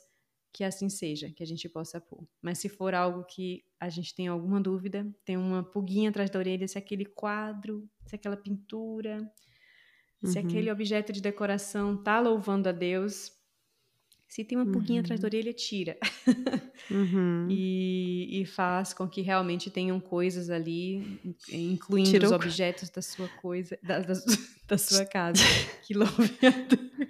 que 0.54 0.64
assim 0.64 0.88
seja, 0.88 1.30
que 1.32 1.44
a 1.44 1.46
gente 1.46 1.68
possa 1.68 2.00
pôr. 2.00 2.26
Mas 2.42 2.60
se 2.60 2.70
for 2.70 2.94
algo 2.94 3.26
que 3.26 3.66
a 3.78 3.90
gente 3.90 4.16
tem 4.16 4.28
alguma 4.28 4.62
dúvida, 4.62 5.06
tem 5.26 5.36
uma 5.36 5.64
pulguinha 5.64 6.10
atrás 6.10 6.30
da 6.30 6.40
orelha, 6.40 6.68
se 6.68 6.78
aquele 6.78 7.06
quadro, 7.06 7.90
se 8.06 8.16
aquela 8.16 8.38
pintura, 8.38 9.18
uhum. 10.24 10.30
se 10.30 10.40
aquele 10.40 10.72
objeto 10.72 11.12
de 11.12 11.22
decoração 11.22 12.02
tá 12.02 12.22
louvando 12.22 12.70
a 12.70 12.72
Deus, 12.72 13.32
se 14.28 14.44
tem 14.44 14.58
uma 14.58 14.72
pulguinha 14.72 15.00
uhum. 15.00 15.06
atrás 15.06 15.20
da 15.20 15.28
uhum. 15.28 15.34
orelha, 15.34 15.54
tira. 15.54 15.98
Uhum. 16.92 17.48
e, 17.50 18.42
e, 18.42 18.46
faz 18.46 18.94
com 18.94 19.08
que 19.08 19.22
realmente 19.22 19.70
tenham 19.70 20.00
coisas 20.00 20.50
ali, 20.50 21.20
incluindo 21.52 22.12
Tirou. 22.12 22.28
os 22.28 22.32
objetos 22.32 22.90
da 22.90 23.02
sua 23.02 23.28
coisa, 23.42 23.78
da, 23.82 24.00
da, 24.00 24.14
da 24.68 24.78
sua 24.78 25.06
casa, 25.06 25.42
que 25.84 25.94
a 25.94 26.50
Deus. 26.50 27.10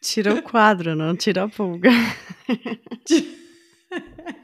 Tira 0.00 0.34
o 0.34 0.42
quadro, 0.42 0.96
não 0.96 1.16
tira 1.16 1.44
a 1.44 1.48
pulga. 1.48 1.90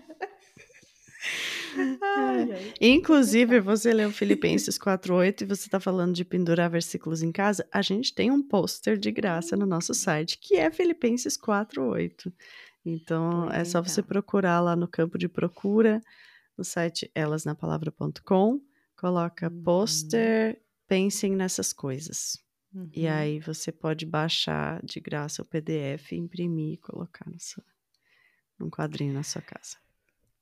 Inclusive, 2.80 3.60
você 3.60 3.92
leu 3.92 4.10
Filipenses 4.10 4.78
4.8 4.78 5.42
e 5.42 5.44
você 5.44 5.66
está 5.66 5.80
falando 5.80 6.14
de 6.14 6.24
pendurar 6.24 6.70
versículos 6.70 7.22
em 7.22 7.32
casa. 7.32 7.66
A 7.72 7.82
gente 7.82 8.14
tem 8.14 8.30
um 8.30 8.42
pôster 8.42 8.98
de 8.98 9.10
graça 9.10 9.56
no 9.56 9.66
nosso 9.66 9.94
site, 9.94 10.38
que 10.38 10.56
é 10.56 10.70
Filipenses 10.70 11.36
4.8. 11.36 12.32
Então, 12.84 13.50
é 13.50 13.64
só 13.64 13.82
você 13.82 14.02
procurar 14.02 14.60
lá 14.60 14.76
no 14.76 14.86
campo 14.86 15.18
de 15.18 15.28
procura, 15.28 16.00
no 16.56 16.64
site 16.64 17.10
elasnapalavra.com, 17.14 18.60
coloca 18.96 19.48
uhum. 19.48 19.62
pôster 19.62 20.60
pensem 20.86 21.34
nessas 21.34 21.72
coisas. 21.72 22.38
Uhum. 22.72 22.88
E 22.92 23.06
aí 23.08 23.40
você 23.40 23.72
pode 23.72 24.06
baixar 24.06 24.80
de 24.84 25.00
graça 25.00 25.42
o 25.42 25.44
PDF, 25.44 26.12
imprimir 26.12 26.74
e 26.74 26.76
colocar 26.76 27.28
no 27.28 27.40
seu, 27.40 27.62
num 28.58 28.70
quadrinho 28.70 29.12
na 29.12 29.22
sua 29.22 29.42
casa. 29.42 29.76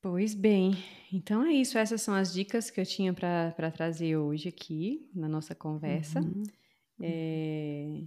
Pois 0.04 0.34
bem, 0.34 0.76
então 1.10 1.46
é 1.46 1.54
isso. 1.54 1.78
Essas 1.78 2.02
são 2.02 2.12
as 2.12 2.30
dicas 2.30 2.70
que 2.70 2.78
eu 2.78 2.84
tinha 2.84 3.14
para 3.14 3.70
trazer 3.70 4.18
hoje 4.18 4.50
aqui 4.50 5.08
na 5.14 5.26
nossa 5.26 5.54
conversa. 5.54 6.20
Uhum. 6.20 6.42
É, 7.00 8.02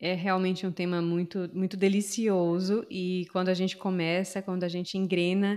é 0.00 0.14
realmente 0.14 0.66
um 0.66 0.72
tema 0.72 1.00
muito, 1.00 1.48
muito 1.54 1.76
delicioso 1.76 2.84
e 2.90 3.28
quando 3.30 3.48
a 3.48 3.54
gente 3.54 3.76
começa, 3.76 4.42
quando 4.42 4.64
a 4.64 4.68
gente 4.68 4.98
engrena 4.98 5.56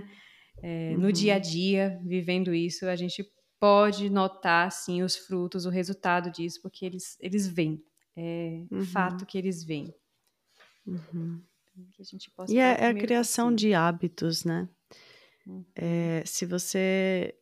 é, 0.62 0.92
uhum. 0.92 1.00
no 1.00 1.12
dia 1.12 1.34
a 1.34 1.38
dia, 1.40 2.00
vivendo 2.06 2.54
isso, 2.54 2.86
a 2.86 2.94
gente 2.94 3.26
pode 3.58 4.08
notar 4.08 4.70
sim 4.70 5.02
os 5.02 5.16
frutos, 5.16 5.66
o 5.66 5.70
resultado 5.70 6.30
disso, 6.30 6.62
porque 6.62 6.86
eles, 6.86 7.16
eles 7.18 7.48
vêm. 7.48 7.82
É 8.16 8.62
uhum. 8.70 8.84
fato 8.84 9.26
que 9.26 9.36
eles 9.36 9.64
vêm. 9.64 9.92
Uhum. 10.86 11.42
Que 11.94 12.00
a 12.00 12.04
gente 12.04 12.30
possa 12.30 12.54
e 12.54 12.58
é, 12.58 12.76
é 12.78 12.86
a 12.86 12.94
criação 12.94 13.48
assim. 13.48 13.56
de 13.56 13.74
hábitos, 13.74 14.44
né? 14.44 14.68
Uhum. 15.46 15.64
É, 15.74 16.22
se 16.24 16.46
você 16.46 17.34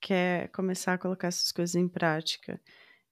quer 0.00 0.48
começar 0.48 0.94
a 0.94 0.98
colocar 0.98 1.28
essas 1.28 1.52
coisas 1.52 1.74
em 1.74 1.88
prática 1.88 2.60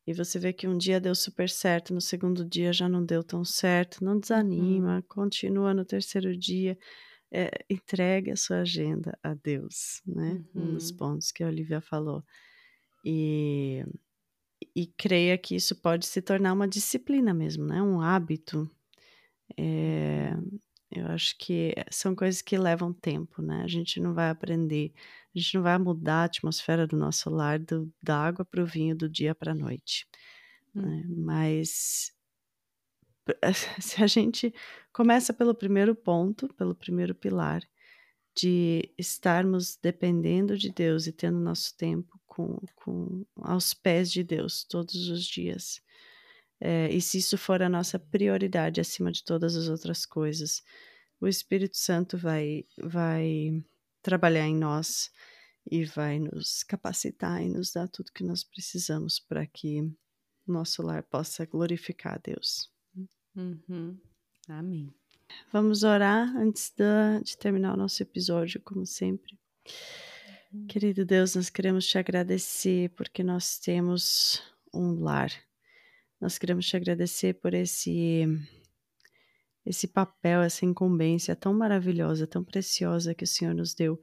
e 0.06 0.12
você 0.12 0.38
vê 0.38 0.52
que 0.52 0.66
um 0.66 0.76
dia 0.76 1.00
deu 1.00 1.14
super 1.14 1.48
certo, 1.48 1.94
no 1.94 2.00
segundo 2.00 2.44
dia 2.44 2.72
já 2.72 2.88
não 2.88 3.04
deu 3.04 3.22
tão 3.22 3.44
certo, 3.44 4.04
não 4.04 4.18
desanima, 4.18 4.96
uhum. 4.96 5.02
continua 5.02 5.72
no 5.72 5.84
terceiro 5.84 6.36
dia, 6.36 6.76
é, 7.30 7.64
entregue 7.70 8.30
a 8.30 8.36
sua 8.36 8.60
agenda 8.60 9.16
a 9.22 9.34
Deus, 9.34 10.02
né? 10.04 10.42
Um 10.54 10.74
dos 10.74 10.90
uhum. 10.90 10.96
pontos 10.96 11.30
que 11.30 11.44
a 11.44 11.46
Olivia 11.46 11.80
falou. 11.80 12.24
E, 13.04 13.84
e 14.74 14.86
creia 14.86 15.38
que 15.38 15.54
isso 15.54 15.76
pode 15.76 16.06
se 16.06 16.20
tornar 16.20 16.52
uma 16.52 16.66
disciplina 16.66 17.32
mesmo, 17.32 17.64
né? 17.64 17.80
Um 17.80 18.00
hábito. 18.00 18.68
É, 19.56 20.36
eu 20.90 21.06
acho 21.06 21.36
que 21.38 21.74
são 21.90 22.14
coisas 22.14 22.42
que 22.42 22.58
levam 22.58 22.92
tempo, 22.92 23.40
né? 23.42 23.62
A 23.62 23.68
gente 23.68 24.00
não 24.00 24.12
vai 24.12 24.30
aprender, 24.30 24.92
a 25.34 25.38
gente 25.38 25.54
não 25.54 25.62
vai 25.62 25.78
mudar 25.78 26.22
a 26.22 26.24
atmosfera 26.24 26.86
do 26.86 26.96
nosso 26.96 27.30
lar 27.30 27.58
do, 27.58 27.92
da 28.02 28.16
água 28.16 28.44
para 28.44 28.62
o 28.62 28.66
vinho 28.66 28.96
do 28.96 29.08
dia 29.08 29.34
para 29.34 29.52
a 29.52 29.54
noite. 29.54 30.06
Hum. 30.74 30.82
Né? 30.82 31.04
Mas 31.08 32.12
se 33.80 34.02
a 34.02 34.06
gente 34.06 34.52
começa 34.92 35.32
pelo 35.32 35.54
primeiro 35.54 35.94
ponto, 35.94 36.52
pelo 36.54 36.74
primeiro 36.74 37.14
pilar, 37.14 37.62
de 38.34 38.92
estarmos 38.96 39.76
dependendo 39.76 40.56
de 40.56 40.72
Deus 40.72 41.06
e 41.06 41.12
tendo 41.12 41.38
nosso 41.38 41.76
tempo 41.76 42.18
com, 42.26 42.58
com 42.76 43.24
aos 43.36 43.74
pés 43.74 44.10
de 44.10 44.22
Deus 44.22 44.64
todos 44.64 45.08
os 45.08 45.24
dias. 45.24 45.82
É, 46.60 46.92
e 46.92 47.00
se 47.00 47.18
isso 47.18 47.38
for 47.38 47.62
a 47.62 47.68
nossa 47.68 47.98
prioridade 47.98 48.80
acima 48.80 49.10
de 49.10 49.24
todas 49.24 49.56
as 49.56 49.68
outras 49.68 50.04
coisas, 50.04 50.62
o 51.20 51.26
Espírito 51.26 51.76
Santo 51.76 52.18
vai, 52.18 52.64
vai 52.78 53.64
trabalhar 54.02 54.46
em 54.46 54.56
nós 54.56 55.10
e 55.70 55.84
vai 55.84 56.18
nos 56.18 56.62
capacitar 56.62 57.42
e 57.42 57.48
nos 57.48 57.72
dar 57.72 57.88
tudo 57.88 58.12
que 58.12 58.24
nós 58.24 58.44
precisamos 58.44 59.18
para 59.18 59.46
que 59.46 59.90
nosso 60.46 60.82
lar 60.82 61.02
possa 61.02 61.46
glorificar 61.46 62.14
a 62.14 62.18
Deus. 62.18 62.70
Uhum. 63.36 63.96
Amém. 64.48 64.92
Vamos 65.52 65.82
orar 65.82 66.36
antes 66.36 66.72
de, 66.76 67.24
de 67.24 67.38
terminar 67.38 67.74
o 67.74 67.76
nosso 67.76 68.02
episódio, 68.02 68.60
como 68.60 68.84
sempre. 68.84 69.38
Uhum. 70.52 70.66
Querido 70.66 71.04
Deus, 71.04 71.36
nós 71.36 71.48
queremos 71.48 71.86
te 71.86 71.98
agradecer 71.98 72.90
porque 72.90 73.22
nós 73.22 73.58
temos 73.58 74.42
um 74.74 75.00
lar 75.00 75.30
nós 76.20 76.38
queremos 76.38 76.66
te 76.66 76.76
agradecer 76.76 77.34
por 77.34 77.54
esse 77.54 78.26
esse 79.64 79.86
papel, 79.86 80.40
essa 80.40 80.64
incumbência 80.64 81.36
tão 81.36 81.52
maravilhosa, 81.52 82.26
tão 82.26 82.42
preciosa 82.42 83.14
que 83.14 83.24
o 83.24 83.26
Senhor 83.26 83.54
nos 83.54 83.74
deu 83.74 84.00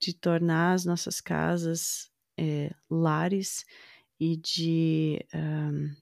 de 0.00 0.14
tornar 0.14 0.72
as 0.72 0.84
nossas 0.84 1.20
casas 1.20 2.10
é, 2.38 2.74
lares 2.90 3.64
e 4.18 4.36
de 4.36 5.24
um, 5.34 5.94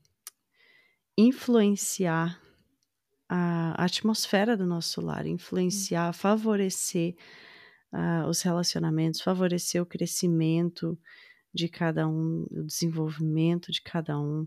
influenciar 1.17 2.41
a 3.29 3.85
atmosfera 3.85 4.57
do 4.57 4.67
nosso 4.67 5.01
lar, 5.01 5.27
influenciar, 5.27 6.13
favorecer 6.13 7.17
uh, 7.93 8.29
os 8.29 8.43
relacionamentos, 8.43 9.23
favorecer 9.23 9.81
o 9.81 9.87
crescimento 9.87 10.99
de 11.53 11.69
cada 11.69 12.07
um, 12.07 12.47
o 12.51 12.65
desenvolvimento 12.65 13.73
de 13.73 13.81
cada 13.81 14.19
um 14.19 14.47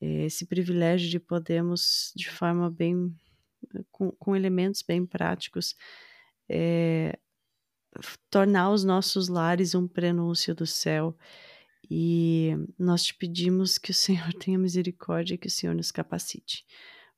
esse 0.00 0.46
privilégio 0.46 1.08
de 1.08 1.18
podermos, 1.18 2.12
de 2.14 2.30
forma 2.30 2.70
bem, 2.70 3.14
com, 3.90 4.10
com 4.12 4.36
elementos 4.36 4.82
bem 4.82 5.04
práticos, 5.06 5.74
é, 6.48 7.18
tornar 8.30 8.70
os 8.70 8.84
nossos 8.84 9.28
lares 9.28 9.74
um 9.74 9.86
prenúncio 9.86 10.54
do 10.54 10.66
céu. 10.66 11.16
E 11.88 12.52
nós 12.78 13.04
te 13.04 13.14
pedimos 13.14 13.78
que 13.78 13.90
o 13.90 13.94
Senhor 13.94 14.32
tenha 14.34 14.58
misericórdia 14.58 15.34
e 15.34 15.38
que 15.38 15.48
o 15.48 15.50
Senhor 15.50 15.74
nos 15.74 15.90
capacite, 15.90 16.64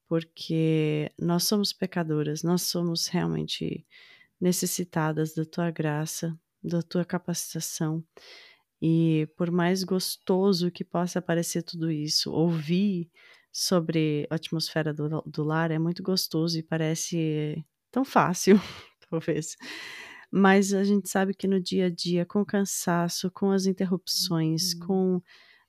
porque 0.07 1.11
nós 1.19 1.45
somos 1.45 1.73
pecadoras, 1.73 2.43
nós 2.43 2.63
somos 2.63 3.07
realmente 3.07 3.87
necessitadas 4.41 5.35
da 5.35 5.45
tua 5.45 5.71
graça, 5.71 6.39
da 6.63 6.83
tua 6.83 7.05
capacitação. 7.05 8.05
E 8.81 9.29
por 9.37 9.51
mais 9.51 9.83
gostoso 9.83 10.71
que 10.71 10.85
possa 10.85 11.21
parecer 11.21 11.63
tudo 11.63 11.91
isso, 11.91 12.33
ouvir 12.33 13.11
sobre 13.51 14.27
a 14.31 14.37
atmosfera 14.37 14.95
do, 14.95 15.23
do 15.27 15.43
lar 15.43 15.71
é 15.71 15.79
muito 15.79 16.03
gostoso 16.03 16.59
e 16.59 16.63
parece 16.63 17.65
tão 17.91 18.05
fácil, 18.05 18.57
talvez. 19.11 19.57
Mas 20.31 20.73
a 20.73 20.85
gente 20.85 21.09
sabe 21.09 21.35
que 21.35 21.49
no 21.49 21.61
dia 21.61 21.87
a 21.87 21.91
dia, 21.91 22.25
com 22.25 22.43
o 22.43 22.47
cansaço, 22.47 23.31
com 23.31 23.51
as 23.51 23.67
interrupções, 23.67 24.75
uhum. 24.75 24.81
com 24.81 25.23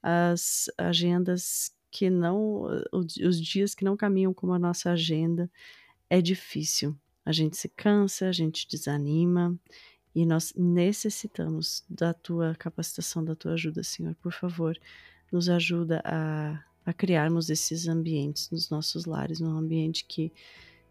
as 0.04 0.66
agendas 0.78 1.72
que 1.92 2.10
não, 2.10 2.64
os 2.94 3.42
dias 3.42 3.74
que 3.74 3.84
não 3.84 3.98
caminham 3.98 4.34
como 4.34 4.54
a 4.54 4.60
nossa 4.60 4.92
agenda, 4.92 5.50
é 6.10 6.22
difícil. 6.22 6.96
A 7.26 7.32
gente 7.32 7.58
se 7.58 7.70
cansa, 7.70 8.28
a 8.28 8.32
gente 8.32 8.68
desanima 8.68 9.58
e 10.20 10.26
nós 10.26 10.54
necessitamos 10.54 11.82
da 11.90 12.14
tua 12.14 12.54
capacitação, 12.54 13.24
da 13.24 13.36
tua 13.36 13.54
ajuda, 13.54 13.82
Senhor. 13.84 14.14
Por 14.16 14.34
favor, 14.34 14.78
nos 15.32 15.48
ajuda 15.48 16.02
a, 16.04 16.62
a 16.86 16.92
criarmos 16.92 17.50
esses 17.50 17.88
ambientes 17.88 18.50
nos 18.52 18.70
nossos 18.70 19.06
lares, 19.06 19.40
um 19.40 19.58
ambiente 19.58 20.04
que, 20.04 20.30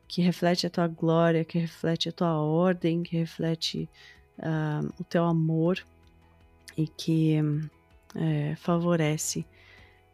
que 0.08 0.22
reflete 0.22 0.66
a 0.66 0.70
tua 0.70 0.88
glória, 0.88 1.44
que 1.44 1.58
reflete 1.58 2.08
a 2.08 2.12
tua 2.12 2.40
ordem, 2.40 3.02
que 3.02 3.18
reflete 3.18 3.86
uh, 4.38 4.94
o 4.98 5.04
teu 5.04 5.24
amor 5.24 5.84
e 6.74 6.88
que 6.88 7.36
é, 8.14 8.56
favorece 8.56 9.44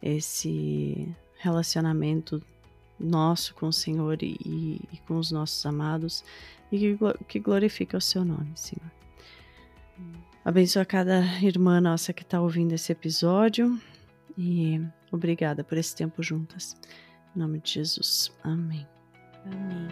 esse 0.02 1.06
relacionamento 1.36 2.42
nosso 2.98 3.54
com 3.54 3.68
o 3.68 3.72
Senhor 3.72 4.20
e, 4.24 4.80
e 4.92 4.98
com 5.06 5.18
os 5.18 5.30
nossos 5.30 5.64
amados 5.64 6.24
e 6.72 6.80
que, 6.80 6.98
que 7.28 7.38
glorifica 7.38 7.96
o 7.96 8.00
seu 8.00 8.24
nome, 8.24 8.50
Senhor. 8.56 9.03
Abençoa 10.44 10.84
cada 10.84 11.20
irmã 11.42 11.80
nossa 11.80 12.12
que 12.12 12.22
está 12.22 12.40
ouvindo 12.40 12.72
esse 12.72 12.92
episódio 12.92 13.80
e 14.36 14.80
obrigada 15.10 15.64
por 15.64 15.78
esse 15.78 15.94
tempo 15.96 16.22
juntas. 16.22 16.76
Em 17.34 17.38
nome 17.38 17.60
de 17.60 17.72
Jesus. 17.72 18.30
Amém. 18.42 18.86
Amém. 19.46 19.88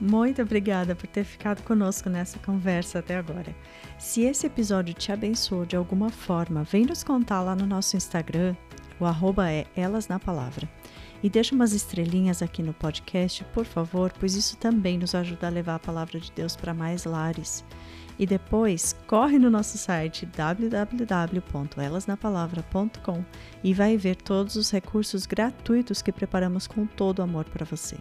Muito 0.00 0.42
obrigada 0.42 0.94
por 0.94 1.06
ter 1.06 1.24
ficado 1.24 1.62
conosco 1.62 2.10
nessa 2.10 2.38
conversa 2.40 2.98
até 2.98 3.16
agora. 3.16 3.56
Se 3.98 4.22
esse 4.22 4.46
episódio 4.46 4.92
te 4.92 5.10
abençoou 5.10 5.64
de 5.64 5.76
alguma 5.76 6.10
forma, 6.10 6.62
vem 6.64 6.84
nos 6.84 7.02
contar 7.02 7.40
lá 7.40 7.56
no 7.56 7.64
nosso 7.64 7.96
Instagram. 7.96 8.54
O 9.00 9.06
arroba 9.06 9.50
é 9.50 9.66
Elas 9.74 10.06
na 10.06 10.18
Palavra. 10.18 10.68
E 11.24 11.30
deixa 11.30 11.54
umas 11.54 11.72
estrelinhas 11.72 12.42
aqui 12.42 12.62
no 12.62 12.74
podcast, 12.74 13.42
por 13.44 13.64
favor, 13.64 14.12
pois 14.20 14.34
isso 14.34 14.58
também 14.58 14.98
nos 14.98 15.14
ajuda 15.14 15.46
a 15.46 15.50
levar 15.50 15.76
a 15.76 15.78
palavra 15.78 16.20
de 16.20 16.30
Deus 16.30 16.54
para 16.54 16.74
mais 16.74 17.06
lares. 17.06 17.64
E 18.18 18.26
depois, 18.26 18.94
corre 19.06 19.38
no 19.38 19.48
nosso 19.48 19.78
site 19.78 20.26
www.elasnapalavra.com 20.26 23.24
e 23.62 23.72
vai 23.72 23.96
ver 23.96 24.16
todos 24.16 24.56
os 24.56 24.70
recursos 24.70 25.24
gratuitos 25.24 26.02
que 26.02 26.12
preparamos 26.12 26.66
com 26.66 26.84
todo 26.84 27.22
amor 27.22 27.46
para 27.46 27.64
você. 27.64 27.96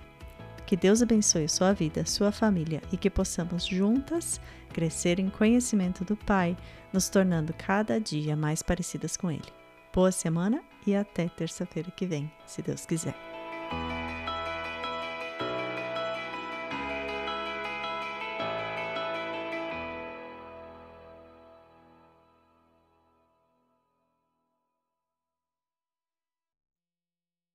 Que 0.66 0.76
Deus 0.76 1.02
abençoe 1.02 1.48
sua 1.48 1.72
vida, 1.72 2.06
sua 2.06 2.30
família 2.30 2.82
e 2.91 2.98
que 2.98 3.10
possamos 3.10 3.66
juntas 3.66 4.41
crescer 4.74 5.18
em 5.18 5.30
conhecimento 5.30 6.04
do 6.04 6.18
Pai, 6.18 6.58
nos 6.91 7.08
tornando 7.08 7.54
cada 7.54 8.02
dia 8.02 8.36
mais 8.36 8.62
parecidas 8.62 9.16
com 9.16 9.32
Ele. 9.32 9.48
Boa 9.94 10.12
semana 10.12 10.62
e 10.85 10.95
até 10.95 11.27
terça-feira 11.30 11.91
que 11.91 12.05
vem, 12.05 12.31
se 12.45 12.61
Deus 12.61 12.85
quiser. 12.85 13.15